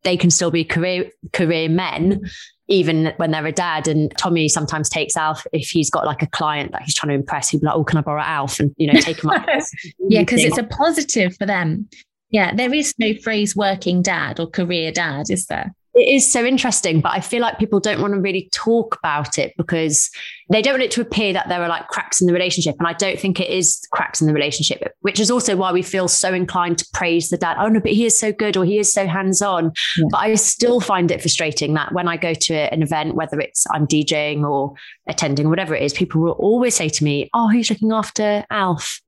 They 0.02 0.16
can 0.16 0.30
still 0.30 0.50
be 0.50 0.64
career 0.64 1.11
career 1.33 1.68
men 1.68 2.28
even 2.68 3.12
when 3.16 3.30
they're 3.30 3.46
a 3.46 3.52
dad. 3.52 3.88
And 3.88 4.16
Tommy 4.16 4.48
sometimes 4.48 4.88
takes 4.88 5.16
Alf 5.16 5.46
if 5.52 5.68
he's 5.70 5.90
got 5.90 6.06
like 6.06 6.22
a 6.22 6.26
client 6.26 6.72
that 6.72 6.83
he's 6.83 6.94
trying 6.94 7.09
to 7.09 7.14
impress. 7.14 7.48
He'd 7.48 7.61
be 7.61 7.66
like, 7.66 7.76
"Oh, 7.76 7.85
can 7.85 7.98
I 7.98 8.02
borrow 8.02 8.22
Alf?" 8.22 8.61
And 8.61 8.74
you 8.76 8.92
know, 8.92 9.00
take 9.00 9.22
him 9.22 9.30
up. 9.30 9.46
yeah, 10.09 10.20
because 10.20 10.44
it's 10.44 10.59
a 10.59 10.64
positive 10.64 11.37
for 11.37 11.46
them. 11.46 11.88
Yeah, 12.30 12.54
there 12.54 12.72
is 12.72 12.94
no 12.98 13.14
phrase 13.14 13.56
"working 13.56 14.02
dad" 14.02 14.38
or 14.38 14.48
"career 14.48 14.92
dad," 14.92 15.30
is 15.30 15.46
there? 15.46 15.74
It 16.00 16.08
is 16.08 16.30
so 16.30 16.44
interesting, 16.44 17.00
but 17.00 17.12
I 17.12 17.20
feel 17.20 17.42
like 17.42 17.58
people 17.58 17.78
don't 17.78 18.00
want 18.00 18.14
to 18.14 18.20
really 18.20 18.48
talk 18.52 18.96
about 18.96 19.38
it 19.38 19.52
because 19.58 20.10
they 20.50 20.62
don't 20.62 20.72
want 20.72 20.82
it 20.82 20.90
to 20.92 21.02
appear 21.02 21.34
that 21.34 21.48
there 21.48 21.62
are 21.62 21.68
like 21.68 21.88
cracks 21.88 22.22
in 22.22 22.26
the 22.26 22.32
relationship. 22.32 22.76
And 22.78 22.88
I 22.88 22.94
don't 22.94 23.20
think 23.20 23.38
it 23.38 23.50
is 23.50 23.86
cracks 23.92 24.20
in 24.20 24.26
the 24.26 24.32
relationship, 24.32 24.94
which 25.00 25.20
is 25.20 25.30
also 25.30 25.56
why 25.56 25.72
we 25.72 25.82
feel 25.82 26.08
so 26.08 26.32
inclined 26.32 26.78
to 26.78 26.86
praise 26.94 27.28
the 27.28 27.36
dad. 27.36 27.58
Oh, 27.60 27.68
no, 27.68 27.80
but 27.80 27.92
he 27.92 28.06
is 28.06 28.18
so 28.18 28.32
good 28.32 28.56
or 28.56 28.64
he 28.64 28.78
is 28.78 28.90
so 28.90 29.06
hands 29.06 29.42
on. 29.42 29.72
Yeah. 29.98 30.06
But 30.10 30.18
I 30.18 30.34
still 30.36 30.80
find 30.80 31.10
it 31.10 31.20
frustrating 31.20 31.74
that 31.74 31.92
when 31.92 32.08
I 32.08 32.16
go 32.16 32.32
to 32.32 32.54
an 32.54 32.82
event, 32.82 33.14
whether 33.14 33.38
it's 33.38 33.66
I'm 33.70 33.86
DJing 33.86 34.48
or 34.48 34.74
attending, 35.06 35.50
whatever 35.50 35.74
it 35.74 35.82
is, 35.82 35.92
people 35.92 36.22
will 36.22 36.32
always 36.32 36.74
say 36.74 36.88
to 36.88 37.04
me, 37.04 37.28
Oh, 37.34 37.48
who's 37.50 37.68
looking 37.68 37.92
after 37.92 38.46
Alf? 38.50 39.02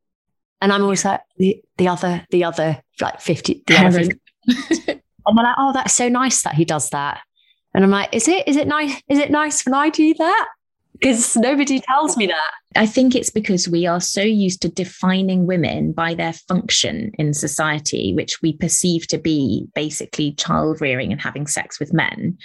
And 0.61 0.73
I'm 0.73 0.83
always 0.83 1.05
like, 1.05 1.23
the, 1.39 1.61
the 1.79 1.89
other, 1.89 2.25
the 2.31 2.45
other, 2.45 2.83
like 3.01 3.21
50, 3.21 3.65
the 3.67 3.77
other 3.79 4.05
50. 4.49 5.01
And 5.27 5.37
they're 5.37 5.45
like, 5.45 5.57
oh, 5.59 5.73
that's 5.73 5.95
so 5.95 6.09
nice 6.09 6.43
that 6.43 6.55
he 6.55 6.65
does 6.65 6.91
that. 6.91 7.21
And 7.75 7.85
I'm 7.85 7.91
like, 7.91 8.15
is 8.15 8.29
it? 8.29 8.47
Is 8.47 8.57
it 8.57 8.69
nice? 8.69 9.01
Is 9.09 9.19
it 9.19 9.31
nice 9.31 9.65
when 9.65 9.75
I 9.75 9.89
do 9.89 10.15
that? 10.15 10.49
Because 10.93 11.37
nobody 11.37 11.81
tells 11.81 12.17
me 12.17 12.27
that. 12.27 12.51
I 12.77 12.87
think 12.87 13.15
it's 13.15 13.31
because 13.31 13.69
we 13.69 13.87
are 13.87 14.01
so 14.01 14.23
used 14.23 14.63
to 14.63 14.69
defining 14.69 15.47
women 15.47 15.93
by 15.93 16.15
their 16.15 16.33
function 16.33 17.13
in 17.19 17.35
society, 17.35 18.15
which 18.15 18.41
we 18.41 18.53
perceive 18.53 19.07
to 19.09 19.19
be 19.19 19.67
basically 19.75 20.33
child 20.33 20.81
rearing 20.81 21.11
and 21.11 21.21
having 21.21 21.47
sex 21.47 21.81
with 21.81 21.93
men. 21.93 22.39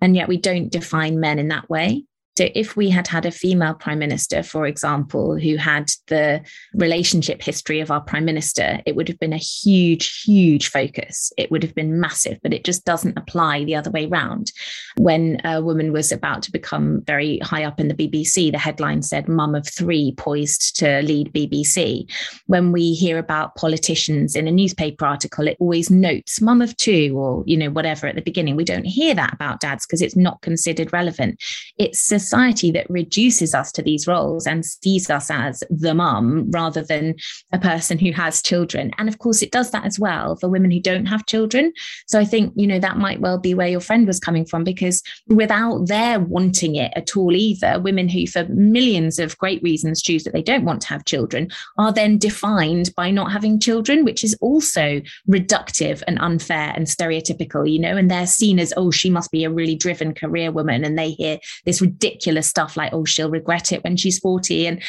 And 0.00 0.14
yet 0.14 0.28
we 0.28 0.36
don't 0.36 0.70
define 0.70 1.18
men 1.18 1.38
in 1.38 1.48
that 1.48 1.68
way. 1.68 2.04
So, 2.36 2.48
if 2.54 2.76
we 2.76 2.90
had 2.90 3.06
had 3.06 3.26
a 3.26 3.30
female 3.30 3.74
prime 3.74 3.98
minister, 3.98 4.42
for 4.42 4.66
example, 4.66 5.38
who 5.38 5.56
had 5.56 5.90
the 6.08 6.42
relationship 6.74 7.42
history 7.42 7.80
of 7.80 7.90
our 7.90 8.00
prime 8.00 8.24
minister, 8.24 8.80
it 8.86 8.96
would 8.96 9.08
have 9.08 9.20
been 9.20 9.32
a 9.32 9.38
huge, 9.38 10.22
huge 10.22 10.68
focus. 10.68 11.32
It 11.38 11.50
would 11.50 11.62
have 11.62 11.74
been 11.74 12.00
massive, 12.00 12.38
but 12.42 12.52
it 12.52 12.64
just 12.64 12.84
doesn't 12.84 13.16
apply 13.16 13.64
the 13.64 13.76
other 13.76 13.90
way 13.90 14.06
around. 14.06 14.50
When 14.96 15.40
a 15.44 15.62
woman 15.62 15.92
was 15.92 16.10
about 16.10 16.42
to 16.44 16.52
become 16.52 17.02
very 17.02 17.38
high 17.38 17.64
up 17.64 17.78
in 17.78 17.88
the 17.88 17.94
BBC, 17.94 18.50
the 18.50 18.58
headline 18.58 19.02
said, 19.02 19.28
Mum 19.28 19.54
of 19.54 19.68
three 19.68 20.12
poised 20.16 20.76
to 20.78 21.02
lead 21.02 21.32
BBC. 21.32 22.10
When 22.46 22.72
we 22.72 22.94
hear 22.94 23.18
about 23.18 23.54
politicians 23.54 24.34
in 24.34 24.48
a 24.48 24.52
newspaper 24.52 25.06
article, 25.06 25.46
it 25.46 25.56
always 25.60 25.90
notes 25.90 26.40
mum 26.40 26.62
of 26.62 26.76
two 26.76 27.14
or, 27.16 27.44
you 27.46 27.56
know, 27.56 27.70
whatever 27.70 28.06
at 28.06 28.14
the 28.16 28.22
beginning. 28.22 28.56
We 28.56 28.64
don't 28.64 28.84
hear 28.84 29.14
that 29.14 29.32
about 29.32 29.60
dads 29.60 29.86
because 29.86 30.02
it's 30.02 30.16
not 30.16 30.40
considered 30.42 30.92
relevant. 30.92 31.40
It's 31.78 32.10
a 32.10 32.18
society 32.24 32.70
that 32.72 32.88
reduces 32.88 33.54
us 33.54 33.70
to 33.72 33.82
these 33.82 34.06
roles 34.06 34.46
and 34.46 34.64
sees 34.64 35.10
us 35.10 35.30
as 35.30 35.62
the 35.70 35.94
mum 35.94 36.50
rather 36.50 36.82
than 36.82 37.14
a 37.52 37.58
person 37.58 37.98
who 37.98 38.12
has 38.12 38.42
children. 38.42 38.90
And 38.98 39.08
of 39.08 39.18
course, 39.18 39.42
it 39.42 39.52
does 39.52 39.70
that 39.70 39.84
as 39.84 39.98
well 39.98 40.36
for 40.36 40.48
women 40.48 40.70
who 40.70 40.80
don't 40.80 41.06
have 41.06 41.26
children. 41.26 41.72
So 42.06 42.18
I 42.18 42.24
think, 42.24 42.52
you 42.56 42.66
know, 42.66 42.78
that 42.78 42.98
might 42.98 43.20
well 43.20 43.38
be 43.38 43.54
where 43.54 43.68
your 43.68 43.80
friend 43.80 44.06
was 44.06 44.18
coming 44.18 44.46
from 44.46 44.64
because 44.64 45.02
without 45.28 45.86
their 45.86 46.18
wanting 46.18 46.76
it 46.76 46.92
at 46.96 47.16
all 47.16 47.34
either, 47.34 47.78
women 47.80 48.08
who, 48.08 48.26
for 48.26 48.44
millions 48.48 49.18
of 49.18 49.36
great 49.38 49.62
reasons, 49.62 50.02
choose 50.02 50.24
that 50.24 50.32
they 50.32 50.42
don't 50.42 50.64
want 50.64 50.80
to 50.82 50.88
have 50.88 51.04
children 51.04 51.50
are 51.78 51.92
then 51.92 52.18
defined 52.18 52.90
by 52.96 53.10
not 53.10 53.32
having 53.32 53.60
children, 53.60 54.04
which 54.04 54.24
is 54.24 54.36
also 54.40 55.00
reductive 55.28 56.02
and 56.06 56.18
unfair 56.20 56.72
and 56.74 56.86
stereotypical, 56.86 57.70
you 57.70 57.78
know, 57.78 57.96
and 57.96 58.10
they're 58.10 58.26
seen 58.26 58.58
as, 58.58 58.72
oh, 58.76 58.90
she 58.90 59.10
must 59.10 59.30
be 59.30 59.44
a 59.44 59.50
really 59.50 59.74
driven 59.74 60.14
career 60.14 60.50
woman. 60.50 60.84
And 60.84 60.98
they 60.98 61.10
hear 61.10 61.38
this 61.64 61.80
ridiculous 61.80 62.13
stuff 62.42 62.76
like, 62.76 62.92
oh, 62.92 63.04
she'll 63.04 63.30
regret 63.30 63.72
it 63.72 63.84
when 63.84 63.96
she's 63.96 64.18
40. 64.18 64.66
And 64.66 64.82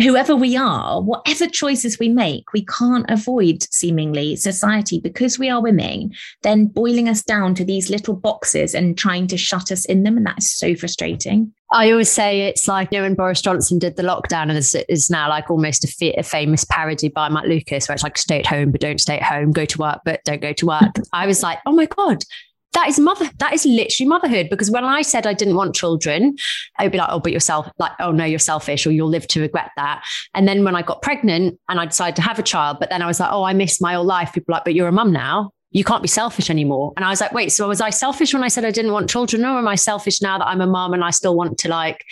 whoever 0.00 0.36
we 0.36 0.56
are, 0.56 1.02
whatever 1.02 1.46
choices 1.46 1.98
we 1.98 2.08
make, 2.08 2.52
we 2.52 2.64
can't 2.64 3.06
avoid 3.08 3.64
seemingly 3.70 4.36
society 4.36 5.00
because 5.00 5.38
we 5.38 5.50
are 5.50 5.60
women, 5.60 6.12
then 6.42 6.66
boiling 6.66 7.08
us 7.08 7.22
down 7.22 7.54
to 7.56 7.64
these 7.64 7.90
little 7.90 8.14
boxes 8.14 8.74
and 8.74 8.96
trying 8.96 9.26
to 9.26 9.36
shut 9.36 9.72
us 9.72 9.84
in 9.84 10.04
them. 10.04 10.16
And 10.16 10.26
that 10.26 10.38
is 10.38 10.50
so 10.50 10.74
frustrating. 10.74 11.52
I 11.70 11.90
always 11.90 12.10
say 12.10 12.42
it's 12.42 12.66
like, 12.66 12.88
you 12.92 12.98
know, 12.98 13.04
when 13.04 13.14
Boris 13.14 13.42
Johnson 13.42 13.78
did 13.78 13.96
the 13.96 14.02
lockdown 14.02 14.48
and 14.48 14.86
is 14.88 15.10
now 15.10 15.28
like 15.28 15.50
almost 15.50 15.84
a, 15.84 16.18
a, 16.18 16.22
famous 16.22 16.64
parody 16.64 17.08
by 17.08 17.28
Matt 17.28 17.46
Lucas, 17.46 17.88
where 17.88 17.94
it's 17.94 18.02
like, 18.02 18.16
stay 18.16 18.38
at 18.38 18.46
home, 18.46 18.70
but 18.70 18.80
don't 18.80 19.00
stay 19.00 19.18
at 19.18 19.22
home, 19.22 19.52
go 19.52 19.66
to 19.66 19.78
work, 19.78 20.00
but 20.04 20.24
don't 20.24 20.40
go 20.40 20.54
to 20.54 20.66
work. 20.66 20.94
I 21.12 21.26
was 21.26 21.42
like, 21.42 21.58
oh 21.66 21.72
my 21.72 21.84
God, 21.84 22.24
that 22.72 22.88
is 22.88 22.98
mother 22.98 23.28
that 23.38 23.52
is 23.52 23.64
literally 23.64 24.08
motherhood 24.08 24.48
because 24.50 24.70
when 24.70 24.84
i 24.84 25.02
said 25.02 25.26
i 25.26 25.32
didn't 25.32 25.54
want 25.54 25.74
children 25.74 26.36
i 26.78 26.84
would 26.84 26.92
be 26.92 26.98
like 26.98 27.08
oh 27.10 27.18
but 27.18 27.32
yourself 27.32 27.68
like 27.78 27.92
oh 28.00 28.10
no 28.10 28.24
you're 28.24 28.38
selfish 28.38 28.86
or 28.86 28.90
you'll 28.90 29.08
live 29.08 29.26
to 29.26 29.40
regret 29.40 29.70
that. 29.76 30.04
And 30.34 30.46
then 30.46 30.64
when 30.64 30.76
i 30.76 30.82
got 30.82 31.02
pregnant 31.02 31.58
and 31.68 31.80
i 31.80 31.86
decided 31.86 32.16
to 32.16 32.22
have 32.22 32.38
a 32.38 32.42
child 32.42 32.78
but 32.80 32.90
then 32.90 33.02
i 33.02 33.06
was 33.06 33.20
like 33.20 33.30
oh 33.32 33.42
i 33.42 33.52
miss 33.52 33.80
my 33.80 33.94
old 33.94 34.06
life 34.06 34.32
people 34.32 34.52
like 34.52 34.64
but 34.64 34.74
you're 34.74 34.88
a 34.88 34.92
mum 34.92 35.12
now. 35.12 35.50
You 35.70 35.84
can't 35.84 36.02
be 36.02 36.08
selfish 36.08 36.50
anymore. 36.50 36.92
And 36.96 37.04
i 37.04 37.10
was 37.10 37.20
like 37.20 37.32
wait 37.32 37.52
so 37.52 37.68
was 37.68 37.80
i 37.80 37.90
selfish 37.90 38.32
when 38.32 38.42
i 38.42 38.48
said 38.48 38.64
i 38.64 38.70
didn't 38.70 38.92
want 38.92 39.10
children? 39.10 39.44
Or 39.44 39.58
am 39.58 39.68
i 39.68 39.74
selfish 39.74 40.20
now 40.20 40.38
that 40.38 40.46
i'm 40.46 40.60
a 40.60 40.66
mum 40.66 40.94
and 40.94 41.04
i 41.04 41.10
still 41.10 41.36
want 41.36 41.58
to 41.58 41.68
like 41.68 42.04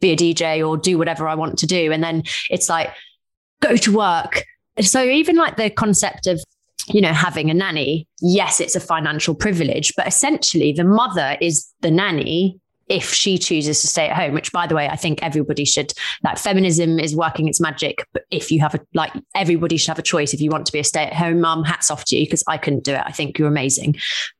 be 0.00 0.10
a 0.10 0.16
dj 0.16 0.66
or 0.66 0.76
do 0.76 0.98
whatever 0.98 1.28
i 1.28 1.34
want 1.34 1.58
to 1.58 1.66
do? 1.66 1.92
And 1.92 2.02
then 2.02 2.22
it's 2.50 2.68
like 2.68 2.90
go 3.60 3.76
to 3.76 3.96
work. 3.96 4.44
So 4.80 5.02
even 5.02 5.36
like 5.36 5.56
the 5.56 5.70
concept 5.70 6.26
of 6.26 6.42
you 6.86 7.00
know, 7.00 7.12
having 7.12 7.50
a 7.50 7.54
nanny, 7.54 8.06
yes, 8.20 8.60
it's 8.60 8.76
a 8.76 8.80
financial 8.80 9.34
privilege, 9.34 9.92
but 9.96 10.06
essentially 10.06 10.72
the 10.72 10.84
mother 10.84 11.36
is 11.40 11.70
the 11.80 11.90
nanny 11.90 12.60
if 12.88 13.12
she 13.12 13.36
chooses 13.36 13.80
to 13.82 13.86
stay 13.86 14.08
at 14.08 14.16
home, 14.16 14.32
which 14.32 14.50
by 14.50 14.66
the 14.66 14.74
way, 14.74 14.88
I 14.88 14.96
think 14.96 15.22
everybody 15.22 15.66
should 15.66 15.92
like 16.24 16.38
feminism 16.38 16.98
is 16.98 17.14
working 17.14 17.46
its 17.46 17.60
magic. 17.60 18.02
But 18.14 18.22
if 18.30 18.50
you 18.50 18.60
have 18.60 18.74
a 18.74 18.80
like 18.94 19.12
everybody 19.34 19.76
should 19.76 19.88
have 19.88 19.98
a 19.98 20.02
choice. 20.02 20.32
If 20.32 20.40
you 20.40 20.50
want 20.50 20.64
to 20.66 20.72
be 20.72 20.78
a 20.78 20.84
stay-at-home 20.84 21.40
mum, 21.40 21.64
hats 21.64 21.90
off 21.90 22.06
to 22.06 22.16
you, 22.16 22.24
because 22.24 22.42
I 22.48 22.56
couldn't 22.56 22.84
do 22.84 22.94
it. 22.94 23.02
I 23.04 23.12
think 23.12 23.38
you're 23.38 23.48
amazing. 23.48 23.96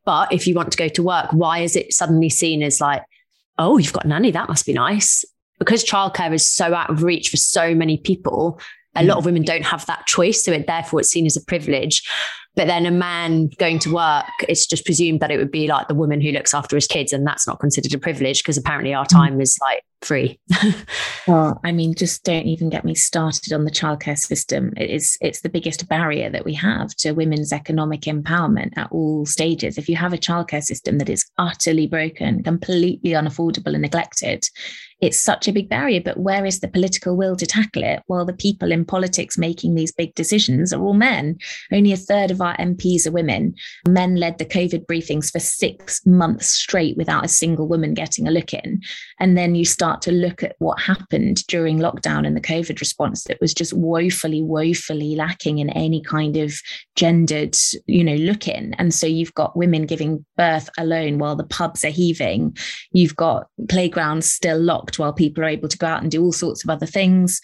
But 0.07 0.32
if 0.32 0.47
you 0.47 0.55
want 0.55 0.72
to 0.72 0.78
go 0.78 0.89
to 0.89 1.03
work, 1.03 1.30
why 1.32 1.59
is 1.59 1.76
it 1.76 1.93
suddenly 1.93 2.30
seen 2.30 2.62
as 2.62 2.80
like, 2.80 3.03
oh, 3.59 3.76
you've 3.76 3.93
got 3.93 4.07
a 4.07 4.09
nanny? 4.09 4.30
That 4.30 4.49
must 4.49 4.64
be 4.64 4.72
nice. 4.72 5.26
Because 5.59 5.84
childcare 5.84 6.32
is 6.32 6.51
so 6.51 6.72
out 6.72 6.89
of 6.89 7.03
reach 7.03 7.28
for 7.28 7.36
so 7.36 7.74
many 7.74 7.99
people, 7.99 8.61
a 8.99 9.05
lot 9.05 9.19
of 9.19 9.25
women 9.25 9.43
don't 9.43 9.65
have 9.65 9.87
that 9.87 10.07
choice. 10.07 10.45
So 10.45 10.53
it 10.53 10.67
therefore 10.67 11.01
it's 11.01 11.11
seen 11.11 11.27
as 11.27 11.37
a 11.37 11.45
privilege. 11.45 12.09
But 12.59 12.67
then 12.67 12.87
a 12.87 12.91
man 12.91 13.51
going 13.61 13.79
to 13.79 13.95
work, 13.95 14.25
it's 14.49 14.67
just 14.67 14.85
presumed 14.85 15.21
that 15.21 15.31
it 15.31 15.39
would 15.39 15.53
be 15.53 15.69
like 15.69 15.87
the 15.87 15.95
woman 15.95 16.21
who 16.21 16.33
looks 16.33 16.53
after 16.53 16.75
his 16.75 16.89
kids, 16.89 17.13
and 17.13 17.25
that's 17.25 17.47
not 17.47 17.61
considered 17.61 17.95
a 17.95 17.99
privilege 17.99 18.43
because 18.43 18.57
apparently 18.57 18.93
our 18.93 19.05
mm. 19.05 19.11
time 19.11 19.41
is 19.41 19.57
like 19.63 19.85
free. 20.03 20.41
well, 21.29 21.61
I 21.65 21.73
mean, 21.73 21.95
just 21.95 22.25
don't 22.25 22.47
even 22.47 22.69
get 22.69 22.85
me 22.85 22.95
started 22.95 23.53
on 23.53 23.65
the 23.65 23.71
childcare 23.71 24.19
system. 24.19 24.73
It 24.77 24.91
is 24.91 25.17
it's 25.21 25.43
the 25.43 25.49
biggest 25.49 25.89
barrier 25.89 26.31
that 26.31 26.45
we 26.45 26.55
have 26.55 26.89
to 26.97 27.13
women's 27.13 27.53
economic 27.53 28.03
empowerment 28.03 28.77
at 28.77 28.91
all 28.91 29.27
stages. 29.27 29.79
If 29.79 29.89
you 29.89 29.95
have 29.95 30.13
a 30.13 30.19
childcare 30.19 30.63
system 30.63 30.99
that 30.99 31.09
is 31.09 31.25
utterly 31.39 31.87
broken, 31.87 32.43
completely 32.43 33.13
unaffordable 33.13 33.75
and 33.75 33.83
neglected, 33.83 34.45
it's 35.01 35.19
such 35.19 35.47
a 35.47 35.53
big 35.53 35.69
barrier. 35.69 36.01
But 36.01 36.19
where 36.19 36.45
is 36.45 36.61
the 36.61 36.69
political 36.69 37.17
will 37.17 37.37
to 37.37 37.47
tackle 37.47 37.85
it? 37.85 38.03
Well, 38.09 38.25
the 38.25 38.33
people 38.33 38.73
in 38.73 38.85
politics 38.85 39.39
making 39.39 39.75
these 39.75 39.93
big 39.93 40.15
decisions 40.15 40.73
are 40.73 40.83
all 40.83 40.95
men. 40.95 41.39
Only 41.73 41.93
a 41.93 41.97
third 41.97 42.31
of 42.31 42.41
our 42.41 42.48
MPs 42.57 43.07
are 43.07 43.13
women. 43.13 43.55
Men 43.87 44.17
led 44.17 44.39
the 44.39 44.45
COVID 44.45 44.87
briefings 44.87 45.31
for 45.31 45.39
six 45.39 46.05
months 46.07 46.49
straight 46.49 46.97
without 46.97 47.25
a 47.25 47.29
single 47.29 47.69
woman 47.69 47.95
getting 47.95 48.27
a 48.27 48.31
look 48.31 48.53
in. 48.53 48.81
And 49.21 49.37
then 49.37 49.55
you 49.55 49.65
start 49.65 50.03
to 50.03 50.13
look 50.13 50.43
at 50.43 50.57
what 50.59 50.81
happened 50.81 51.47
during 51.47 51.79
lockdown 51.79 52.27
and 52.27 52.37
the 52.37 52.41
COVID 52.41 52.81
response 52.81 53.25
that 53.25 53.41
was 53.41 53.55
just 53.55 53.73
woefully, 53.73 54.43
woefully 54.43 55.17
lacking 55.17 55.59
in 55.59 55.71
any 55.71 56.03
kind 56.03 56.37
of 56.37 56.55
gendered, 56.97 57.57
you 57.87 58.05
know, 58.05 58.15
look 58.15 58.49
in. 58.49 58.75
And 58.75 58.95
so 58.95 59.07
you've 59.07 59.35
got 59.35 59.57
women 59.57 59.87
giving 59.87 60.25
birth 60.37 60.69
alone 60.79 61.19
while 61.19 61.37
the 61.37 61.45
pubs 61.45 61.85
are 61.85 61.91
heaving. 61.91 62.57
You've 62.93 63.17
got 63.17 63.49
playgrounds 63.69 64.31
still 64.31 64.59
locked 64.59 64.99
while 64.99 65.13
people 65.13 65.45
are 65.45 65.49
able 65.49 65.69
to 65.69 65.79
go 65.79 65.87
out 65.87 66.03
and 66.03 66.11
do 66.11 66.23
all 66.23 66.33
sorts 66.33 66.65
of 66.65 66.71
other 66.71 66.87
things. 66.87 67.41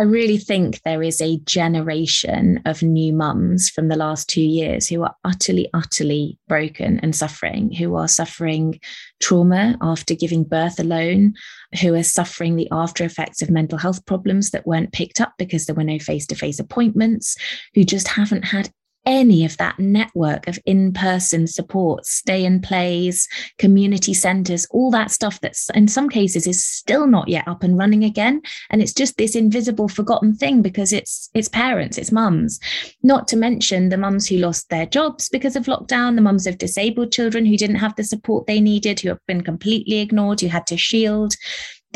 I 0.00 0.04
really 0.04 0.38
think 0.38 0.80
there 0.82 1.02
is 1.02 1.20
a 1.20 1.38
generation 1.38 2.62
of 2.66 2.84
new 2.84 3.12
mums 3.12 3.68
from 3.68 3.88
the 3.88 3.96
last 3.96 4.28
two 4.28 4.42
years 4.42 4.86
who 4.86 5.02
are 5.02 5.16
utterly, 5.24 5.68
utterly 5.74 6.38
broken 6.46 7.00
and 7.00 7.16
suffering, 7.16 7.72
who 7.72 7.96
are 7.96 8.06
suffering 8.06 8.78
trauma 9.20 9.76
after 9.82 10.14
giving 10.14 10.44
birth 10.44 10.78
alone, 10.78 11.34
who 11.82 11.94
are 11.94 12.04
suffering 12.04 12.54
the 12.54 12.68
after 12.70 13.04
effects 13.04 13.42
of 13.42 13.50
mental 13.50 13.76
health 13.76 14.06
problems 14.06 14.50
that 14.50 14.68
weren't 14.68 14.92
picked 14.92 15.20
up 15.20 15.32
because 15.36 15.66
there 15.66 15.74
were 15.74 15.82
no 15.82 15.98
face 15.98 16.26
to 16.28 16.36
face 16.36 16.60
appointments, 16.60 17.36
who 17.74 17.82
just 17.82 18.06
haven't 18.06 18.44
had 18.44 18.70
any 19.08 19.46
of 19.46 19.56
that 19.56 19.78
network 19.78 20.46
of 20.46 20.58
in 20.66 20.92
person 20.92 21.46
support, 21.46 22.04
stay 22.04 22.44
and 22.44 22.62
plays, 22.62 23.26
community 23.56 24.12
centers, 24.12 24.66
all 24.70 24.90
that 24.90 25.10
stuff 25.10 25.40
that's 25.40 25.70
in 25.70 25.88
some 25.88 26.10
cases 26.10 26.46
is 26.46 26.62
still 26.62 27.06
not 27.06 27.26
yet 27.26 27.48
up 27.48 27.62
and 27.62 27.78
running 27.78 28.04
again. 28.04 28.42
And 28.68 28.82
it's 28.82 28.92
just 28.92 29.16
this 29.16 29.34
invisible, 29.34 29.88
forgotten 29.88 30.34
thing 30.34 30.60
because 30.60 30.92
it's 30.92 31.30
it's 31.32 31.48
parents, 31.48 31.96
it's 31.96 32.12
mums. 32.12 32.60
Not 33.02 33.26
to 33.28 33.36
mention 33.36 33.88
the 33.88 33.96
mums 33.96 34.28
who 34.28 34.36
lost 34.36 34.68
their 34.68 34.84
jobs 34.84 35.30
because 35.30 35.56
of 35.56 35.64
lockdown, 35.64 36.14
the 36.14 36.20
mums 36.20 36.46
of 36.46 36.58
disabled 36.58 37.10
children 37.10 37.46
who 37.46 37.56
didn't 37.56 37.76
have 37.76 37.96
the 37.96 38.04
support 38.04 38.46
they 38.46 38.60
needed, 38.60 39.00
who 39.00 39.08
have 39.08 39.24
been 39.26 39.40
completely 39.40 40.00
ignored, 40.00 40.42
who 40.42 40.48
had 40.48 40.66
to 40.66 40.76
shield 40.76 41.34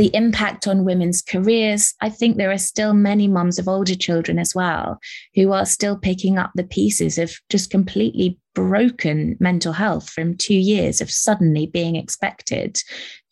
the 0.02 0.16
impact 0.16 0.66
on 0.66 0.84
women's 0.84 1.22
careers. 1.22 1.94
I 2.00 2.08
think 2.10 2.36
there 2.36 2.50
are 2.50 2.58
still 2.58 2.92
many 2.92 3.28
mums 3.28 3.60
of 3.60 3.68
older 3.68 3.94
children 3.94 4.36
as 4.36 4.52
well 4.52 4.98
who 5.36 5.52
are 5.52 5.64
still 5.64 5.96
picking 5.96 6.38
up 6.38 6.50
the 6.56 6.64
pieces 6.64 7.18
of 7.18 7.36
just 7.48 7.70
completely 7.70 8.36
broken 8.52 9.36
mental 9.38 9.72
health 9.72 10.10
from 10.10 10.36
two 10.36 10.56
years 10.56 11.00
of 11.00 11.08
suddenly 11.08 11.66
being 11.66 11.94
expected 11.94 12.80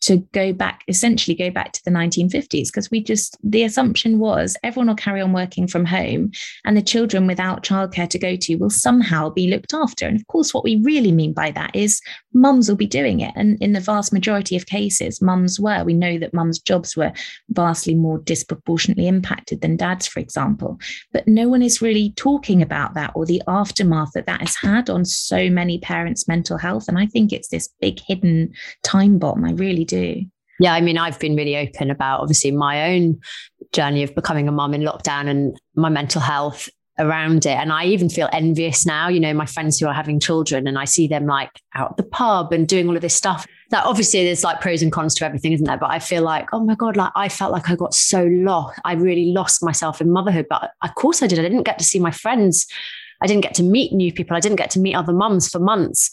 to 0.01 0.17
go 0.33 0.51
back, 0.51 0.83
essentially 0.87 1.35
go 1.35 1.51
back 1.51 1.71
to 1.73 1.83
the 1.85 1.91
1950s, 1.91 2.67
because 2.67 2.89
we 2.89 3.03
just, 3.03 3.37
the 3.43 3.63
assumption 3.63 4.19
was 4.19 4.57
everyone 4.63 4.87
will 4.87 4.95
carry 4.95 5.21
on 5.21 5.33
working 5.33 5.67
from 5.67 5.85
home 5.85 6.31
and 6.65 6.75
the 6.75 6.81
children 6.81 7.27
without 7.27 7.63
childcare 7.63 8.09
to 8.09 8.19
go 8.19 8.35
to 8.35 8.55
will 8.55 8.69
somehow 8.69 9.29
be 9.29 9.47
looked 9.47 9.73
after. 9.73 10.07
And 10.07 10.19
of 10.19 10.25
course, 10.27 10.53
what 10.53 10.63
we 10.63 10.81
really 10.83 11.11
mean 11.11 11.33
by 11.33 11.51
that 11.51 11.75
is 11.75 12.01
mums 12.33 12.67
will 12.67 12.75
be 12.75 12.87
doing 12.87 13.19
it. 13.19 13.33
And 13.35 13.61
in 13.61 13.73
the 13.73 13.79
vast 13.79 14.11
majority 14.11 14.55
of 14.55 14.65
cases, 14.65 15.21
mums 15.21 15.59
were. 15.59 15.83
We 15.83 15.93
know 15.93 16.17
that 16.17 16.33
mums' 16.33 16.59
jobs 16.59 16.97
were 16.97 17.11
vastly 17.49 17.95
more 17.95 18.17
disproportionately 18.19 19.07
impacted 19.07 19.61
than 19.61 19.77
dads, 19.77 20.07
for 20.07 20.19
example. 20.19 20.79
But 21.13 21.27
no 21.27 21.47
one 21.47 21.61
is 21.61 21.81
really 21.81 22.13
talking 22.15 22.61
about 22.61 22.93
that 22.95 23.11
or 23.15 23.25
the 23.25 23.41
aftermath 23.47 24.11
that 24.13 24.25
that 24.25 24.41
has 24.41 24.55
had 24.55 24.89
on 24.89 25.05
so 25.05 25.49
many 25.49 25.79
parents' 25.79 26.27
mental 26.27 26.57
health. 26.57 26.87
And 26.87 26.97
I 26.97 27.05
think 27.05 27.31
it's 27.31 27.49
this 27.49 27.69
big 27.79 27.99
hidden 27.99 28.51
time 28.83 29.19
bomb. 29.19 29.45
I 29.45 29.51
really 29.51 29.85
do. 29.91 30.25
Yeah, 30.59 30.73
I 30.73 30.81
mean, 30.81 30.97
I've 30.97 31.19
been 31.19 31.35
really 31.35 31.57
open 31.57 31.89
about 31.89 32.21
obviously 32.21 32.51
my 32.51 32.93
own 32.93 33.19
journey 33.73 34.03
of 34.03 34.13
becoming 34.13 34.47
a 34.47 34.51
mum 34.51 34.73
in 34.73 34.81
lockdown 34.81 35.27
and 35.27 35.59
my 35.75 35.89
mental 35.89 36.21
health 36.21 36.69
around 36.99 37.45
it. 37.45 37.57
And 37.57 37.71
I 37.71 37.85
even 37.85 38.09
feel 38.09 38.29
envious 38.31 38.85
now, 38.85 39.07
you 39.07 39.19
know, 39.19 39.33
my 39.33 39.45
friends 39.47 39.79
who 39.79 39.87
are 39.87 39.93
having 39.93 40.19
children 40.19 40.67
and 40.67 40.77
I 40.77 40.85
see 40.85 41.07
them 41.07 41.25
like 41.25 41.49
out 41.73 41.97
the 41.97 42.03
pub 42.03 42.53
and 42.53 42.67
doing 42.67 42.87
all 42.87 42.95
of 42.95 43.01
this 43.01 43.15
stuff. 43.15 43.47
That 43.71 43.85
obviously 43.85 44.23
there's 44.23 44.43
like 44.43 44.61
pros 44.61 44.81
and 44.83 44.91
cons 44.91 45.15
to 45.15 45.25
everything, 45.25 45.53
isn't 45.53 45.65
there? 45.65 45.77
But 45.77 45.89
I 45.91 45.99
feel 45.99 46.21
like, 46.21 46.49
oh 46.53 46.63
my 46.63 46.75
God, 46.75 46.95
like 46.95 47.11
I 47.15 47.29
felt 47.29 47.51
like 47.51 47.69
I 47.69 47.75
got 47.75 47.93
so 47.93 48.25
lost. 48.25 48.79
I 48.85 48.93
really 48.93 49.31
lost 49.31 49.63
myself 49.63 49.99
in 49.99 50.11
motherhood. 50.11 50.45
But 50.49 50.71
of 50.83 50.93
course 50.95 51.23
I 51.23 51.27
did. 51.27 51.39
I 51.39 51.43
didn't 51.43 51.63
get 51.63 51.79
to 51.79 51.85
see 51.85 51.99
my 51.99 52.11
friends 52.11 52.67
I 53.21 53.27
didn't 53.27 53.43
get 53.43 53.53
to 53.55 53.63
meet 53.63 53.93
new 53.93 54.11
people. 54.11 54.35
I 54.35 54.39
didn't 54.39 54.57
get 54.57 54.71
to 54.71 54.79
meet 54.79 54.95
other 54.95 55.13
mums 55.13 55.47
for 55.49 55.59
months. 55.59 56.09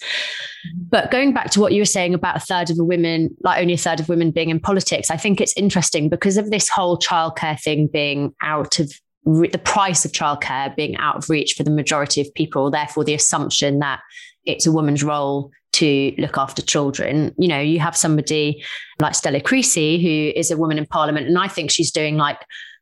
But 0.91 1.11
going 1.11 1.33
back 1.33 1.51
to 1.53 1.61
what 1.61 1.73
you 1.73 1.81
were 1.81 1.87
saying 1.87 2.15
about 2.15 2.37
a 2.37 2.41
third 2.41 2.71
of 2.71 2.77
the 2.77 2.85
women, 2.85 3.35
like 3.43 3.61
only 3.61 3.75
a 3.75 3.79
third 3.79 4.01
of 4.01 4.09
women 4.09 4.31
being 4.31 4.51
in 4.51 4.61
politics, 4.61 5.11
I 5.11 5.17
think 5.17 5.41
it's 5.41 5.57
interesting 5.57 6.09
because 6.09 6.37
of 6.37 6.51
this 6.51 6.69
whole 6.69 6.99
childcare 6.99 7.61
thing 7.61 7.87
being 7.87 8.35
out 8.43 8.79
of 8.79 8.93
re- 9.25 9.49
the 9.49 9.59
price 9.59 10.05
of 10.05 10.13
childcare 10.13 10.75
being 10.77 10.97
out 10.97 11.17
of 11.17 11.31
reach 11.31 11.55
for 11.55 11.63
the 11.63 11.71
majority 11.71 12.21
of 12.21 12.33
people. 12.35 12.71
Therefore, 12.71 13.05
the 13.05 13.15
assumption 13.15 13.79
that 13.79 14.01
it's 14.45 14.67
a 14.67 14.73
woman's 14.73 15.05
role 15.05 15.51
to 15.73 16.15
look 16.19 16.39
after 16.39 16.63
children. 16.63 17.35
You 17.39 17.49
know, 17.49 17.61
you 17.61 17.79
have 17.79 17.97
somebody 17.97 18.65
like 19.01 19.15
Stella 19.15 19.41
Creasy, 19.41 20.03
who 20.03 20.39
is 20.39 20.51
a 20.51 20.57
woman 20.57 20.79
in 20.79 20.87
parliament, 20.87 21.29
and 21.29 21.39
I 21.39 21.49
think 21.49 21.71
she's 21.71 21.91
doing 21.91 22.17
like 22.17 22.41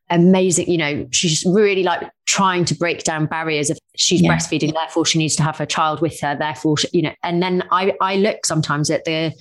amazing, 0.09 0.69
you 0.69 0.77
know, 0.77 1.07
she's 1.11 1.43
really 1.45 1.83
like 1.83 2.09
trying 2.25 2.65
to 2.65 2.75
break 2.75 3.03
down 3.03 3.25
barriers 3.25 3.69
of 3.69 3.77
she's 3.95 4.21
yeah. 4.21 4.31
breastfeeding, 4.31 4.73
therefore 4.73 5.05
she 5.05 5.17
needs 5.17 5.35
to 5.35 5.43
have 5.43 5.57
her 5.57 5.65
child 5.65 6.01
with 6.01 6.19
her, 6.21 6.35
therefore, 6.35 6.77
she, 6.77 6.87
you 6.93 7.01
know, 7.01 7.13
and 7.23 7.41
then 7.41 7.63
I, 7.71 7.93
I 8.01 8.15
look 8.17 8.45
sometimes 8.45 8.89
at 8.89 9.05
the 9.05 9.33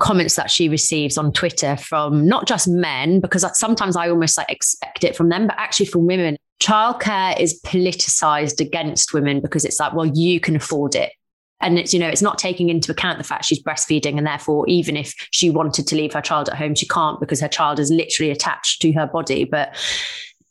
comments 0.00 0.34
that 0.36 0.50
she 0.50 0.68
receives 0.68 1.16
on 1.16 1.32
Twitter 1.32 1.76
from 1.76 2.26
not 2.26 2.46
just 2.46 2.68
men, 2.68 3.20
because 3.20 3.46
sometimes 3.58 3.96
I 3.96 4.08
almost 4.08 4.36
like 4.36 4.50
expect 4.50 5.04
it 5.04 5.16
from 5.16 5.28
them, 5.28 5.46
but 5.46 5.56
actually 5.58 5.86
from 5.86 6.06
women. 6.06 6.36
Childcare 6.60 7.38
is 7.38 7.60
politicized 7.62 8.60
against 8.60 9.12
women 9.12 9.40
because 9.40 9.64
it's 9.64 9.78
like, 9.78 9.92
well, 9.92 10.06
you 10.06 10.40
can 10.40 10.56
afford 10.56 10.94
it 10.94 11.12
and 11.60 11.78
it's 11.78 11.92
you 11.92 12.00
know 12.00 12.08
it's 12.08 12.22
not 12.22 12.38
taking 12.38 12.68
into 12.68 12.92
account 12.92 13.18
the 13.18 13.24
fact 13.24 13.44
she's 13.44 13.62
breastfeeding 13.62 14.18
and 14.18 14.26
therefore 14.26 14.64
even 14.68 14.96
if 14.96 15.14
she 15.30 15.50
wanted 15.50 15.86
to 15.86 15.96
leave 15.96 16.12
her 16.12 16.20
child 16.20 16.48
at 16.48 16.56
home 16.56 16.74
she 16.74 16.86
can't 16.86 17.20
because 17.20 17.40
her 17.40 17.48
child 17.48 17.78
is 17.78 17.90
literally 17.90 18.30
attached 18.30 18.82
to 18.82 18.92
her 18.92 19.06
body. 19.06 19.44
But 19.44 19.74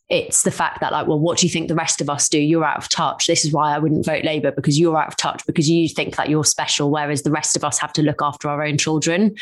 it's 0.09 0.43
the 0.43 0.51
fact 0.51 0.81
that 0.81 0.91
like 0.91 1.07
well 1.07 1.19
what 1.19 1.37
do 1.37 1.47
you 1.47 1.51
think 1.51 1.67
the 1.67 1.75
rest 1.75 2.01
of 2.01 2.09
us 2.09 2.29
do? 2.29 2.39
You're 2.39 2.65
out 2.65 2.77
of 2.77 2.89
touch. 2.89 3.27
This 3.27 3.45
is 3.45 3.51
why 3.51 3.73
i 3.73 3.79
wouldn't 3.79 4.05
vote 4.05 4.23
labour 4.23 4.51
because 4.51 4.79
you're 4.79 4.97
out 4.97 5.07
of 5.07 5.17
touch 5.17 5.45
because 5.45 5.69
you 5.69 5.87
think 5.87 6.15
that 6.17 6.29
you're 6.29 6.43
special 6.43 6.91
whereas 6.91 7.23
the 7.23 7.31
rest 7.31 7.55
of 7.55 7.63
us 7.63 7.79
have 7.79 7.93
to 7.93 8.03
look 8.03 8.21
after 8.21 8.49
our 8.49 8.63
own 8.63 8.77
children. 8.77 9.35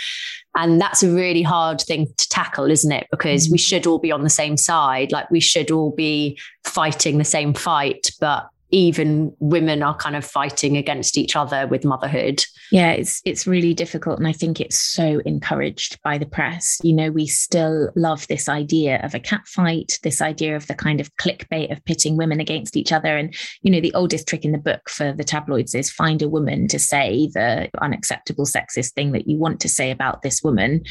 And 0.55 0.80
that's 0.80 1.03
a 1.03 1.09
really 1.09 1.41
hard 1.41 1.82
thing 1.82 2.07
to 2.18 2.30
tackle 2.30 2.70
isn't 2.70 2.91
it? 2.91 3.07
Because 3.12 3.45
mm-hmm. 3.45 3.53
we 3.53 3.57
should 3.57 3.88
all 3.88 3.99
be 3.99 4.12
on 4.12 4.24
the 4.24 4.30
same 4.30 4.57
side. 4.57 5.12
Like 5.12 5.30
we 5.32 5.39
should 5.39 5.72
all 5.72 5.91
be 5.91 6.39
fighting 6.64 7.18
the 7.18 7.26
same 7.26 7.53
fight 7.53 8.12
but 8.20 8.47
even 8.72 9.36
women 9.39 9.84
are 9.84 9.95
kind 9.95 10.15
of 10.15 10.26
fighting 10.26 10.78
against 10.78 11.17
each 11.17 11.36
other 11.36 11.67
with 11.67 11.86
motherhood. 11.86 12.43
Yeah, 12.72 12.91
it's 12.91 13.22
it's 13.26 13.45
really 13.45 13.74
difficult 13.74 14.17
and 14.17 14.28
I 14.28 14.32
think 14.32 14.59
it's 14.59 14.80
so 14.80 15.22
encouraged 15.26 16.01
by 16.03 16.17
the 16.17 16.26
press. 16.26 16.80
You 16.84 16.93
know, 16.93 17.11
we 17.11 17.28
still 17.28 17.89
love 17.95 18.28
this 18.28 18.47
idea 18.47 19.01
of 19.03 19.13
a 19.13 19.19
cat 19.19 19.41
fight, 19.45 19.99
this 20.03 20.22
idea 20.22 20.55
of 20.55 20.67
the 20.67 20.76
kind 20.76 21.01
of 21.01 21.15
clickbait 21.17 21.72
of 21.72 21.84
pitting 21.86 22.17
women 22.17 22.39
against 22.39 22.78
each 22.78 22.91
other 22.91 23.17
and 23.17 23.36
you 23.61 23.72
know, 23.72 23.82
the 23.82 23.93
oldest 23.93 24.28
trick 24.28 24.45
in 24.45 24.51
the 24.51 24.57
book 24.57 24.89
for 24.89 25.11
the 25.13 25.24
tabloids 25.24 25.76
is 25.76 25.91
find 25.91 26.22
a 26.22 26.30
woman 26.30 26.67
to 26.69 26.80
say 26.80 27.30
the 27.34 27.69
unacceptable 27.82 28.45
sexist 28.45 28.93
thing 28.93 29.11
that 29.11 29.28
you 29.28 29.38
want 29.38 29.59
to 29.59 29.69
say 29.69 29.91
about 29.91 30.22
this 30.22 30.41
woman, 30.43 30.82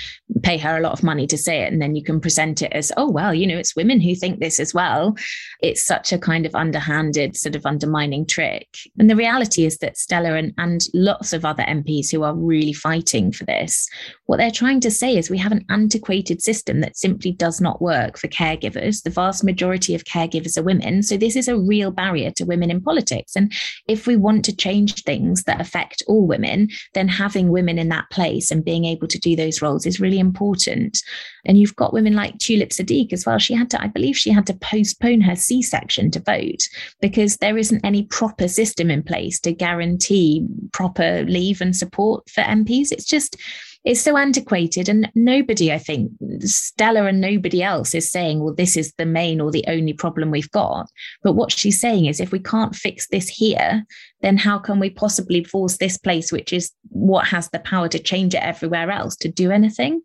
pay 0.43 0.59
her 0.59 0.77
a 0.77 0.81
lot 0.81 0.93
of 0.93 1.03
money 1.03 1.27
to 1.27 1.39
say 1.39 1.63
it 1.63 1.73
and 1.73 1.81
then 1.81 1.97
you 1.97 2.05
can 2.05 2.21
present 2.21 2.63
it 2.63 2.73
as, 2.73 2.93
oh 2.97 3.11
well, 3.11 3.33
you 3.33 3.47
know, 3.47 3.57
it's 3.57 3.77
women 3.77 4.01
who 4.01 4.15
think 4.15 4.41
this 4.41 4.61
as 4.61 4.75
well. 4.75 5.17
It's 5.63 5.85
such 5.85 6.13
a 6.13 6.19
kind 6.19 6.45
of 6.45 6.55
underhanded 6.55 7.37
sort 7.37 7.57
of 7.57 7.65
undermining 7.71 8.27
trick. 8.27 8.67
And 8.99 9.09
the 9.09 9.17
reality 9.17 9.65
is 9.65 9.79
that 9.79 9.97
Stella 9.97 10.35
and, 10.35 10.53
and 10.59 10.81
lots 10.93 11.33
of 11.33 11.45
other 11.45 11.63
MPs 11.63 12.11
who 12.11 12.25
are 12.25 12.35
really 12.35 12.73
fighting 12.73 13.31
for 13.31 13.45
this, 13.45 13.89
what 14.27 14.39
they're 14.39 14.51
trying 14.51 14.81
to 14.81 14.91
say 14.91 15.17
is 15.17 15.31
we 15.31 15.39
have 15.39 15.53
an 15.53 15.65
antiquated 15.71 16.43
system 16.43 16.81
that 16.81 16.97
simply 16.97 17.31
does 17.33 17.61
not 17.61 17.81
work 17.81 18.19
for 18.19 18.27
caregivers. 18.27 19.03
The 19.03 19.11
vast 19.11 19.45
majority 19.45 19.95
of 19.95 20.05
caregivers 20.05 20.59
are 20.59 20.65
women. 20.65 21.05
So 21.05 21.17
this 21.17 21.37
is 21.37 21.47
a 21.47 21.59
real 21.59 21.93
barrier 21.93 22.33
to 22.33 22.45
women 22.45 22.71
in 22.71 22.81
politics. 22.81 23.37
And 23.37 23.53
if 23.87 24.07
we 24.07 24.17
want 24.17 24.45
to 24.47 24.57
change 24.57 25.05
things 25.05 25.45
that 25.45 25.61
affect 25.61 26.03
all 26.09 26.27
women, 26.27 26.69
then 26.95 27.07
having 27.09 27.51
women 27.51 27.79
in 27.79 27.89
that 27.91 28.11
place 28.11 28.51
and 28.51 28.65
being 28.65 28.85
able 28.85 29.07
to 29.07 29.19
do 29.19 29.37
those 29.37 29.63
roles 29.63 29.87
is 29.87 30.01
really 30.01 30.19
important. 30.19 31.03
And 31.45 31.59
you've 31.59 31.77
got 31.77 31.93
women 31.93 32.15
like 32.15 32.39
Tulip 32.39 32.71
Siddiq 32.71 33.13
as 33.13 33.25
well. 33.25 33.39
She 33.39 33.55
had 33.55 33.71
to, 33.71 33.83
I 33.83 33.87
believe 33.87 34.17
she 34.17 34.31
had 34.31 34.47
to 34.47 34.55
postpone 34.55 35.21
her 35.23 35.37
C 35.37 35.63
section 35.63 36.11
to 36.11 36.21
vote 36.21 36.69
because 37.01 37.37
there 37.37 37.59
isn't 37.61 37.85
any 37.85 38.05
proper 38.05 38.49
system 38.49 38.91
in 38.91 39.03
place 39.03 39.39
to 39.41 39.53
guarantee 39.53 40.47
proper 40.73 41.23
leave 41.25 41.61
and 41.61 41.77
support 41.77 42.29
for 42.29 42.43
MPs. 42.43 42.91
It's 42.91 43.05
just, 43.05 43.37
it's 43.85 44.01
so 44.01 44.17
antiquated 44.17 44.89
and 44.89 45.11
nobody 45.15 45.73
i 45.73 45.79
think 45.79 46.13
stella 46.41 47.05
and 47.07 47.21
nobody 47.21 47.63
else 47.63 47.95
is 47.95 48.11
saying 48.11 48.41
well 48.41 48.55
this 48.55 48.77
is 48.77 48.93
the 48.99 49.07
main 49.07 49.41
or 49.41 49.51
the 49.51 49.65
only 49.69 49.93
problem 49.93 50.31
we've 50.31 50.51
got 50.51 50.87
but 51.23 51.33
what 51.33 51.51
she's 51.51 51.81
saying 51.81 52.07
is 52.07 52.21
if 52.21 52.33
we 52.33 52.39
can't 52.39 52.75
fix 52.75 53.09
this 53.09 53.29
here 53.29 53.85
then 54.21 54.37
how 54.37 54.59
can 54.59 54.79
we 54.79 54.91
possibly 54.91 55.43
force 55.43 55.79
this 55.79 55.97
place 55.97 56.31
which 56.31 56.53
is 56.53 56.73
what 56.91 57.27
has 57.27 57.49
the 57.51 57.59
power 57.61 57.89
to 57.89 57.99
change 57.99 58.35
it 58.35 58.43
everywhere 58.43 58.91
else 58.91 59.17
to 59.17 59.29
do 59.29 59.51
anything 59.51 60.03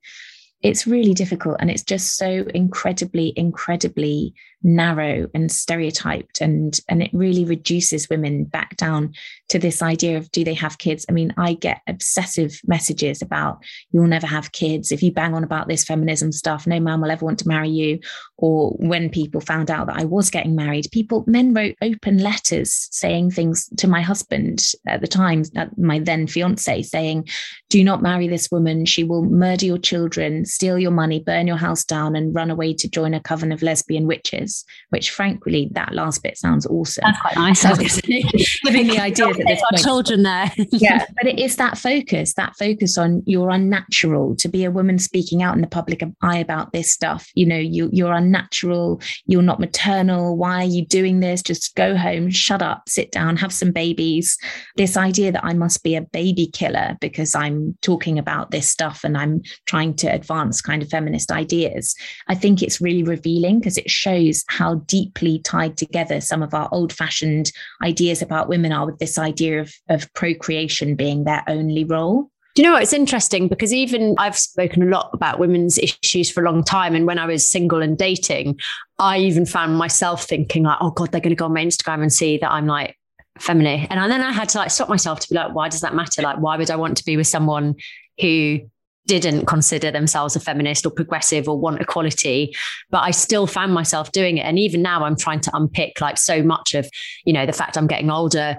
it's 0.61 0.87
really 0.87 1.13
difficult 1.13 1.57
and 1.59 1.69
it's 1.69 1.83
just 1.83 2.15
so 2.15 2.45
incredibly 2.53 3.33
incredibly 3.35 4.33
narrow 4.65 5.27
and 5.35 5.51
stereotyped 5.51 6.41
and 6.41 6.79
and 6.89 7.03
it 7.03 7.11
really 7.13 7.45
reduces 7.45 8.09
women 8.09 8.43
back 8.43 8.75
down 8.77 9.13
to 9.47 9.59
this 9.59 9.83
idea 9.83 10.17
of 10.17 10.31
do 10.31 10.43
they 10.43 10.55
have 10.55 10.79
kids? 10.79 11.05
I 11.07 11.11
mean 11.11 11.31
i 11.37 11.53
get 11.53 11.81
obsessive 11.87 12.59
messages 12.65 13.21
about 13.21 13.63
you'll 13.91 14.07
never 14.07 14.25
have 14.25 14.53
kids. 14.53 14.91
If 14.91 15.03
you 15.03 15.11
bang 15.11 15.35
on 15.35 15.43
about 15.43 15.67
this 15.67 15.85
feminism 15.85 16.31
stuff 16.31 16.65
no 16.65 16.79
man 16.79 16.99
will 16.99 17.11
ever 17.11 17.23
want 17.23 17.37
to 17.39 17.47
marry 17.47 17.69
you. 17.69 17.99
Or 18.37 18.71
when 18.71 19.11
people 19.11 19.39
found 19.39 19.69
out 19.69 19.85
that 19.85 19.97
i 19.97 20.03
was 20.03 20.31
getting 20.31 20.55
married 20.55 20.87
people 20.91 21.23
men 21.27 21.53
wrote 21.53 21.75
open 21.83 22.17
letters 22.17 22.87
saying 22.91 23.31
things 23.31 23.69
to 23.77 23.87
my 23.87 24.01
husband 24.01 24.71
at 24.87 24.99
the 24.99 25.07
time 25.07 25.43
my 25.77 25.99
then 25.99 26.25
fiance 26.25 26.81
saying 26.81 27.27
do 27.69 27.83
not 27.83 28.01
marry 28.01 28.27
this 28.27 28.49
woman. 28.49 28.85
She 28.85 29.03
will 29.03 29.25
murder 29.25 29.65
your 29.65 29.77
children 29.77 30.45
steal 30.45 30.79
your 30.79 30.91
money 30.91 31.19
burn 31.19 31.45
your 31.45 31.57
house 31.57 31.85
down 31.85 32.15
and 32.15 32.33
run 32.33 32.49
away 32.49 32.73
to 32.73 32.89
join 32.89 33.13
a 33.13 33.19
coven 33.19 33.51
of 33.51 33.61
lesbian 33.61 34.07
witches 34.07 34.54
which 34.89 35.11
frankly, 35.11 35.69
that 35.73 35.93
last 35.93 36.23
bit 36.23 36.37
sounds 36.37 36.65
awesome. 36.67 37.03
That's 37.05 37.21
quite 37.21 37.35
nice. 37.35 37.63
Giving 38.63 38.87
the 38.87 38.99
idea 38.99 39.33
that 39.33 39.43
there's 39.45 39.61
our 39.71 39.77
children 39.77 40.23
there. 40.23 40.51
yeah, 40.71 41.05
but 41.15 41.27
it 41.27 41.39
is 41.39 41.55
that 41.57 41.77
focus, 41.77 42.33
that 42.35 42.55
focus 42.57 42.97
on 42.97 43.23
you're 43.25 43.49
unnatural 43.49 44.35
to 44.37 44.47
be 44.47 44.63
a 44.63 44.71
woman 44.71 44.99
speaking 44.99 45.41
out 45.41 45.55
in 45.55 45.61
the 45.61 45.67
public 45.67 46.03
eye 46.21 46.37
about 46.37 46.73
this 46.73 46.91
stuff. 46.91 47.29
You 47.35 47.45
know, 47.45 47.57
you, 47.57 47.89
you're 47.91 48.13
unnatural, 48.13 49.01
you're 49.25 49.41
not 49.41 49.59
maternal. 49.59 50.37
Why 50.37 50.61
are 50.61 50.67
you 50.67 50.85
doing 50.85 51.19
this? 51.19 51.41
Just 51.41 51.75
go 51.75 51.95
home, 51.97 52.29
shut 52.29 52.61
up, 52.61 52.87
sit 52.87 53.11
down, 53.11 53.37
have 53.37 53.53
some 53.53 53.71
babies. 53.71 54.37
This 54.75 54.97
idea 54.97 55.31
that 55.31 55.45
I 55.45 55.53
must 55.53 55.83
be 55.83 55.95
a 55.95 56.01
baby 56.01 56.47
killer 56.47 56.97
because 57.01 57.35
I'm 57.35 57.77
talking 57.81 58.17
about 58.17 58.51
this 58.51 58.69
stuff 58.69 59.03
and 59.03 59.17
I'm 59.17 59.41
trying 59.67 59.95
to 59.97 60.07
advance 60.07 60.61
kind 60.61 60.81
of 60.81 60.89
feminist 60.89 61.31
ideas. 61.31 61.95
I 62.27 62.35
think 62.35 62.61
it's 62.61 62.81
really 62.81 63.03
revealing 63.03 63.59
because 63.59 63.77
it 63.77 63.89
shows 63.89 64.43
how 64.47 64.75
deeply 64.85 65.39
tied 65.39 65.77
together 65.77 66.21
some 66.21 66.43
of 66.43 66.53
our 66.53 66.69
old 66.71 66.93
fashioned 66.93 67.51
ideas 67.83 68.21
about 68.21 68.49
women 68.49 68.71
are 68.71 68.85
with 68.85 68.99
this 68.99 69.17
idea 69.17 69.61
of, 69.61 69.73
of 69.89 70.11
procreation 70.13 70.95
being 70.95 71.23
their 71.23 71.43
only 71.47 71.83
role. 71.83 72.29
Do 72.55 72.61
you 72.61 72.67
know 72.69 72.73
what? 72.73 72.83
It's 72.83 72.93
interesting 72.93 73.49
because 73.49 73.73
even 73.73 74.15
I've 74.17 74.37
spoken 74.37 74.81
a 74.81 74.85
lot 74.85 75.09
about 75.11 75.39
women's 75.39 75.77
issues 75.77 76.31
for 76.31 76.41
a 76.41 76.49
long 76.49 76.63
time. 76.63 76.95
And 76.95 77.05
when 77.05 77.19
I 77.19 77.25
was 77.25 77.49
single 77.49 77.81
and 77.81 77.97
dating, 77.97 78.59
I 78.97 79.17
even 79.19 79.45
found 79.45 79.77
myself 79.77 80.23
thinking, 80.23 80.63
like, 80.63 80.77
oh 80.79 80.91
God, 80.91 81.11
they're 81.11 81.19
going 81.19 81.31
to 81.31 81.35
go 81.35 81.45
on 81.45 81.53
my 81.53 81.65
Instagram 81.65 82.01
and 82.01 82.13
see 82.13 82.37
that 82.37 82.49
I'm 82.49 82.65
like 82.65 82.97
feminine. 83.39 83.87
And 83.89 84.09
then 84.09 84.21
I 84.21 84.31
had 84.31 84.47
to 84.49 84.59
like 84.59 84.71
stop 84.71 84.87
myself 84.87 85.19
to 85.19 85.29
be 85.29 85.35
like, 85.35 85.53
why 85.53 85.67
does 85.67 85.81
that 85.81 85.95
matter? 85.95 86.21
Like, 86.21 86.37
why 86.37 86.55
would 86.55 86.71
I 86.71 86.77
want 86.77 86.95
to 86.95 87.05
be 87.05 87.17
with 87.17 87.27
someone 87.27 87.75
who 88.21 88.61
didn't 89.07 89.45
consider 89.45 89.91
themselves 89.91 90.35
a 90.35 90.39
feminist 90.39 90.85
or 90.85 90.89
progressive 90.89 91.47
or 91.47 91.59
want 91.59 91.81
equality 91.81 92.55
but 92.89 92.99
i 92.99 93.11
still 93.11 93.47
found 93.47 93.73
myself 93.73 94.11
doing 94.11 94.37
it 94.37 94.45
and 94.45 94.59
even 94.59 94.81
now 94.81 95.03
i'm 95.03 95.15
trying 95.15 95.39
to 95.39 95.51
unpick 95.55 96.01
like 96.01 96.17
so 96.17 96.41
much 96.41 96.73
of 96.73 96.89
you 97.25 97.33
know 97.33 97.45
the 97.45 97.53
fact 97.53 97.77
i'm 97.77 97.87
getting 97.87 98.09
older 98.09 98.57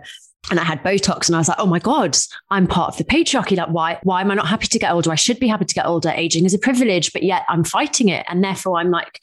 and 0.50 0.60
I 0.60 0.64
had 0.64 0.82
Botox 0.82 1.26
and 1.26 1.34
I 1.34 1.38
was 1.38 1.48
like, 1.48 1.58
oh 1.58 1.66
my 1.66 1.80
God, 1.80 2.16
I'm 2.50 2.68
part 2.68 2.90
of 2.90 2.98
the 2.98 3.04
patriarchy. 3.04 3.56
Like, 3.56 3.70
why, 3.70 3.98
why 4.04 4.20
am 4.20 4.30
I 4.30 4.34
not 4.34 4.46
happy 4.46 4.68
to 4.68 4.78
get 4.78 4.92
older? 4.92 5.10
I 5.10 5.16
should 5.16 5.40
be 5.40 5.48
happy 5.48 5.64
to 5.64 5.74
get 5.74 5.86
older. 5.86 6.10
Aging 6.10 6.44
is 6.44 6.54
a 6.54 6.58
privilege, 6.58 7.12
but 7.12 7.24
yet 7.24 7.42
I'm 7.48 7.64
fighting 7.64 8.08
it. 8.08 8.24
And 8.28 8.44
therefore 8.44 8.78
I'm 8.78 8.90
like, 8.90 9.18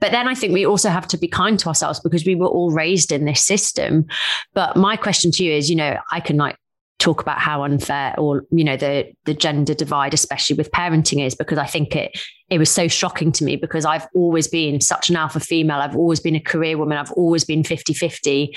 but 0.00 0.10
then 0.10 0.26
I 0.26 0.34
think 0.34 0.52
we 0.52 0.66
also 0.66 0.88
have 0.88 1.06
to 1.08 1.18
be 1.18 1.28
kind 1.28 1.58
to 1.60 1.68
ourselves 1.68 2.00
because 2.00 2.26
we 2.26 2.34
were 2.34 2.48
all 2.48 2.72
raised 2.72 3.12
in 3.12 3.24
this 3.24 3.40
system. 3.40 4.06
But 4.52 4.76
my 4.76 4.96
question 4.96 5.30
to 5.32 5.44
you 5.44 5.52
is, 5.52 5.70
you 5.70 5.76
know, 5.76 5.96
I 6.10 6.20
can 6.20 6.36
like 6.36 6.56
talk 7.02 7.20
about 7.20 7.40
how 7.40 7.64
unfair 7.64 8.14
or 8.16 8.44
you 8.52 8.62
know 8.62 8.76
the 8.76 9.12
the 9.24 9.34
gender 9.34 9.74
divide 9.74 10.14
especially 10.14 10.54
with 10.54 10.70
parenting 10.70 11.26
is 11.26 11.34
because 11.34 11.58
i 11.58 11.66
think 11.66 11.96
it 11.96 12.16
it 12.48 12.58
was 12.58 12.70
so 12.70 12.86
shocking 12.86 13.32
to 13.32 13.42
me 13.42 13.56
because 13.56 13.84
i've 13.84 14.06
always 14.14 14.46
been 14.46 14.80
such 14.80 15.10
an 15.10 15.16
alpha 15.16 15.40
female 15.40 15.78
i've 15.78 15.96
always 15.96 16.20
been 16.20 16.36
a 16.36 16.40
career 16.40 16.78
woman 16.78 16.96
i've 16.96 17.10
always 17.12 17.44
been 17.44 17.64
50-50 17.64 18.56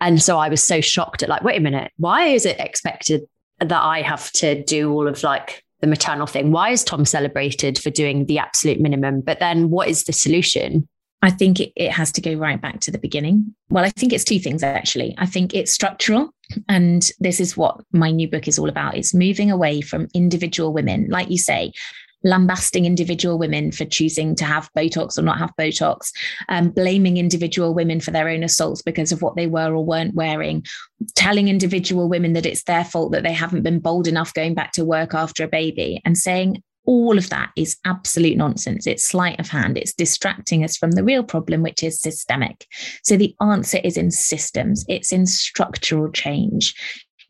and 0.00 0.22
so 0.22 0.38
i 0.38 0.48
was 0.48 0.62
so 0.62 0.80
shocked 0.80 1.24
at 1.24 1.28
like 1.28 1.42
wait 1.42 1.58
a 1.58 1.60
minute 1.60 1.90
why 1.96 2.26
is 2.26 2.46
it 2.46 2.60
expected 2.60 3.22
that 3.58 3.82
i 3.82 4.00
have 4.00 4.30
to 4.32 4.62
do 4.62 4.92
all 4.92 5.08
of 5.08 5.24
like 5.24 5.64
the 5.80 5.88
maternal 5.88 6.28
thing 6.28 6.52
why 6.52 6.70
is 6.70 6.84
tom 6.84 7.04
celebrated 7.04 7.80
for 7.80 7.90
doing 7.90 8.26
the 8.26 8.38
absolute 8.38 8.80
minimum 8.80 9.22
but 9.22 9.40
then 9.40 9.70
what 9.70 9.88
is 9.88 10.04
the 10.04 10.12
solution 10.12 10.88
I 11.22 11.30
think 11.30 11.60
it, 11.60 11.72
it 11.74 11.90
has 11.90 12.12
to 12.12 12.20
go 12.20 12.34
right 12.34 12.60
back 12.60 12.80
to 12.80 12.90
the 12.90 12.98
beginning. 12.98 13.54
Well, 13.70 13.84
I 13.84 13.90
think 13.90 14.12
it's 14.12 14.22
two 14.22 14.38
things 14.38 14.62
actually. 14.62 15.14
I 15.18 15.26
think 15.26 15.54
it's 15.54 15.72
structural. 15.72 16.30
And 16.68 17.10
this 17.18 17.40
is 17.40 17.56
what 17.56 17.80
my 17.92 18.10
new 18.10 18.28
book 18.28 18.48
is 18.48 18.58
all 18.58 18.68
about. 18.68 18.96
It's 18.96 19.14
moving 19.14 19.50
away 19.50 19.80
from 19.80 20.08
individual 20.14 20.72
women, 20.72 21.08
like 21.08 21.30
you 21.30 21.38
say, 21.38 21.72
lambasting 22.24 22.84
individual 22.84 23.38
women 23.38 23.70
for 23.70 23.84
choosing 23.84 24.34
to 24.34 24.44
have 24.44 24.70
Botox 24.76 25.16
or 25.16 25.22
not 25.22 25.38
have 25.38 25.52
Botox, 25.58 26.10
um, 26.48 26.70
blaming 26.70 27.16
individual 27.16 27.72
women 27.74 28.00
for 28.00 28.10
their 28.10 28.28
own 28.28 28.42
assaults 28.42 28.82
because 28.82 29.12
of 29.12 29.22
what 29.22 29.36
they 29.36 29.46
were 29.46 29.74
or 29.74 29.84
weren't 29.84 30.14
wearing, 30.14 30.64
telling 31.14 31.48
individual 31.48 32.08
women 32.08 32.32
that 32.32 32.46
it's 32.46 32.64
their 32.64 32.84
fault 32.84 33.12
that 33.12 33.22
they 33.22 33.32
haven't 33.32 33.62
been 33.62 33.78
bold 33.78 34.08
enough 34.08 34.34
going 34.34 34.54
back 34.54 34.72
to 34.72 34.84
work 34.84 35.14
after 35.14 35.44
a 35.44 35.48
baby, 35.48 36.00
and 36.04 36.18
saying, 36.18 36.62
all 36.86 37.18
of 37.18 37.28
that 37.30 37.50
is 37.56 37.76
absolute 37.84 38.36
nonsense. 38.36 38.86
It's 38.86 39.04
sleight 39.04 39.38
of 39.40 39.48
hand. 39.48 39.76
It's 39.76 39.92
distracting 39.92 40.64
us 40.64 40.76
from 40.76 40.92
the 40.92 41.04
real 41.04 41.22
problem, 41.22 41.62
which 41.62 41.82
is 41.82 42.00
systemic. 42.00 42.66
So 43.02 43.16
the 43.16 43.34
answer 43.40 43.78
is 43.84 43.96
in 43.96 44.10
systems, 44.10 44.84
it's 44.88 45.12
in 45.12 45.26
structural 45.26 46.10
change. 46.10 46.74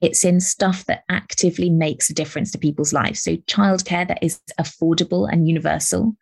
It's 0.01 0.25
in 0.25 0.41
stuff 0.41 0.85
that 0.87 1.05
actively 1.09 1.71
makes 1.71 2.11
a 2.11 2.15
difference 2.15 2.51
to 2.53 2.59
people's 2.59 2.93
lives. 2.93 3.23
So, 3.23 3.37
childcare 3.37 4.07
that 4.07 4.23
is 4.23 4.41
affordable 4.61 5.31
and 5.31 5.49
universal, 5.49 6.17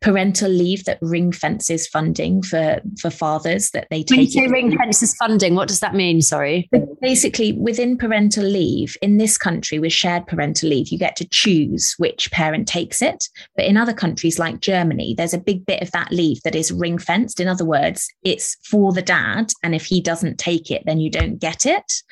parental 0.00 0.50
leave 0.50 0.84
that 0.84 0.98
ring 1.02 1.32
fences 1.32 1.86
funding 1.86 2.42
for, 2.42 2.80
for 3.00 3.10
fathers 3.10 3.70
that 3.70 3.88
they 3.90 4.02
take. 4.02 4.10
When 4.10 4.20
you 4.20 4.30
say 4.30 4.46
ring 4.48 4.76
fences 4.76 5.14
funding, 5.16 5.54
what 5.54 5.68
does 5.68 5.80
that 5.80 5.94
mean? 5.94 6.22
Sorry. 6.22 6.68
Basically, 7.02 7.52
within 7.52 7.98
parental 7.98 8.44
leave 8.44 8.96
in 9.02 9.18
this 9.18 9.36
country, 9.36 9.78
with 9.78 9.92
shared 9.92 10.26
parental 10.26 10.70
leave, 10.70 10.88
you 10.88 10.98
get 10.98 11.16
to 11.16 11.28
choose 11.28 11.94
which 11.98 12.30
parent 12.30 12.66
takes 12.66 13.02
it. 13.02 13.28
But 13.56 13.66
in 13.66 13.76
other 13.76 13.92
countries 13.92 14.38
like 14.38 14.60
Germany, 14.60 15.14
there's 15.16 15.34
a 15.34 15.38
big 15.38 15.66
bit 15.66 15.82
of 15.82 15.90
that 15.92 16.12
leave 16.12 16.42
that 16.42 16.54
is 16.54 16.72
ring 16.72 16.98
fenced. 16.98 17.40
In 17.40 17.48
other 17.48 17.64
words, 17.64 18.08
it's 18.24 18.56
for 18.64 18.92
the 18.92 19.02
dad. 19.02 19.52
And 19.62 19.74
if 19.74 19.84
he 19.84 20.00
doesn't 20.00 20.38
take 20.38 20.70
it, 20.70 20.82
then 20.86 21.00
you 21.00 21.10
don't 21.10 21.38
get 21.38 21.66
it 21.66 22.02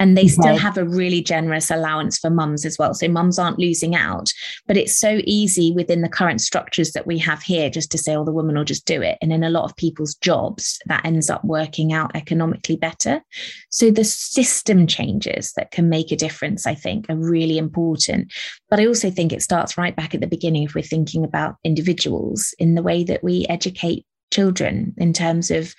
and 0.00 0.16
they 0.16 0.22
okay. 0.22 0.28
still 0.28 0.56
have 0.56 0.76
a 0.76 0.84
really 0.84 1.22
generous 1.22 1.70
allowance 1.70 2.18
for 2.18 2.30
mums 2.30 2.64
as 2.64 2.76
well. 2.78 2.94
So 2.94 3.06
mums 3.06 3.38
aren't 3.38 3.60
losing 3.60 3.94
out 3.94 4.32
but 4.66 4.76
it's 4.76 4.96
so 4.96 5.20
easy 5.24 5.72
within 5.72 6.02
the 6.02 6.08
current 6.08 6.40
structures 6.40 6.92
that 6.92 7.06
we 7.06 7.18
have 7.18 7.42
here 7.42 7.70
just 7.70 7.90
to 7.90 7.98
say 7.98 8.16
oh 8.16 8.24
the 8.24 8.32
woman 8.32 8.56
will 8.56 8.64
just 8.64 8.86
do 8.86 9.02
it. 9.02 9.18
And 9.20 9.32
in 9.32 9.44
a 9.44 9.50
lot 9.50 9.64
of 9.64 9.76
people's 9.76 10.14
jobs 10.16 10.80
that 10.86 11.04
ends 11.04 11.30
up 11.30 11.44
working 11.44 11.92
out 11.92 12.14
economically 12.14 12.76
better. 12.76 13.22
So 13.70 13.90
the 13.90 14.04
system 14.04 14.86
changes 14.86 15.52
that 15.56 15.70
can 15.70 15.88
make 15.88 16.12
a 16.12 16.16
difference 16.16 16.66
i 16.66 16.74
think 16.74 17.06
are 17.08 17.16
really 17.16 17.58
important. 17.58 18.32
But 18.68 18.80
i 18.80 18.86
also 18.86 19.10
think 19.10 19.32
it 19.32 19.42
starts 19.42 19.78
right 19.78 19.94
back 19.94 20.14
at 20.14 20.20
the 20.20 20.26
beginning 20.26 20.64
if 20.64 20.74
we're 20.74 20.82
thinking 20.82 21.24
about 21.24 21.56
individuals 21.64 22.54
in 22.58 22.74
the 22.74 22.82
way 22.82 23.04
that 23.04 23.22
we 23.22 23.46
educate 23.48 24.06
children 24.32 24.94
in 24.96 25.12
terms 25.12 25.50
of 25.50 25.74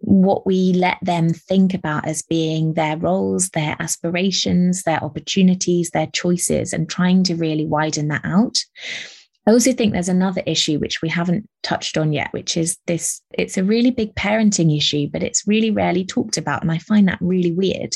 what 0.00 0.46
we 0.46 0.72
let 0.72 0.98
them 1.02 1.30
think 1.30 1.74
about 1.74 2.06
as 2.06 2.22
being 2.22 2.74
their 2.74 2.96
roles, 2.96 3.50
their 3.50 3.76
aspirations, 3.80 4.82
their 4.82 5.02
opportunities, 5.02 5.90
their 5.90 6.08
choices, 6.08 6.72
and 6.72 6.88
trying 6.88 7.22
to 7.24 7.34
really 7.36 7.66
widen 7.66 8.08
that 8.08 8.24
out. 8.24 8.56
I 9.48 9.52
also 9.52 9.72
think 9.72 9.92
there's 9.92 10.08
another 10.08 10.42
issue 10.44 10.80
which 10.80 11.00
we 11.02 11.08
haven't 11.08 11.48
touched 11.62 11.96
on 11.96 12.12
yet, 12.12 12.32
which 12.32 12.56
is 12.56 12.78
this 12.88 13.22
it's 13.32 13.56
a 13.56 13.62
really 13.62 13.92
big 13.92 14.12
parenting 14.16 14.76
issue, 14.76 15.08
but 15.12 15.22
it's 15.22 15.46
really 15.46 15.70
rarely 15.70 16.04
talked 16.04 16.36
about. 16.36 16.62
And 16.62 16.72
I 16.72 16.78
find 16.78 17.06
that 17.06 17.18
really 17.20 17.52
weird 17.52 17.94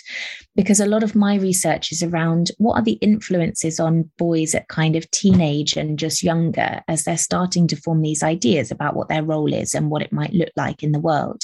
because 0.54 0.78
a 0.78 0.86
lot 0.86 1.02
of 1.02 1.16
my 1.16 1.34
research 1.34 1.90
is 1.90 2.04
around 2.04 2.52
what 2.58 2.74
are 2.74 2.84
the 2.84 2.98
influences 3.00 3.80
on 3.80 4.08
boys 4.16 4.54
at 4.54 4.68
kind 4.68 4.94
of 4.94 5.10
teenage 5.10 5.76
and 5.76 5.98
just 5.98 6.22
younger 6.22 6.82
as 6.86 7.02
they're 7.02 7.16
starting 7.16 7.66
to 7.66 7.76
form 7.76 8.02
these 8.02 8.22
ideas 8.22 8.70
about 8.70 8.94
what 8.94 9.08
their 9.08 9.24
role 9.24 9.52
is 9.52 9.74
and 9.74 9.90
what 9.90 10.02
it 10.02 10.12
might 10.12 10.32
look 10.32 10.50
like 10.56 10.84
in 10.84 10.92
the 10.92 11.00
world. 11.00 11.42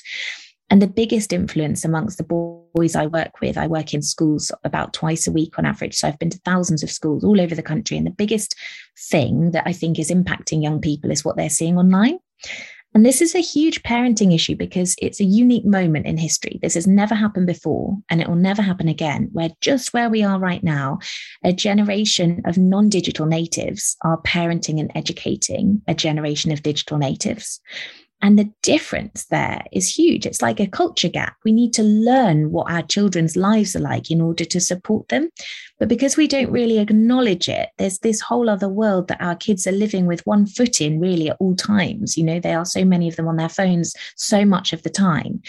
And 0.68 0.82
the 0.82 0.88
biggest 0.88 1.32
influence 1.32 1.84
amongst 1.84 2.18
the 2.18 2.24
boys 2.24 2.96
I 2.96 3.06
work 3.06 3.40
with, 3.40 3.56
I 3.56 3.66
work 3.66 3.94
in 3.94 4.02
schools 4.02 4.50
about 4.64 4.92
twice 4.92 5.26
a 5.26 5.32
week 5.32 5.58
on 5.58 5.66
average. 5.66 5.94
So 5.94 6.08
I've 6.08 6.18
been 6.18 6.30
to 6.30 6.40
thousands 6.44 6.82
of 6.82 6.90
schools 6.90 7.22
all 7.22 7.40
over 7.40 7.54
the 7.54 7.62
country. 7.62 7.96
And 7.96 8.06
the 8.06 8.10
biggest 8.10 8.56
thing 8.98 9.52
that 9.52 9.62
I 9.66 9.72
think 9.72 9.98
is 9.98 10.10
impacting 10.10 10.62
young 10.62 10.80
people 10.80 11.10
is 11.10 11.24
what 11.24 11.36
they're 11.36 11.50
seeing 11.50 11.78
online. 11.78 12.18
And 12.96 13.04
this 13.04 13.20
is 13.20 13.34
a 13.34 13.40
huge 13.40 13.82
parenting 13.82 14.34
issue 14.34 14.56
because 14.56 14.96
it's 15.02 15.20
a 15.20 15.24
unique 15.24 15.66
moment 15.66 16.06
in 16.06 16.16
history. 16.16 16.58
This 16.62 16.72
has 16.74 16.86
never 16.86 17.14
happened 17.14 17.46
before, 17.46 17.94
and 18.08 18.22
it 18.22 18.28
will 18.28 18.36
never 18.36 18.62
happen 18.62 18.88
again. 18.88 19.28
Where 19.32 19.50
just 19.60 19.92
where 19.92 20.08
we 20.08 20.22
are 20.22 20.38
right 20.38 20.64
now, 20.64 21.00
a 21.44 21.52
generation 21.52 22.40
of 22.46 22.56
non 22.56 22.88
digital 22.88 23.26
natives 23.26 23.98
are 24.02 24.22
parenting 24.22 24.80
and 24.80 24.90
educating 24.94 25.82
a 25.86 25.94
generation 25.94 26.52
of 26.52 26.62
digital 26.62 26.96
natives. 26.96 27.60
And 28.22 28.38
the 28.38 28.50
difference 28.62 29.26
there 29.26 29.62
is 29.72 29.94
huge. 29.94 30.26
It's 30.26 30.42
like 30.42 30.58
a 30.58 30.66
culture 30.66 31.08
gap. 31.08 31.36
We 31.44 31.52
need 31.52 31.72
to 31.74 31.82
learn 31.82 32.50
what 32.50 32.70
our 32.70 32.82
children's 32.82 33.36
lives 33.36 33.76
are 33.76 33.80
like 33.80 34.10
in 34.10 34.20
order 34.20 34.44
to 34.44 34.60
support 34.60 35.08
them. 35.08 35.28
But 35.78 35.88
because 35.88 36.16
we 36.16 36.26
don't 36.26 36.50
really 36.50 36.78
acknowledge 36.78 37.48
it, 37.48 37.68
there's 37.76 37.98
this 37.98 38.20
whole 38.20 38.48
other 38.48 38.68
world 38.68 39.08
that 39.08 39.20
our 39.20 39.36
kids 39.36 39.66
are 39.66 39.72
living 39.72 40.06
with 40.06 40.26
one 40.26 40.46
foot 40.46 40.80
in 40.80 40.98
really 40.98 41.28
at 41.28 41.36
all 41.38 41.54
times. 41.54 42.16
You 42.16 42.24
know, 42.24 42.40
there 42.40 42.58
are 42.58 42.64
so 42.64 42.84
many 42.84 43.06
of 43.08 43.16
them 43.16 43.28
on 43.28 43.36
their 43.36 43.50
phones 43.50 43.94
so 44.16 44.44
much 44.44 44.72
of 44.72 44.82
the 44.82 44.90
time 44.90 45.42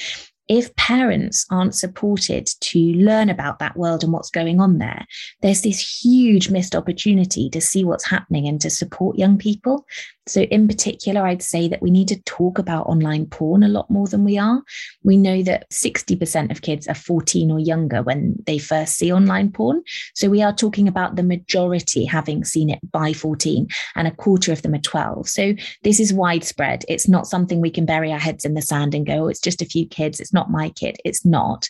if 0.48 0.76
parents 0.76 1.46
aren't 1.52 1.76
supported 1.76 2.48
to 2.62 2.80
learn 2.80 3.30
about 3.30 3.60
that 3.60 3.76
world 3.76 4.04
and 4.04 4.14
what's 4.14 4.30
going 4.30 4.60
on 4.60 4.78
there, 4.78 5.06
there's 5.42 5.62
this 5.62 6.02
huge 6.04 6.50
missed 6.50 6.76
opportunity 6.76 7.50
to 7.50 7.62
see 7.62 7.84
what's 7.84 8.06
happening 8.06 8.48
and 8.48 8.62
to 8.62 8.70
support 8.70 9.18
young 9.18 9.38
people. 9.38 9.86
So, 10.28 10.42
in 10.42 10.68
particular, 10.68 11.26
I'd 11.26 11.42
say 11.42 11.68
that 11.70 11.82
we 11.82 11.90
need 11.90 12.10
to 12.10 12.22
talk 12.24 12.60
about 12.60 12.88
online 12.88 13.28
porn 13.28 13.64
a 13.64 13.70
lot 13.70 13.90
more 13.90 14.08
than 14.08 14.24
we 14.24 14.38
are. 14.38 14.62
We 15.04 15.18
know 15.18 15.42
that 15.44 15.70
60% 15.70 16.52
of 16.52 16.62
kids 16.62 16.88
are 16.88 16.96
14 16.96 17.50
or 17.50 17.60
younger 17.60 18.04
when 18.04 18.36
they 18.46 18.58
first 18.58 18.98
see 18.98 19.12
online 19.12 19.52
porn. 19.52 19.84
So, 20.16 20.30
we 20.30 20.42
are 20.42 20.54
talking 20.54 20.88
about 20.88 21.16
the 21.16 21.24
majority 21.24 22.06
having 22.06 22.44
seen 22.44 22.70
it 22.70 22.80
by 22.92 23.14
14, 23.14 23.68
and 23.96 24.08
a 24.08 24.12
quarter 24.12 24.52
of 24.52 24.62
them 24.62 24.74
are 24.74 24.80
12. 24.80 25.30
So, 25.30 25.54
this 25.84 26.00
is 26.00 26.14
widespread. 26.14 26.84
It's 26.90 27.08
not 27.08 27.28
something 27.28 27.62
we 27.62 27.72
can 27.72 27.86
bury 27.86 28.12
our 28.12 28.20
heads 28.20 28.44
in 28.44 28.54
the 28.54 28.62
sand 28.62 28.94
and 28.94 29.06
go, 29.06 29.26
oh, 29.26 29.28
it's 29.28 29.40
just 29.40 29.62
a 29.62 29.66
few 29.66 29.88
kids. 29.88 30.20
It's 30.20 30.34
not 30.38 30.52
my 30.52 30.70
kid. 30.70 30.96
It's 31.04 31.26
not. 31.26 31.68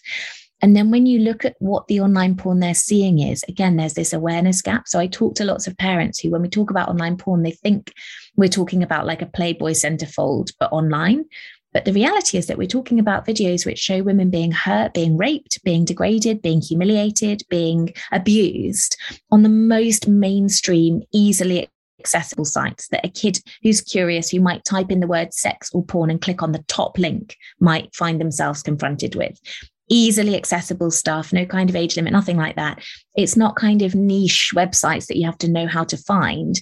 And 0.61 0.76
then 0.76 0.89
when 0.89 1.05
you 1.05 1.20
look 1.20 1.45
at 1.45 1.55
what 1.59 1.88
the 1.88 2.01
online 2.01 2.36
porn 2.36 2.59
they're 2.59 2.74
seeing 2.74 3.20
is, 3.20 3.43
again, 3.47 3.78
there's 3.78 3.93
this 3.93 4.13
awareness 4.13 4.61
gap. 4.61 4.88
So 4.88 4.99
I 4.99 5.07
talk 5.07 5.36
to 5.36 5.45
lots 5.45 5.68
of 5.68 5.78
parents 5.78 6.20
who, 6.20 6.32
when 6.32 6.41
we 6.41 6.49
talk 6.49 6.72
about 6.72 6.89
online 6.89 7.18
porn, 7.18 7.43
they 7.43 7.51
think 7.51 7.93
we're 8.36 8.49
talking 8.49 8.82
about 8.84 9.05
like 9.05 9.22
a 9.22 9.28
Playboy 9.28 9.72
centerfold, 9.72 10.51
but 10.59 10.72
online. 10.72 11.26
But 11.74 11.86
the 11.86 11.93
reality 11.93 12.39
is 12.39 12.47
that 12.47 12.57
we're 12.57 12.65
talking 12.68 12.99
about 12.99 13.28
videos 13.28 13.65
which 13.65 13.78
show 13.78 14.01
women 14.01 14.32
being 14.32 14.51
hurt, 14.51 14.95
being 14.95 15.15
raped, 15.15 15.63
being 15.63 15.86
degraded, 15.86 16.41
being 16.41 16.61
humiliated, 16.61 17.43
being 17.49 17.93
abused 18.11 18.97
on 19.32 19.43
the 19.43 19.49
most 19.49 20.07
mainstream, 20.07 21.03
easily 21.13 21.70
accessible 22.00 22.45
sites 22.45 22.88
that 22.89 23.06
a 23.06 23.10
kid 23.10 23.39
who's 23.64 23.82
curious, 23.82 24.30
who 24.30 24.39
might 24.39 24.66
type 24.66 24.91
in 24.91 25.00
the 25.00 25.08
word 25.08 25.34
sex 25.34 25.70
or 25.74 25.84
porn 25.84 26.10
and 26.10 26.22
click 26.22 26.41
on 26.41 26.52
the 26.52 26.64
top 26.68 26.98
link, 26.98 27.36
might 27.60 27.93
find 27.95 28.20
themselves 28.20 28.64
confronted 28.64 29.16
with. 29.16 29.39
Easily 29.89 30.36
accessible 30.36 30.91
stuff, 30.91 31.32
no 31.32 31.45
kind 31.45 31.70
of 31.70 31.76
age 31.76 31.95
limit, 31.95 32.12
nothing 32.12 32.38
like 32.38 32.58
that. 32.58 32.84
It's 33.16 33.38
not 33.38 33.56
kind 33.56 33.82
of 33.82 33.95
niche 33.95 34.52
websites 34.54 35.08
that 35.08 35.18
you 35.18 35.26
have 35.26 35.38
to 35.39 35.50
know 35.50 35.66
how 35.66 35.86
to 35.86 35.98
find. 35.98 36.60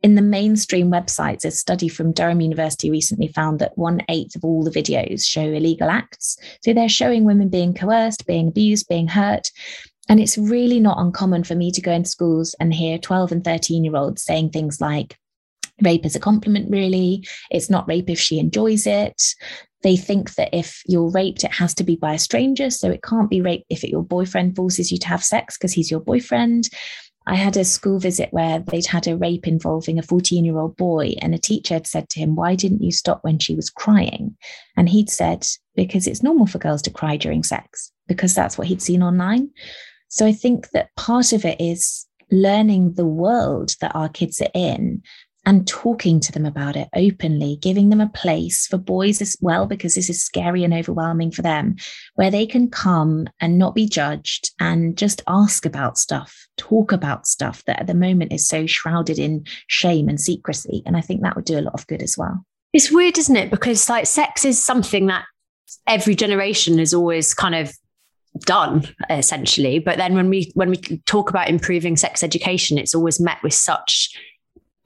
In 0.00 0.14
the 0.14 0.22
mainstream 0.22 0.92
websites, 0.92 1.44
a 1.44 1.50
study 1.50 1.88
from 1.88 2.12
Durham 2.12 2.40
University 2.40 2.88
recently 2.88 3.26
found 3.26 3.58
that 3.58 3.76
one 3.76 4.00
eighth 4.08 4.36
of 4.36 4.44
all 4.44 4.62
the 4.62 4.70
videos 4.70 5.24
show 5.24 5.42
illegal 5.42 5.90
acts. 5.90 6.36
So 6.62 6.72
they're 6.72 6.88
showing 6.88 7.24
women 7.24 7.48
being 7.48 7.74
coerced, 7.74 8.24
being 8.24 8.46
abused, 8.46 8.86
being 8.88 9.08
hurt. 9.08 9.50
And 10.08 10.20
it's 10.20 10.38
really 10.38 10.80
not 10.80 10.98
uncommon 10.98 11.44
for 11.44 11.54
me 11.54 11.70
to 11.72 11.82
go 11.82 11.92
into 11.92 12.08
schools 12.08 12.54
and 12.60 12.72
hear 12.72 12.98
12 12.98 13.32
and 13.32 13.44
13 13.44 13.84
year 13.84 13.96
olds 13.96 14.22
saying 14.22 14.50
things 14.50 14.80
like, 14.80 15.18
rape 15.82 16.06
is 16.06 16.16
a 16.16 16.20
compliment, 16.20 16.70
really. 16.70 17.26
It's 17.50 17.70
not 17.70 17.88
rape 17.88 18.10
if 18.10 18.18
she 18.18 18.38
enjoys 18.38 18.86
it. 18.86 19.22
They 19.82 19.96
think 19.96 20.34
that 20.34 20.48
if 20.52 20.82
you're 20.86 21.10
raped, 21.10 21.44
it 21.44 21.52
has 21.52 21.72
to 21.74 21.84
be 21.84 21.94
by 21.96 22.14
a 22.14 22.18
stranger. 22.18 22.70
So 22.70 22.90
it 22.90 23.02
can't 23.02 23.30
be 23.30 23.40
rape 23.40 23.64
if 23.68 23.84
it, 23.84 23.90
your 23.90 24.02
boyfriend 24.02 24.56
forces 24.56 24.90
you 24.90 24.98
to 24.98 25.08
have 25.08 25.22
sex 25.22 25.56
because 25.56 25.72
he's 25.72 25.90
your 25.90 26.00
boyfriend. 26.00 26.68
I 27.28 27.34
had 27.34 27.58
a 27.58 27.64
school 27.64 27.98
visit 27.98 28.32
where 28.32 28.60
they'd 28.60 28.86
had 28.86 29.06
a 29.06 29.16
rape 29.16 29.46
involving 29.46 29.98
a 29.98 30.02
14 30.02 30.46
year 30.46 30.56
old 30.56 30.78
boy, 30.78 31.14
and 31.20 31.34
a 31.34 31.38
teacher 31.38 31.74
had 31.74 31.86
said 31.86 32.08
to 32.08 32.20
him, 32.20 32.34
Why 32.34 32.54
didn't 32.54 32.82
you 32.82 32.90
stop 32.90 33.22
when 33.22 33.38
she 33.38 33.54
was 33.54 33.68
crying? 33.68 34.34
And 34.78 34.88
he'd 34.88 35.10
said, 35.10 35.46
Because 35.76 36.06
it's 36.06 36.22
normal 36.22 36.46
for 36.46 36.58
girls 36.58 36.80
to 36.82 36.90
cry 36.90 37.18
during 37.18 37.44
sex, 37.44 37.92
because 38.08 38.34
that's 38.34 38.56
what 38.56 38.66
he'd 38.66 38.80
seen 38.80 39.02
online. 39.02 39.50
So 40.08 40.26
I 40.26 40.32
think 40.32 40.70
that 40.70 40.94
part 40.96 41.32
of 41.32 41.44
it 41.44 41.60
is 41.60 42.06
learning 42.30 42.94
the 42.94 43.06
world 43.06 43.74
that 43.80 43.94
our 43.94 44.08
kids 44.08 44.40
are 44.40 44.50
in 44.54 45.02
and 45.46 45.66
talking 45.66 46.20
to 46.20 46.30
them 46.32 46.44
about 46.44 46.76
it 46.76 46.88
openly, 46.94 47.56
giving 47.62 47.88
them 47.88 48.02
a 48.02 48.08
place 48.10 48.66
for 48.66 48.76
boys 48.76 49.22
as 49.22 49.34
well, 49.40 49.66
because 49.66 49.94
this 49.94 50.10
is 50.10 50.22
scary 50.22 50.62
and 50.62 50.74
overwhelming 50.74 51.30
for 51.30 51.40
them, 51.40 51.76
where 52.16 52.30
they 52.30 52.44
can 52.44 52.68
come 52.68 53.26
and 53.40 53.56
not 53.56 53.74
be 53.74 53.88
judged 53.88 54.50
and 54.60 54.98
just 54.98 55.22
ask 55.26 55.64
about 55.64 55.96
stuff, 55.96 56.46
talk 56.58 56.92
about 56.92 57.26
stuff 57.26 57.64
that 57.64 57.80
at 57.80 57.86
the 57.86 57.94
moment 57.94 58.32
is 58.32 58.46
so 58.46 58.66
shrouded 58.66 59.18
in 59.18 59.42
shame 59.68 60.08
and 60.08 60.20
secrecy. 60.20 60.82
And 60.84 60.98
I 60.98 61.00
think 61.00 61.22
that 61.22 61.34
would 61.34 61.46
do 61.46 61.58
a 61.58 61.62
lot 61.62 61.74
of 61.74 61.86
good 61.86 62.02
as 62.02 62.18
well. 62.18 62.44
It's 62.74 62.92
weird, 62.92 63.16
isn't 63.16 63.36
it? 63.36 63.50
Because 63.50 63.88
like 63.88 64.06
sex 64.06 64.44
is 64.44 64.62
something 64.62 65.06
that 65.06 65.24
every 65.86 66.14
generation 66.14 66.78
is 66.78 66.92
always 66.92 67.32
kind 67.32 67.54
of 67.54 67.72
done 68.40 68.86
essentially. 69.10 69.78
But 69.78 69.98
then 69.98 70.14
when 70.14 70.28
we 70.28 70.50
when 70.54 70.70
we 70.70 70.76
talk 71.06 71.30
about 71.30 71.48
improving 71.48 71.96
sex 71.96 72.22
education 72.22 72.78
it's 72.78 72.94
always 72.94 73.20
met 73.20 73.42
with 73.42 73.54
such 73.54 74.16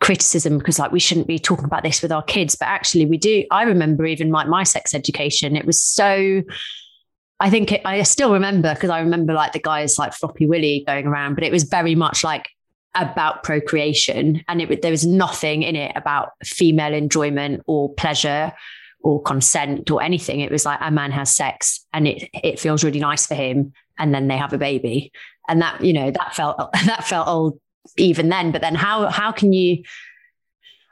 criticism 0.01 0.59
because 0.59 0.79
like 0.79 0.91
we 0.91 0.99
shouldn't 0.99 1.29
be 1.29 1.39
talking 1.39 1.65
about 1.65 1.83
this 1.85 2.03
with 2.03 2.13
our 2.13 2.23
kids. 2.23 2.57
But 2.57 2.67
actually 2.67 3.07
we 3.07 3.19
do 3.19 3.45
i 3.51 3.63
remember 3.63 4.05
even 4.07 4.31
like 4.31 4.49
my 4.49 4.65
sex 4.65 4.95
education 4.95 5.57
it 5.57 5.65
was 5.65 5.81
so 5.81 6.43
i 7.41 7.51
think 7.51 7.73
it, 7.73 7.83
i 7.85 8.03
still 8.03 8.33
remember 8.33 8.75
because 8.75 8.91
i 8.91 9.01
remember 9.01 9.33
like 9.33 9.53
the 9.53 9.61
guys 9.61 9.99
like 9.99 10.13
floppy 10.13 10.47
willy 10.47 10.85
going 10.87 11.07
around 11.07 11.35
but 11.35 11.45
it 11.45 11.53
was 11.53 11.65
very 11.65 11.95
much 11.95 12.25
like 12.25 12.49
about 12.95 13.43
procreation. 13.43 14.43
And 14.49 14.61
it 14.61 14.83
there 14.83 14.91
was 14.91 15.07
nothing 15.07 15.63
in 15.63 15.77
it 15.77 15.93
about 15.97 16.31
female 16.45 16.95
enjoyment 16.95 17.63
or 17.67 17.93
pleasure 17.95 18.53
or 19.03 19.21
consent 19.23 19.91
or 19.91 20.03
anything 20.03 20.41
it 20.41 20.51
was 20.51 20.65
like 20.65 20.79
a 20.81 20.91
man 20.91 21.11
has 21.11 21.35
sex 21.35 21.85
and 21.93 22.07
it 22.07 22.29
it 22.33 22.59
feels 22.59 22.85
really 22.85 23.01
nice 23.01 23.27
for 23.27 23.35
him 23.35 23.73
and 23.99 24.15
then 24.15 24.29
they 24.29 24.37
have 24.37 24.53
a 24.53 24.59
baby 24.59 25.13
and 25.49 25.61
that 25.61 25.83
you 25.83 25.93
know 25.93 26.11
that 26.11 26.35
felt 26.35 26.57
that 26.87 27.05
felt 27.05 27.29
old 27.29 27.59
even 27.97 28.29
then. 28.29 28.53
But 28.53 28.63
then 28.63 28.75
how 28.75 29.09
how 29.09 29.33
can 29.33 29.53
you 29.53 29.83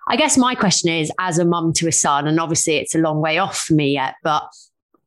I 0.09 0.17
guess 0.17 0.37
my 0.37 0.55
question 0.55 0.91
is 0.91 1.13
as 1.19 1.39
a 1.39 1.45
mum 1.45 1.73
to 1.75 1.89
a 1.89 1.93
son, 1.93 2.27
and 2.27 2.41
obviously 2.41 2.77
it's 2.77 2.95
a 2.95 2.99
long 2.99 3.21
way 3.21 3.39
off 3.39 3.59
for 3.59 3.75
me 3.75 3.93
yet, 3.93 4.17
but 4.23 4.49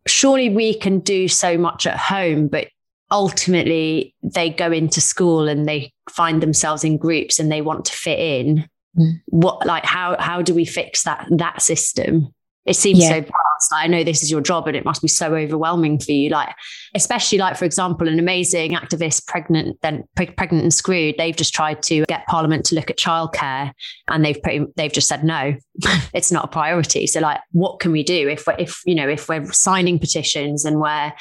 surely 0.06 0.49
we 0.49 0.74
can 0.74 0.99
do 0.99 1.28
so 1.28 1.58
much 1.58 1.86
at 1.86 1.97
home, 1.97 2.47
but 2.47 2.68
ultimately 3.12 4.16
they 4.24 4.49
go 4.49 4.72
into 4.72 5.01
school 5.01 5.47
and 5.47 5.68
they 5.68 5.91
find 6.10 6.41
themselves 6.41 6.84
in 6.84 6.97
groups 6.97 7.38
and 7.38 7.51
they 7.51 7.62
want 7.62 7.86
to 7.86 7.91
fit 7.91 8.20
in. 8.20 8.70
Mm. 8.97 9.22
What 9.26 9.66
like 9.66 9.86
how 9.86 10.16
how 10.20 10.41
do 10.41 10.54
we 10.54 10.66
fix 10.66 11.04
that 11.04 11.28
that 11.32 11.62
system? 11.62 12.34
It 12.66 12.76
seems 12.76 12.99
yeah. 12.99 13.09
so 13.09 13.22
vast. 13.22 13.74
I 13.74 13.88
know 13.88 14.03
this 14.03 14.24
is 14.24 14.32
your 14.32 14.41
job 14.41 14.68
and 14.68 14.76
it 14.76 14.86
must 14.86 15.01
be 15.01 15.07
so 15.07 15.36
overwhelming 15.36 15.99
for 15.99 16.11
you. 16.11 16.30
Like, 16.30 16.55
especially 16.95 17.38
like, 17.38 17.57
for 17.57 17.66
example, 17.66 18.07
an 18.07 18.20
amazing 18.20 18.72
activist 18.72 19.28
pregnant, 19.28 19.80
then 19.82 20.03
pregnant 20.16 20.64
and 20.64 20.74
screwed. 20.74 21.16
They've 21.18 21.36
just 21.36 21.53
tried 21.53 21.82
to 21.84 22.05
get 22.05 22.26
parliament 22.28 22.66
to 22.66 22.76
look 22.76 22.89
at 22.89 22.97
childcare 22.97 23.72
and 24.07 24.24
they've 24.24 24.41
pretty, 24.41 24.66
they've 24.76 24.91
just 24.91 25.07
said, 25.07 25.24
no, 25.24 25.55
it's 26.14 26.32
not 26.32 26.45
a 26.45 26.47
priority. 26.47 27.07
So 27.07 27.20
like, 27.20 27.41
what 27.51 27.80
can 27.80 27.91
we 27.91 28.03
do 28.03 28.30
if 28.30 28.47
we're, 28.47 28.55
if, 28.57 28.82
you 28.86 28.95
know, 28.95 29.07
if 29.07 29.28
we're 29.28 29.45
signing 29.51 29.99
petitions 29.99 30.66
and 30.66 30.80
we're, 30.80 31.14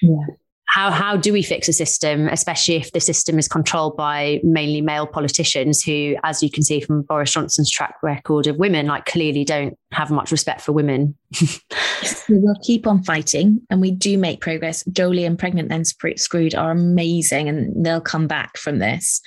yeah 0.00 0.26
how 0.68 0.90
how 0.90 1.16
do 1.16 1.32
we 1.32 1.42
fix 1.42 1.66
a 1.66 1.72
system, 1.72 2.28
especially 2.28 2.76
if 2.76 2.92
the 2.92 3.00
system 3.00 3.38
is 3.38 3.48
controlled 3.48 3.96
by 3.96 4.38
mainly 4.44 4.82
male 4.82 5.06
politicians 5.06 5.82
who, 5.82 6.14
as 6.24 6.42
you 6.42 6.50
can 6.50 6.62
see 6.62 6.80
from 6.80 7.02
Boris 7.02 7.32
Johnson's 7.32 7.70
track 7.70 7.94
record 8.02 8.46
of 8.46 8.56
women, 8.56 8.86
like 8.86 9.06
clearly 9.06 9.44
don't 9.44 9.78
have 9.92 10.10
much 10.10 10.30
respect 10.30 10.60
for 10.60 10.72
women. 10.72 11.16
we 12.28 12.38
will 12.38 12.56
keep 12.62 12.86
on 12.86 13.02
fighting, 13.02 13.62
and 13.70 13.80
we 13.80 13.90
do 13.90 14.18
make 14.18 14.42
progress. 14.42 14.84
Joeli 14.84 15.26
and 15.26 15.38
Pregnant 15.38 15.70
Then 15.70 15.84
Screwed 15.84 16.54
are 16.54 16.70
amazing, 16.70 17.48
and 17.48 17.84
they'll 17.84 18.00
come 18.00 18.26
back 18.26 18.58
from 18.58 18.78
this. 18.78 19.22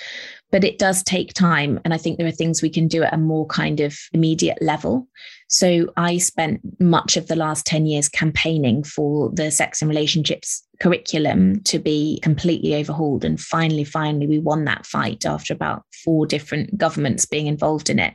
But 0.52 0.64
it 0.64 0.78
does 0.78 1.02
take 1.02 1.34
time, 1.34 1.80
and 1.84 1.94
I 1.94 1.98
think 1.98 2.18
there 2.18 2.28
are 2.28 2.32
things 2.32 2.62
we 2.62 2.70
can 2.70 2.88
do 2.88 3.02
at 3.02 3.14
a 3.14 3.18
more 3.18 3.48
kind 3.48 3.80
of 3.80 3.98
immediate 4.14 4.62
level. 4.62 5.08
So 5.48 5.92
I 5.98 6.18
spent 6.18 6.62
much 6.80 7.18
of 7.18 7.28
the 7.28 7.36
last 7.36 7.66
10 7.66 7.86
years 7.86 8.08
campaigning 8.08 8.84
for 8.84 9.32
the 9.34 9.50
sex 9.50 9.82
and 9.82 9.90
relationships 9.90 10.64
curriculum 10.82 11.62
to 11.62 11.78
be 11.78 12.20
completely 12.24 12.74
overhauled. 12.74 13.24
And 13.24 13.40
finally, 13.40 13.84
finally, 13.84 14.26
we 14.26 14.40
won 14.40 14.66
that 14.66 14.86
fight 14.86 15.26
after 15.26 15.54
about 15.54 15.84
four 16.04 16.26
different 16.26 16.76
governments 16.76 17.26
being 17.26 17.46
involved 17.46 17.90
in 17.90 18.00
it. 18.00 18.14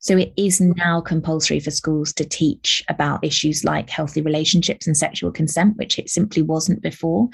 So 0.00 0.16
it 0.16 0.32
is 0.36 0.60
now 0.60 1.00
compulsory 1.00 1.58
for 1.60 1.70
schools 1.70 2.12
to 2.14 2.24
teach 2.24 2.84
about 2.88 3.24
issues 3.24 3.64
like 3.64 3.90
healthy 3.90 4.22
relationships 4.22 4.86
and 4.86 4.96
sexual 4.96 5.32
consent, 5.32 5.76
which 5.76 5.98
it 5.98 6.08
simply 6.08 6.42
wasn't 6.42 6.82
before. 6.82 7.28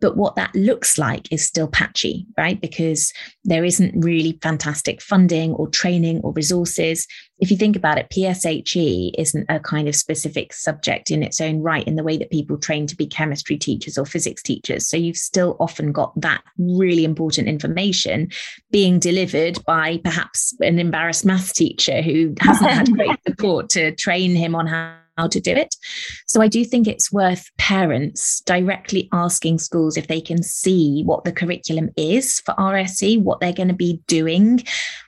But 0.00 0.16
what 0.16 0.34
that 0.36 0.54
looks 0.54 0.96
like 0.98 1.30
is 1.30 1.44
still 1.44 1.68
patchy, 1.68 2.26
right? 2.38 2.60
Because 2.60 3.12
there 3.44 3.64
isn't 3.64 4.02
really 4.02 4.38
fantastic 4.42 5.02
funding 5.02 5.52
or 5.52 5.68
training 5.68 6.20
or 6.22 6.32
resources. 6.32 7.06
If 7.38 7.50
you 7.50 7.56
think 7.58 7.76
about 7.76 7.98
it, 7.98 8.08
PSHE 8.10 9.10
isn't 9.18 9.46
a 9.50 9.60
kind 9.60 9.88
of 9.88 9.94
specific 9.94 10.54
subject 10.54 11.10
in 11.10 11.22
its 11.22 11.38
own 11.38 11.60
right 11.60 11.86
in 11.86 11.96
the 11.96 12.02
way 12.02 12.16
that 12.16 12.30
people 12.30 12.56
train 12.56 12.86
to 12.86 12.96
be 12.96 13.06
chemistry 13.06 13.58
teachers 13.58 13.98
or 13.98 14.06
physics 14.06 14.42
teachers. 14.42 14.88
So 14.88 14.96
you've 14.96 15.18
still 15.18 15.56
often 15.60 15.92
got 15.92 16.18
that 16.22 16.42
really 16.58 17.04
important 17.04 17.46
information 17.46 18.30
being 18.70 18.98
delivered 18.98 19.62
by 19.66 19.98
perhaps 20.02 20.54
an 20.60 20.78
embarrassed 20.78 21.26
maths 21.26 21.52
teacher 21.52 22.00
who 22.06 22.34
hasn't 22.40 22.70
had 22.70 22.92
great 22.92 23.18
support 23.26 23.68
to 23.70 23.94
train 23.96 24.34
him 24.34 24.54
on 24.54 24.66
how 24.66 24.96
how 25.16 25.26
to 25.28 25.40
do 25.40 25.52
it. 25.52 25.74
So 26.26 26.42
I 26.42 26.48
do 26.48 26.64
think 26.64 26.86
it's 26.86 27.12
worth 27.12 27.50
parents 27.56 28.40
directly 28.40 29.08
asking 29.12 29.58
schools 29.58 29.96
if 29.96 30.08
they 30.08 30.20
can 30.20 30.42
see 30.42 31.02
what 31.04 31.24
the 31.24 31.32
curriculum 31.32 31.90
is 31.96 32.40
for 32.40 32.54
RSE, 32.54 33.22
what 33.22 33.40
they're 33.40 33.52
going 33.52 33.68
to 33.68 33.74
be 33.74 34.00
doing, 34.06 34.62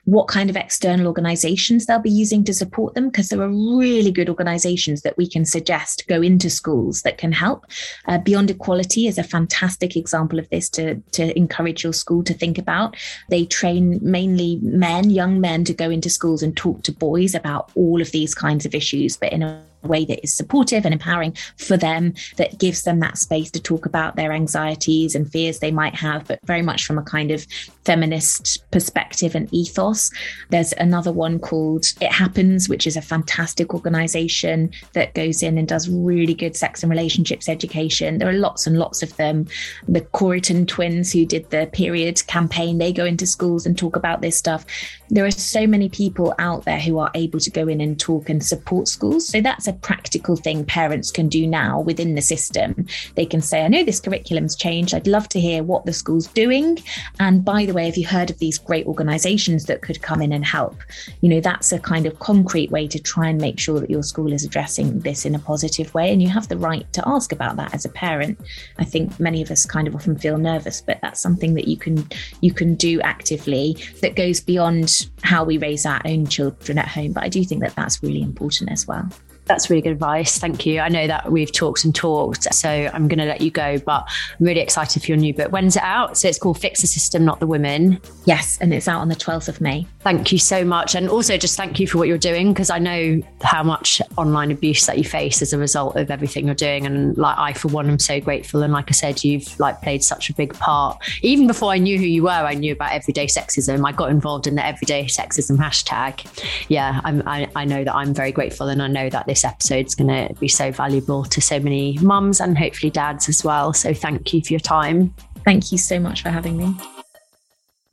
what 0.05 0.27
kind 0.27 0.49
of 0.49 0.55
external 0.55 1.07
organizations 1.07 1.85
they'll 1.85 1.99
be 1.99 2.09
using 2.09 2.43
to 2.45 2.53
support 2.53 2.95
them, 2.95 3.09
because 3.09 3.29
there 3.29 3.41
are 3.41 3.49
really 3.49 4.11
good 4.11 4.29
organizations 4.29 5.01
that 5.01 5.17
we 5.17 5.27
can 5.27 5.45
suggest 5.45 6.07
go 6.07 6.21
into 6.21 6.49
schools 6.49 7.03
that 7.03 7.17
can 7.17 7.31
help. 7.31 7.65
Uh, 8.07 8.17
Beyond 8.17 8.51
Equality 8.51 9.07
is 9.07 9.17
a 9.17 9.23
fantastic 9.23 9.95
example 9.95 10.39
of 10.39 10.49
this 10.49 10.69
to, 10.69 10.95
to 11.11 11.37
encourage 11.37 11.83
your 11.83 11.93
school 11.93 12.23
to 12.23 12.33
think 12.33 12.57
about. 12.57 12.95
They 13.29 13.45
train 13.45 13.99
mainly 14.01 14.59
men, 14.61 15.09
young 15.09 15.39
men, 15.39 15.63
to 15.65 15.73
go 15.73 15.89
into 15.89 16.09
schools 16.09 16.41
and 16.41 16.55
talk 16.57 16.83
to 16.83 16.91
boys 16.91 17.35
about 17.35 17.71
all 17.75 18.01
of 18.01 18.11
these 18.11 18.33
kinds 18.33 18.65
of 18.65 18.73
issues, 18.73 19.15
but 19.15 19.31
in 19.31 19.43
a 19.43 19.68
way 19.83 20.05
that 20.05 20.23
is 20.23 20.33
supportive 20.33 20.85
and 20.85 20.93
empowering 20.93 21.35
for 21.57 21.77
them, 21.77 22.13
that 22.37 22.59
gives 22.59 22.83
them 22.83 22.99
that 22.99 23.17
space 23.17 23.51
to 23.51 23.61
talk 23.61 23.85
about 23.85 24.15
their 24.15 24.31
anxieties 24.31 25.15
and 25.15 25.31
fears 25.31 25.59
they 25.59 25.71
might 25.71 25.95
have, 25.95 26.27
but 26.27 26.39
very 26.45 26.61
much 26.61 26.85
from 26.85 26.97
a 26.97 27.03
kind 27.03 27.31
of 27.31 27.45
feminist 27.85 28.63
perspective 28.71 29.35
and 29.35 29.51
ethos. 29.53 30.11
There's 30.49 30.73
another 30.73 31.11
one 31.11 31.39
called 31.39 31.85
It 32.01 32.11
Happens, 32.11 32.69
which 32.69 32.85
is 32.85 32.97
a 32.97 33.01
fantastic 33.01 33.73
organization 33.73 34.71
that 34.93 35.13
goes 35.13 35.41
in 35.41 35.57
and 35.57 35.67
does 35.67 35.89
really 35.89 36.33
good 36.33 36.55
sex 36.55 36.83
and 36.83 36.89
relationships 36.89 37.49
education. 37.49 38.17
There 38.17 38.29
are 38.29 38.33
lots 38.33 38.67
and 38.67 38.77
lots 38.77 39.01
of 39.01 39.15
them. 39.17 39.47
The 39.87 40.01
Corrigan 40.01 40.65
twins 40.65 41.11
who 41.11 41.25
did 41.25 41.49
the 41.49 41.69
period 41.73 42.25
campaign, 42.27 42.77
they 42.77 42.93
go 42.93 43.05
into 43.05 43.25
schools 43.25 43.65
and 43.65 43.77
talk 43.77 43.95
about 43.95 44.21
this 44.21 44.37
stuff. 44.37 44.65
There 45.09 45.25
are 45.25 45.31
so 45.31 45.65
many 45.65 45.89
people 45.89 46.35
out 46.37 46.65
there 46.65 46.79
who 46.79 46.99
are 46.99 47.11
able 47.15 47.39
to 47.39 47.49
go 47.49 47.67
in 47.67 47.81
and 47.81 47.99
talk 47.99 48.29
and 48.29 48.43
support 48.43 48.87
schools. 48.87 49.27
So 49.27 49.41
that's 49.41 49.67
a 49.69 49.73
practical 49.73 50.35
thing 50.35 50.65
parents 50.65 51.11
can 51.11 51.29
do 51.29 51.47
now 51.47 51.79
within 51.79 52.15
the 52.15 52.21
system. 52.21 52.87
They 53.15 53.25
can 53.25 53.41
say, 53.41 53.63
I 53.63 53.67
know 53.67 53.83
this 53.83 53.99
curriculum's 53.99 54.55
changed. 54.55 54.93
I'd 54.93 55.07
love 55.07 55.29
to 55.29 55.39
hear 55.39 55.63
what 55.63 55.85
the 55.85 55.93
school's 55.93 56.27
doing. 56.27 56.79
And 57.19 57.45
by 57.45 57.65
the 57.65 57.73
way, 57.73 57.85
have 57.85 57.97
you 57.97 58.07
heard 58.07 58.29
of 58.29 58.39
these 58.39 58.57
great 58.57 58.87
organizations 58.87 59.65
that 59.65 59.81
could 59.81 60.01
come 60.01 60.21
in 60.21 60.33
and 60.33 60.43
help? 60.43 60.77
You 61.21 61.29
know, 61.29 61.39
that's 61.39 61.71
a 61.71 61.79
kind 61.79 62.05
of 62.05 62.19
concrete 62.19 62.71
way 62.71 62.87
to 62.87 62.99
try 62.99 63.29
and 63.29 63.39
make 63.39 63.59
sure 63.59 63.79
that 63.79 63.89
your 63.89 64.03
school 64.03 64.33
is 64.33 64.43
addressing 64.43 64.99
this 64.99 65.25
in 65.25 65.35
a 65.35 65.39
positive 65.39 65.93
way. 65.93 66.11
And 66.11 66.21
you 66.21 66.29
have 66.29 66.47
the 66.47 66.57
right 66.57 66.91
to 66.93 67.07
ask 67.07 67.31
about 67.31 67.55
that 67.57 67.73
as 67.73 67.85
a 67.85 67.89
parent. 67.89 68.39
I 68.79 68.83
think 68.83 69.19
many 69.19 69.41
of 69.41 69.51
us 69.51 69.65
kind 69.65 69.87
of 69.87 69.95
often 69.95 70.17
feel 70.17 70.37
nervous, 70.37 70.81
but 70.81 70.99
that's 71.01 71.21
something 71.21 71.53
that 71.53 71.67
you 71.67 71.77
can 71.77 72.07
you 72.41 72.53
can 72.53 72.75
do 72.75 72.99
actively 73.01 73.77
that 74.01 74.15
goes 74.15 74.39
beyond 74.39 75.09
how 75.23 75.43
we 75.43 75.57
raise 75.57 75.85
our 75.85 76.01
own 76.05 76.27
children 76.27 76.77
at 76.77 76.87
home. 76.87 77.13
But 77.13 77.23
I 77.23 77.29
do 77.29 77.43
think 77.43 77.61
that 77.61 77.75
that's 77.75 78.01
really 78.01 78.21
important 78.21 78.71
as 78.71 78.87
well. 78.87 79.09
That's 79.49 79.67
really 79.67 79.81
good 79.81 79.93
advice. 79.93 80.37
Thank 80.37 80.67
you. 80.67 80.79
I 80.79 80.89
know 80.89 81.07
that 81.07 81.31
we've 81.31 81.51
talked 81.51 81.83
and 81.83 81.93
talked, 81.93 82.53
so 82.53 82.69
I'm 82.69 83.07
going 83.07 83.17
to 83.17 83.25
let 83.25 83.41
you 83.41 83.49
go, 83.49 83.79
but 83.79 84.07
I'm 84.39 84.45
really 84.45 84.59
excited 84.61 85.01
for 85.01 85.07
your 85.07 85.17
new 85.17 85.33
book. 85.33 85.51
When's 85.51 85.75
it 85.75 85.81
out? 85.81 86.19
So 86.19 86.27
it's 86.27 86.37
called 86.37 86.61
Fix 86.61 86.81
the 86.81 86.87
System, 86.87 87.25
Not 87.25 87.39
the 87.39 87.47
Women. 87.47 87.99
Yes, 88.25 88.59
and 88.61 88.71
it's 88.71 88.87
out 88.87 89.01
on 89.01 89.09
the 89.09 89.15
12th 89.15 89.47
of 89.47 89.59
May. 89.59 89.87
Thank 90.01 90.31
you 90.31 90.37
so 90.37 90.63
much. 90.63 90.93
And 90.93 91.09
also 91.09 91.35
just 91.35 91.57
thank 91.57 91.79
you 91.79 91.87
for 91.87 91.97
what 91.97 92.07
you're 92.07 92.19
doing 92.19 92.53
because 92.53 92.69
I 92.69 92.77
know 92.77 93.21
how 93.41 93.63
much 93.63 94.03
online 94.17 94.51
abuse 94.51 94.85
that 94.85 94.99
you 94.99 95.03
face 95.03 95.41
as 95.41 95.51
a 95.51 95.57
result 95.57 95.95
of 95.95 96.11
everything 96.11 96.45
you're 96.45 96.53
doing. 96.53 96.85
And 96.85 97.17
like 97.17 97.37
I, 97.39 97.53
for 97.53 97.69
one, 97.69 97.89
am 97.89 97.97
so 97.97 98.21
grateful. 98.21 98.61
And 98.61 98.71
like 98.71 98.85
I 98.89 98.93
said, 98.93 99.23
you've 99.23 99.59
like 99.59 99.81
played 99.81 100.03
such 100.03 100.29
a 100.29 100.33
big 100.33 100.53
part. 100.53 101.03
Even 101.23 101.47
before 101.47 101.71
I 101.71 101.79
knew 101.79 101.97
who 101.97 102.05
you 102.05 102.21
were, 102.21 102.29
I 102.29 102.53
knew 102.53 102.73
about 102.73 102.91
everyday 102.91 103.25
sexism. 103.25 103.83
I 103.83 103.93
got 103.93 104.11
involved 104.11 104.45
in 104.45 104.53
the 104.53 104.65
everyday 104.65 105.05
sexism 105.05 105.57
hashtag. 105.57 106.23
Yeah, 106.69 107.01
I'm, 107.03 107.23
I, 107.25 107.49
I 107.55 107.65
know 107.65 107.83
that 107.83 107.95
I'm 107.95 108.13
very 108.13 108.31
grateful 108.31 108.67
and 108.67 108.81
I 108.81 108.87
know 108.87 109.09
that 109.09 109.25
this 109.25 109.38
this 109.39 109.45
episode 109.45 109.85
is 109.85 109.95
going 109.95 110.09
to 110.09 110.33
be 110.35 110.49
so 110.49 110.71
valuable 110.71 111.23
to 111.23 111.41
so 111.41 111.59
many 111.59 111.97
mums 112.01 112.41
and 112.41 112.57
hopefully 112.57 112.89
dads 112.89 113.29
as 113.29 113.43
well. 113.43 113.73
So 113.73 113.93
thank 113.93 114.33
you 114.33 114.41
for 114.41 114.53
your 114.53 114.59
time. 114.59 115.13
Thank 115.45 115.71
you 115.71 115.77
so 115.77 115.99
much 115.99 116.21
for 116.21 116.29
having 116.29 116.57
me. 116.57 116.75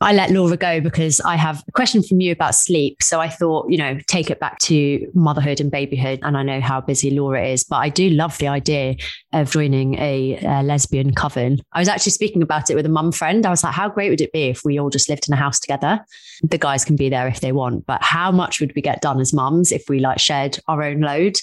I 0.02 0.12
let 0.12 0.30
Laura 0.30 0.58
go 0.58 0.80
because 0.80 1.20
I 1.20 1.36
have 1.36 1.64
a 1.66 1.72
question 1.72 2.02
from 2.02 2.20
you 2.20 2.30
about 2.30 2.54
sleep. 2.54 3.02
So 3.02 3.18
I 3.18 3.30
thought, 3.30 3.70
you 3.70 3.78
know, 3.78 3.98
take 4.06 4.30
it 4.30 4.38
back 4.38 4.58
to 4.60 5.10
motherhood 5.14 5.58
and 5.58 5.70
babyhood. 5.70 6.20
And 6.22 6.36
I 6.36 6.42
know 6.42 6.60
how 6.60 6.82
busy 6.82 7.10
Laura 7.10 7.46
is, 7.46 7.64
but 7.64 7.76
I 7.76 7.88
do 7.88 8.10
love 8.10 8.36
the 8.36 8.48
idea 8.48 8.96
of 9.32 9.50
joining 9.50 9.94
a, 9.94 10.38
a 10.44 10.62
lesbian 10.62 11.14
coven. 11.14 11.60
I 11.72 11.78
was 11.78 11.88
actually 11.88 12.12
speaking 12.12 12.42
about 12.42 12.68
it 12.68 12.74
with 12.74 12.84
a 12.84 12.90
mum 12.90 13.10
friend. 13.10 13.46
I 13.46 13.50
was 13.50 13.64
like, 13.64 13.72
how 13.72 13.88
great 13.88 14.10
would 14.10 14.20
it 14.20 14.32
be 14.32 14.44
if 14.44 14.64
we 14.64 14.78
all 14.78 14.90
just 14.90 15.08
lived 15.08 15.28
in 15.28 15.32
a 15.32 15.36
house 15.36 15.58
together? 15.58 16.04
The 16.42 16.58
guys 16.58 16.84
can 16.84 16.96
be 16.96 17.08
there 17.08 17.26
if 17.26 17.40
they 17.40 17.52
want, 17.52 17.86
but 17.86 18.02
how 18.02 18.30
much 18.30 18.60
would 18.60 18.74
we 18.76 18.82
get 18.82 19.00
done 19.00 19.18
as 19.18 19.32
mums 19.32 19.72
if 19.72 19.88
we 19.88 19.98
like 19.98 20.18
shared 20.18 20.58
our 20.68 20.82
own 20.82 21.00
load? 21.00 21.38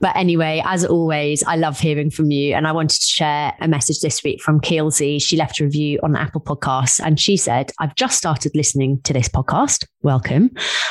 But 0.00 0.16
anyway, 0.16 0.62
as 0.64 0.84
always, 0.84 1.42
I 1.44 1.56
love 1.56 1.78
hearing 1.78 2.10
from 2.10 2.30
you. 2.30 2.54
And 2.54 2.66
I 2.66 2.72
wanted 2.72 3.00
to 3.00 3.06
share 3.06 3.52
a 3.60 3.68
message 3.68 4.00
this 4.00 4.24
week 4.24 4.40
from 4.40 4.60
Keelsey. 4.60 5.22
She 5.22 5.36
left 5.36 5.60
a 5.60 5.64
review 5.64 6.00
on 6.02 6.16
Apple 6.16 6.40
Podcasts 6.40 7.00
and 7.04 7.20
she 7.20 7.36
said, 7.36 7.70
I've 7.78 7.94
just 7.94 8.16
started 8.16 8.52
listening 8.54 9.00
to 9.04 9.12
this 9.12 9.28
podcast. 9.28 9.86
Welcome. 10.02 10.50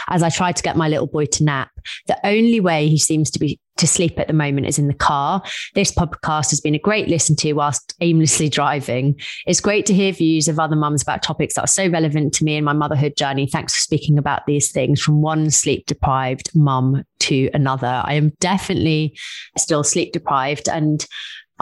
As 0.09 0.21
I 0.21 0.29
try 0.29 0.51
to 0.51 0.63
get 0.63 0.77
my 0.77 0.87
little 0.87 1.07
boy 1.07 1.25
to 1.25 1.43
nap, 1.43 1.71
the 2.05 2.17
only 2.23 2.59
way 2.59 2.87
he 2.87 2.99
seems 2.99 3.31
to 3.31 3.39
be 3.39 3.59
to 3.79 3.87
sleep 3.87 4.19
at 4.19 4.27
the 4.27 4.33
moment 4.33 4.67
is 4.67 4.79
in 4.79 4.87
the 4.87 4.93
car. 4.93 5.41
This 5.75 5.91
podcast 5.91 6.49
has 6.51 6.61
been 6.61 6.75
a 6.75 6.79
great 6.79 7.07
listen 7.07 7.35
to 7.37 7.53
whilst 7.53 7.95
aimlessly 8.01 8.49
driving. 8.49 9.19
It's 9.47 9.59
great 9.59 9.85
to 9.87 9.93
hear 9.93 10.11
views 10.11 10.47
of 10.47 10.59
other 10.59 10.75
mums 10.75 11.01
about 11.01 11.23
topics 11.23 11.55
that 11.55 11.63
are 11.63 11.67
so 11.67 11.87
relevant 11.87 12.33
to 12.35 12.43
me 12.43 12.55
and 12.55 12.65
my 12.65 12.73
motherhood 12.73 13.15
journey. 13.15 13.47
Thanks 13.47 13.73
for 13.73 13.81
speaking 13.81 14.17
about 14.17 14.45
these 14.45 14.71
things 14.71 15.01
from 15.01 15.21
one 15.21 15.49
sleep 15.49 15.85
deprived 15.85 16.55
mum 16.55 17.03
to 17.19 17.49
another. 17.53 18.01
I 18.05 18.13
am 18.13 18.29
definitely 18.39 19.17
still 19.57 19.83
sleep 19.83 20.13
deprived 20.13 20.69
and 20.69 21.05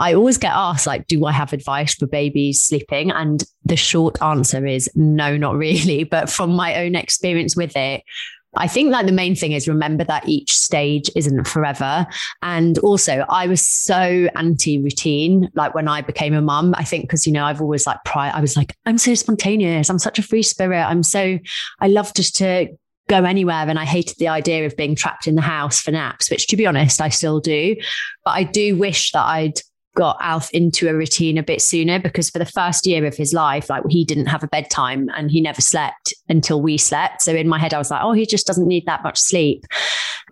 I 0.00 0.14
always 0.14 0.38
get 0.38 0.52
asked, 0.52 0.86
like, 0.86 1.08
do 1.08 1.24
I 1.26 1.32
have 1.32 1.52
advice 1.52 1.94
for 1.94 2.06
babies 2.06 2.62
sleeping? 2.62 3.10
And 3.10 3.42
the 3.64 3.76
short 3.76 4.22
answer 4.22 4.64
is 4.64 4.88
no, 4.94 5.36
not 5.36 5.56
really. 5.56 6.04
But 6.08 6.30
from 6.30 6.50
my 6.50 6.76
own 6.76 6.94
experience 6.94 7.56
with 7.56 7.76
it, 7.76 8.02
I 8.56 8.66
think 8.66 8.90
like 8.90 9.06
the 9.06 9.12
main 9.12 9.34
thing 9.34 9.52
is 9.52 9.68
remember 9.68 10.04
that 10.04 10.28
each 10.28 10.52
stage 10.52 11.10
isn't 11.14 11.46
forever. 11.46 12.06
And 12.42 12.78
also, 12.78 13.24
I 13.28 13.46
was 13.46 13.66
so 13.66 14.28
anti 14.34 14.82
routine, 14.82 15.50
like 15.54 15.74
when 15.74 15.88
I 15.88 16.00
became 16.00 16.34
a 16.34 16.40
mum. 16.40 16.74
I 16.76 16.84
think 16.84 17.04
because, 17.04 17.26
you 17.26 17.32
know, 17.32 17.44
I've 17.44 17.60
always 17.60 17.86
like 17.86 17.98
prior, 18.04 18.32
I 18.34 18.40
was 18.40 18.56
like, 18.56 18.74
I'm 18.86 18.98
so 18.98 19.14
spontaneous. 19.14 19.90
I'm 19.90 19.98
such 19.98 20.18
a 20.18 20.22
free 20.22 20.42
spirit. 20.42 20.82
I'm 20.82 21.02
so, 21.02 21.38
I 21.80 21.88
love 21.88 22.14
just 22.14 22.36
to 22.36 22.68
go 23.08 23.24
anywhere. 23.24 23.68
And 23.68 23.78
I 23.78 23.84
hated 23.84 24.16
the 24.18 24.28
idea 24.28 24.66
of 24.66 24.76
being 24.76 24.94
trapped 24.94 25.26
in 25.26 25.34
the 25.34 25.42
house 25.42 25.80
for 25.80 25.90
naps, 25.90 26.30
which 26.30 26.46
to 26.48 26.56
be 26.56 26.66
honest, 26.66 27.00
I 27.00 27.10
still 27.10 27.40
do. 27.40 27.76
But 28.24 28.30
I 28.30 28.44
do 28.44 28.76
wish 28.76 29.12
that 29.12 29.24
I'd 29.24 29.60
got 29.98 30.16
Alf 30.20 30.48
into 30.52 30.88
a 30.88 30.94
routine 30.94 31.36
a 31.38 31.42
bit 31.42 31.60
sooner 31.60 31.98
because 31.98 32.30
for 32.30 32.38
the 32.38 32.46
first 32.46 32.86
year 32.86 33.04
of 33.04 33.16
his 33.16 33.34
life, 33.34 33.68
like 33.68 33.82
he 33.88 34.04
didn't 34.04 34.26
have 34.26 34.44
a 34.44 34.48
bedtime 34.48 35.08
and 35.16 35.28
he 35.28 35.40
never 35.40 35.60
slept 35.60 36.14
until 36.28 36.62
we 36.62 36.78
slept. 36.78 37.22
So 37.22 37.34
in 37.34 37.48
my 37.48 37.58
head, 37.58 37.74
I 37.74 37.78
was 37.78 37.90
like, 37.90 38.02
oh, 38.04 38.12
he 38.12 38.24
just 38.24 38.46
doesn't 38.46 38.68
need 38.68 38.86
that 38.86 39.02
much 39.02 39.18
sleep. 39.18 39.64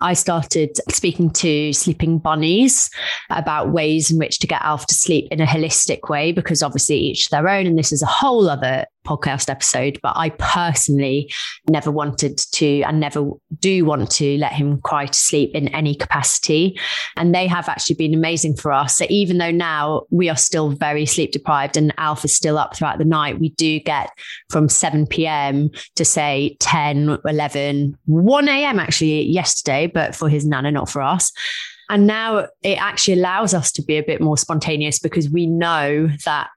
I 0.01 0.13
started 0.13 0.79
speaking 0.91 1.31
to 1.31 1.73
sleeping 1.73 2.19
bunnies 2.19 2.91
about 3.31 3.73
ways 3.73 4.11
in 4.11 4.19
which 4.19 4.39
to 4.39 4.47
get 4.47 4.63
Alf 4.63 4.87
to 4.87 4.95
sleep 4.95 5.27
in 5.33 5.41
a 5.41 5.47
holistic 5.47 6.09
way, 6.09 6.31
because 6.31 6.63
obviously 6.63 6.99
each 6.99 7.31
their 7.31 7.49
own. 7.49 7.67
And 7.67 7.77
this 7.77 7.93
is 7.93 8.03
a 8.03 8.07
whole 8.07 8.49
other 8.49 8.85
podcast 9.07 9.49
episode, 9.49 9.99
but 10.03 10.13
I 10.17 10.31
personally 10.31 11.33
never 11.69 11.91
wanted 11.91 12.39
to 12.39 12.83
and 12.83 13.01
never 13.01 13.31
do 13.59 13.85
want 13.85 14.11
to 14.13 14.37
let 14.39 14.53
him 14.53 14.81
cry 14.83 15.07
to 15.07 15.19
sleep 15.19 15.55
in 15.55 15.69
any 15.69 15.95
capacity. 15.95 16.79
And 17.17 17.35
they 17.35 17.47
have 17.47 17.69
actually 17.69 17.97
been 17.97 18.15
amazing 18.15 18.57
for 18.57 18.73
us. 18.73 18.97
So 18.97 19.07
even 19.09 19.39
though 19.39 19.51
now 19.51 20.03
we 20.11 20.29
are 20.29 20.37
still 20.37 20.71
very 20.71 21.07
sleep 21.07 21.33
deprived 21.33 21.77
and 21.77 21.95
Alf 21.99 22.25
is 22.25 22.37
still 22.37 22.59
up 22.59 22.77
throughout 22.77 22.99
the 22.99 23.05
night, 23.05 23.41
we 23.41 23.51
do 23.51 23.81
get 23.81 24.11
from 24.51 24.69
7 24.69 25.07
p.m. 25.07 25.71
to 25.95 26.05
say 26.05 26.57
10, 26.61 27.19
11, 27.25 27.99
1 28.07 28.49
a.m. 28.49 28.79
actually 28.79 29.23
yesterday, 29.23 29.87
but 29.87 30.15
for 30.15 30.29
his 30.29 30.45
nana, 30.47 30.71
not 30.71 30.89
for 30.89 31.03
us. 31.03 31.33
And 31.89 32.07
now 32.07 32.49
it 32.63 32.81
actually 32.81 33.15
allows 33.15 33.55
us 33.55 33.71
to 33.73 33.83
be 33.83 33.97
a 33.97 34.03
bit 34.03 34.21
more 34.21 34.37
spontaneous 34.37 34.99
because 34.99 35.31
we 35.31 35.47
know 35.47 36.09
that 36.25 36.49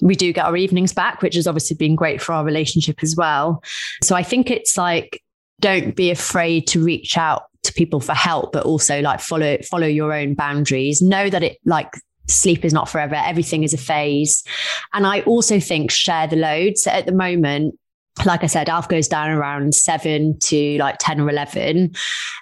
we 0.00 0.14
do 0.14 0.32
get 0.32 0.44
our 0.44 0.56
evenings 0.56 0.92
back, 0.92 1.22
which 1.22 1.34
has 1.34 1.46
obviously 1.46 1.76
been 1.76 1.94
great 1.94 2.20
for 2.20 2.32
our 2.32 2.44
relationship 2.44 3.02
as 3.02 3.16
well. 3.16 3.62
So 4.02 4.14
I 4.16 4.22
think 4.22 4.50
it's 4.50 4.76
like, 4.76 5.22
don't 5.60 5.96
be 5.96 6.10
afraid 6.10 6.66
to 6.68 6.84
reach 6.84 7.18
out 7.18 7.44
to 7.64 7.72
people 7.72 8.00
for 8.00 8.14
help, 8.14 8.52
but 8.52 8.64
also 8.64 9.00
like 9.00 9.20
follow 9.20 9.58
follow 9.68 9.86
your 9.86 10.12
own 10.12 10.34
boundaries. 10.34 11.02
Know 11.02 11.28
that 11.30 11.42
it 11.42 11.58
like 11.64 11.92
sleep 12.28 12.64
is 12.64 12.72
not 12.72 12.88
forever. 12.88 13.16
Everything 13.16 13.64
is 13.64 13.74
a 13.74 13.78
phase. 13.78 14.44
And 14.92 15.06
I 15.06 15.22
also 15.22 15.58
think 15.58 15.90
share 15.90 16.26
the 16.26 16.36
load. 16.36 16.78
So 16.78 16.90
at 16.90 17.06
the 17.06 17.12
moment, 17.12 17.78
like 18.24 18.42
I 18.42 18.46
said, 18.46 18.68
Alf 18.68 18.88
goes 18.88 19.08
down 19.08 19.30
around 19.30 19.74
seven 19.74 20.38
to 20.40 20.78
like 20.78 20.96
10 20.98 21.20
or 21.20 21.30
11. 21.30 21.94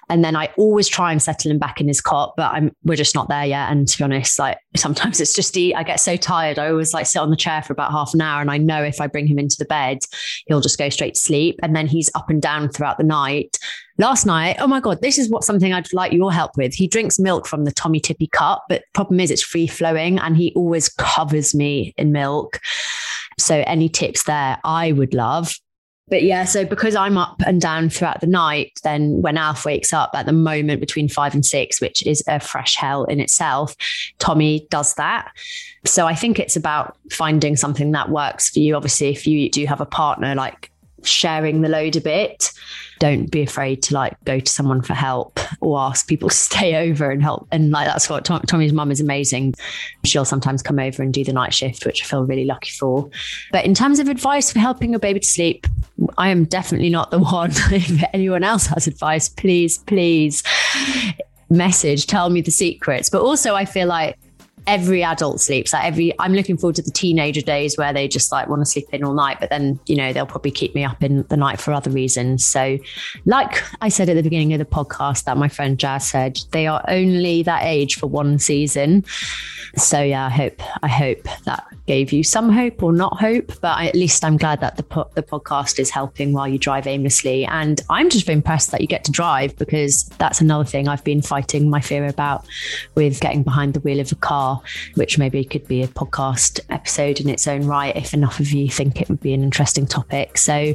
And 0.09 0.23
then 0.23 0.35
I 0.35 0.49
always 0.57 0.87
try 0.87 1.11
and 1.11 1.21
settle 1.21 1.51
him 1.51 1.59
back 1.59 1.81
in 1.81 1.87
his 1.87 2.01
cot, 2.01 2.33
but 2.37 2.51
I'm, 2.53 2.71
we're 2.83 2.95
just 2.95 3.15
not 3.15 3.29
there 3.29 3.45
yet. 3.45 3.71
And 3.71 3.87
to 3.87 3.97
be 3.97 4.03
honest, 4.03 4.39
like 4.39 4.57
sometimes 4.75 5.19
it's 5.19 5.33
just, 5.33 5.55
I 5.57 5.83
get 5.83 5.99
so 5.99 6.15
tired. 6.15 6.59
I 6.59 6.69
always 6.69 6.93
like 6.93 7.05
sit 7.05 7.19
on 7.19 7.29
the 7.29 7.35
chair 7.35 7.61
for 7.61 7.73
about 7.73 7.91
half 7.91 8.13
an 8.13 8.21
hour. 8.21 8.41
And 8.41 8.51
I 8.51 8.57
know 8.57 8.83
if 8.83 9.01
I 9.01 9.07
bring 9.07 9.27
him 9.27 9.39
into 9.39 9.57
the 9.57 9.65
bed, 9.65 9.99
he'll 10.47 10.61
just 10.61 10.77
go 10.77 10.89
straight 10.89 11.15
to 11.15 11.21
sleep. 11.21 11.59
And 11.63 11.75
then 11.75 11.87
he's 11.87 12.09
up 12.15 12.29
and 12.29 12.41
down 12.41 12.69
throughout 12.69 12.97
the 12.97 13.03
night. 13.03 13.57
Last 13.99 14.25
night, 14.25 14.57
oh 14.59 14.67
my 14.67 14.79
God, 14.79 15.01
this 15.01 15.17
is 15.17 15.29
what 15.29 15.43
something 15.43 15.73
I'd 15.73 15.91
like 15.91 16.13
your 16.13 16.31
help 16.31 16.51
with. 16.55 16.75
He 16.75 16.87
drinks 16.87 17.17
milk 17.17 17.47
from 17.47 17.65
the 17.65 17.71
Tommee 17.71 17.99
Tippee 17.99 18.29
cup, 18.31 18.63
but 18.69 18.83
problem 18.93 19.19
is 19.19 19.31
it's 19.31 19.41
free 19.41 19.65
flowing 19.65 20.19
and 20.19 20.37
he 20.37 20.53
always 20.55 20.87
covers 20.87 21.55
me 21.55 21.95
in 21.97 22.11
milk. 22.11 22.59
So 23.39 23.63
any 23.65 23.89
tips 23.89 24.23
there 24.23 24.59
I 24.63 24.91
would 24.91 25.15
love 25.15 25.55
but 26.09 26.23
yeah, 26.23 26.45
so 26.45 26.65
because 26.65 26.95
I'm 26.95 27.17
up 27.17 27.41
and 27.45 27.59
down 27.59 27.89
throughout 27.89 28.21
the 28.21 28.27
night, 28.27 28.79
then 28.83 29.21
when 29.21 29.37
Alf 29.37 29.65
wakes 29.65 29.91
up 29.91 30.11
at 30.13 30.25
the 30.25 30.31
moment 30.31 30.79
between 30.79 31.09
five 31.09 31.33
and 31.33 31.45
six, 31.45 31.81
which 31.81 32.05
is 32.05 32.23
a 32.27 32.39
fresh 32.39 32.75
hell 32.75 33.03
in 33.05 33.19
itself, 33.19 33.75
Tommy 34.19 34.65
does 34.69 34.93
that. 34.95 35.29
So 35.85 36.07
I 36.07 36.15
think 36.15 36.39
it's 36.39 36.55
about 36.55 36.97
finding 37.11 37.55
something 37.55 37.91
that 37.91 38.09
works 38.09 38.49
for 38.49 38.59
you. 38.59 38.75
Obviously, 38.75 39.09
if 39.09 39.27
you 39.27 39.49
do 39.49 39.65
have 39.65 39.81
a 39.81 39.85
partner, 39.85 40.33
like 40.33 40.71
sharing 41.07 41.61
the 41.61 41.69
load 41.69 41.95
a 41.95 42.01
bit 42.01 42.51
don't 42.99 43.29
be 43.29 43.41
afraid 43.41 43.81
to 43.83 43.93
like 43.93 44.15
go 44.23 44.39
to 44.39 44.51
someone 44.51 44.81
for 44.81 44.93
help 44.93 45.39
or 45.61 45.79
ask 45.79 46.07
people 46.07 46.29
to 46.29 46.35
stay 46.35 46.89
over 46.89 47.09
and 47.11 47.21
help. 47.21 47.47
And 47.51 47.71
like 47.71 47.87
that's 47.87 48.09
what 48.09 48.25
Tom, 48.25 48.41
Tommy's 48.41 48.73
mum 48.73 48.91
is 48.91 48.99
amazing. 48.99 49.55
She'll 50.03 50.25
sometimes 50.25 50.61
come 50.61 50.79
over 50.79 51.03
and 51.03 51.13
do 51.13 51.23
the 51.23 51.33
night 51.33 51.53
shift, 51.53 51.85
which 51.85 52.03
I 52.03 52.05
feel 52.05 52.25
really 52.25 52.45
lucky 52.45 52.71
for. 52.71 53.09
But 53.51 53.65
in 53.65 53.73
terms 53.73 53.99
of 53.99 54.07
advice 54.07 54.51
for 54.51 54.59
helping 54.59 54.95
a 54.95 54.99
baby 54.99 55.19
to 55.19 55.27
sleep, 55.27 55.67
I 56.17 56.29
am 56.29 56.45
definitely 56.45 56.89
not 56.89 57.11
the 57.11 57.19
one. 57.37 57.51
if 57.71 58.03
anyone 58.13 58.43
else 58.43 58.67
has 58.67 58.87
advice, 58.87 59.29
please, 59.29 59.77
please 59.79 60.43
message, 61.49 62.07
tell 62.07 62.29
me 62.29 62.41
the 62.41 62.51
secrets. 62.51 63.09
But 63.09 63.21
also, 63.21 63.55
I 63.55 63.65
feel 63.65 63.87
like 63.87 64.17
every 64.67 65.01
adult 65.01 65.39
sleeps. 65.39 65.73
Like 65.73 65.85
every, 65.85 66.13
I'm 66.19 66.33
looking 66.33 66.57
forward 66.57 66.75
to 66.75 66.81
the 66.81 66.91
teenager 66.91 67.41
days 67.41 67.77
where 67.77 67.93
they 67.93 68.07
just 68.07 68.31
like 68.31 68.49
want 68.49 68.61
to 68.61 68.65
sleep 68.65 68.87
in 68.91 69.03
all 69.03 69.13
night, 69.13 69.37
but 69.39 69.49
then, 69.49 69.79
you 69.85 69.95
know, 69.95 70.11
they'll 70.13 70.25
probably 70.25 70.51
keep 70.51 70.75
me 70.75 70.83
up 70.83 71.01
in 71.01 71.23
the 71.29 71.37
night 71.37 71.59
for 71.59 71.71
other 71.73 71.89
reasons. 71.89 72.45
So, 72.45 72.77
like 73.25 73.63
I 73.81 73.89
said 73.89 74.09
at 74.09 74.15
the 74.15 74.23
beginning 74.23 74.53
of 74.53 74.59
the 74.59 74.65
podcast, 74.65 75.23
that 75.23 75.37
my 75.37 75.47
friend 75.47 75.79
Jazz 75.79 76.07
said, 76.07 76.39
they 76.51 76.67
are 76.67 76.83
only 76.87 77.43
that 77.43 77.63
age 77.63 77.95
for 77.97 78.07
one 78.07 78.37
season. 78.39 79.05
So, 79.75 80.01
yeah, 80.01 80.25
I 80.25 80.29
hope, 80.29 80.61
I 80.83 80.87
hope 80.87 81.27
that 81.45 81.65
gave 81.85 82.11
you 82.11 82.23
some 82.23 82.51
hope 82.51 82.83
or 82.83 82.91
not 82.91 83.19
hope, 83.19 83.53
but 83.61 83.77
I, 83.77 83.87
at 83.87 83.95
least 83.95 84.25
I'm 84.25 84.37
glad 84.37 84.59
that 84.59 84.75
the, 84.75 84.83
po- 84.83 85.09
the 85.15 85.23
podcast 85.23 85.79
is 85.79 85.89
helping 85.89 86.33
while 86.33 86.47
you 86.47 86.57
drive 86.57 86.87
aimlessly. 86.87 87.45
And 87.45 87.79
I'm 87.89 88.09
just 88.09 88.27
impressed 88.27 88.71
that 88.71 88.81
you 88.81 88.87
get 88.87 89.05
to 89.05 89.11
drive 89.11 89.55
because 89.57 90.05
that's 90.17 90.41
another 90.41 90.65
thing 90.65 90.87
I've 90.87 91.03
been 91.03 91.21
fighting 91.21 91.69
my 91.69 91.79
fear 91.79 92.05
about 92.05 92.45
with 92.95 93.19
getting 93.21 93.43
behind 93.43 93.73
the 93.73 93.79
wheel 93.79 93.99
of 93.99 94.11
a 94.11 94.15
car 94.15 94.56
which 94.95 95.17
maybe 95.17 95.43
could 95.43 95.67
be 95.67 95.83
a 95.83 95.87
podcast 95.87 96.59
episode 96.69 97.19
in 97.19 97.29
its 97.29 97.47
own 97.47 97.65
right 97.65 97.95
if 97.95 98.13
enough 98.13 98.39
of 98.39 98.51
you 98.51 98.69
think 98.69 99.01
it 99.01 99.09
would 99.09 99.21
be 99.21 99.33
an 99.33 99.43
interesting 99.43 99.85
topic. 99.85 100.37
So, 100.37 100.73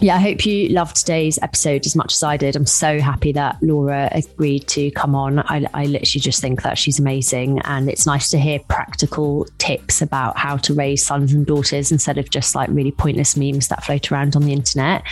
yeah, 0.00 0.16
I 0.16 0.18
hope 0.18 0.44
you 0.44 0.68
loved 0.68 0.96
today's 0.96 1.38
episode 1.42 1.86
as 1.86 1.96
much 1.96 2.14
as 2.14 2.22
I 2.22 2.36
did. 2.36 2.56
I'm 2.56 2.66
so 2.66 3.00
happy 3.00 3.32
that 3.32 3.56
Laura 3.62 4.08
agreed 4.12 4.66
to 4.68 4.90
come 4.90 5.14
on. 5.14 5.38
I, 5.40 5.66
I 5.72 5.86
literally 5.86 6.20
just 6.20 6.40
think 6.40 6.62
that 6.62 6.78
she's 6.78 6.98
amazing. 6.98 7.60
And 7.60 7.88
it's 7.88 8.06
nice 8.06 8.30
to 8.30 8.38
hear 8.38 8.58
practical 8.68 9.46
tips 9.58 10.02
about 10.02 10.36
how 10.36 10.56
to 10.58 10.74
raise 10.74 11.04
sons 11.04 11.32
and 11.32 11.46
daughters 11.46 11.92
instead 11.92 12.18
of 12.18 12.30
just 12.30 12.54
like 12.54 12.68
really 12.70 12.92
pointless 12.92 13.36
memes 13.36 13.68
that 13.68 13.84
float 13.84 14.12
around 14.12 14.36
on 14.36 14.42
the 14.42 14.52
internet. 14.52 15.02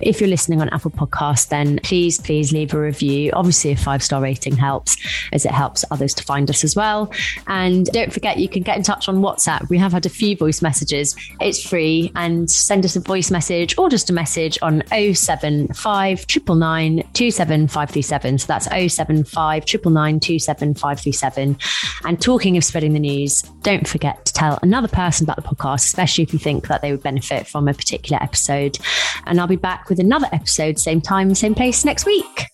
If 0.00 0.20
you're 0.20 0.30
listening 0.30 0.60
on 0.60 0.68
Apple 0.70 0.90
Podcasts, 0.90 1.48
then 1.48 1.78
please, 1.82 2.20
please 2.20 2.52
leave 2.52 2.74
a 2.74 2.80
review. 2.80 3.30
Obviously, 3.32 3.72
a 3.72 3.76
five 3.76 4.02
star 4.02 4.20
rating 4.20 4.56
helps 4.56 4.96
as 5.32 5.44
it 5.44 5.52
helps 5.52 5.84
others 5.90 6.14
to 6.14 6.24
find 6.24 6.50
us 6.50 6.64
as 6.64 6.74
well. 6.74 7.12
And 7.46 7.86
don't 7.86 8.12
forget, 8.12 8.38
you 8.38 8.48
can 8.48 8.62
get 8.62 8.76
in 8.76 8.82
touch 8.82 9.08
on 9.08 9.18
WhatsApp. 9.18 9.68
We 9.68 9.78
have 9.78 9.92
had 9.92 10.06
a 10.06 10.08
few 10.08 10.36
voice 10.36 10.62
messages. 10.62 11.14
It's 11.40 11.62
free 11.62 12.12
and 12.14 12.50
send 12.50 12.84
us 12.84 12.96
a 12.96 13.00
voice 13.00 13.30
message 13.30 13.76
or 13.78 13.88
just 13.88 14.10
a 14.10 14.12
message 14.12 14.58
on 14.62 14.82
075 14.88 16.26
27537. 16.26 18.38
So 18.38 18.46
that's 18.46 18.66
075 18.66 19.64
27537. 19.64 21.58
And 22.04 22.20
talking 22.20 22.56
of 22.56 22.64
spreading 22.64 22.92
the 22.92 23.00
news, 23.00 23.42
don't 23.62 23.86
forget 23.86 24.24
to 24.26 24.32
tell 24.32 24.58
another 24.62 24.88
person 24.88 25.24
about 25.24 25.36
the 25.36 25.42
podcast, 25.42 25.86
especially 25.86 26.24
if 26.24 26.32
you 26.32 26.38
think 26.38 26.68
that 26.68 26.82
they 26.82 26.92
would 26.92 27.02
benefit 27.02 27.46
from 27.46 27.68
a 27.68 27.74
particular 27.74 28.22
episode. 28.22 28.78
And 29.26 29.40
I'll 29.40 29.46
be 29.46 29.56
back 29.56 29.88
with 29.88 30.00
another 30.00 30.28
episode, 30.32 30.78
same 30.78 31.00
time, 31.00 31.34
same 31.34 31.54
place 31.54 31.84
next 31.84 32.06
week. 32.06 32.53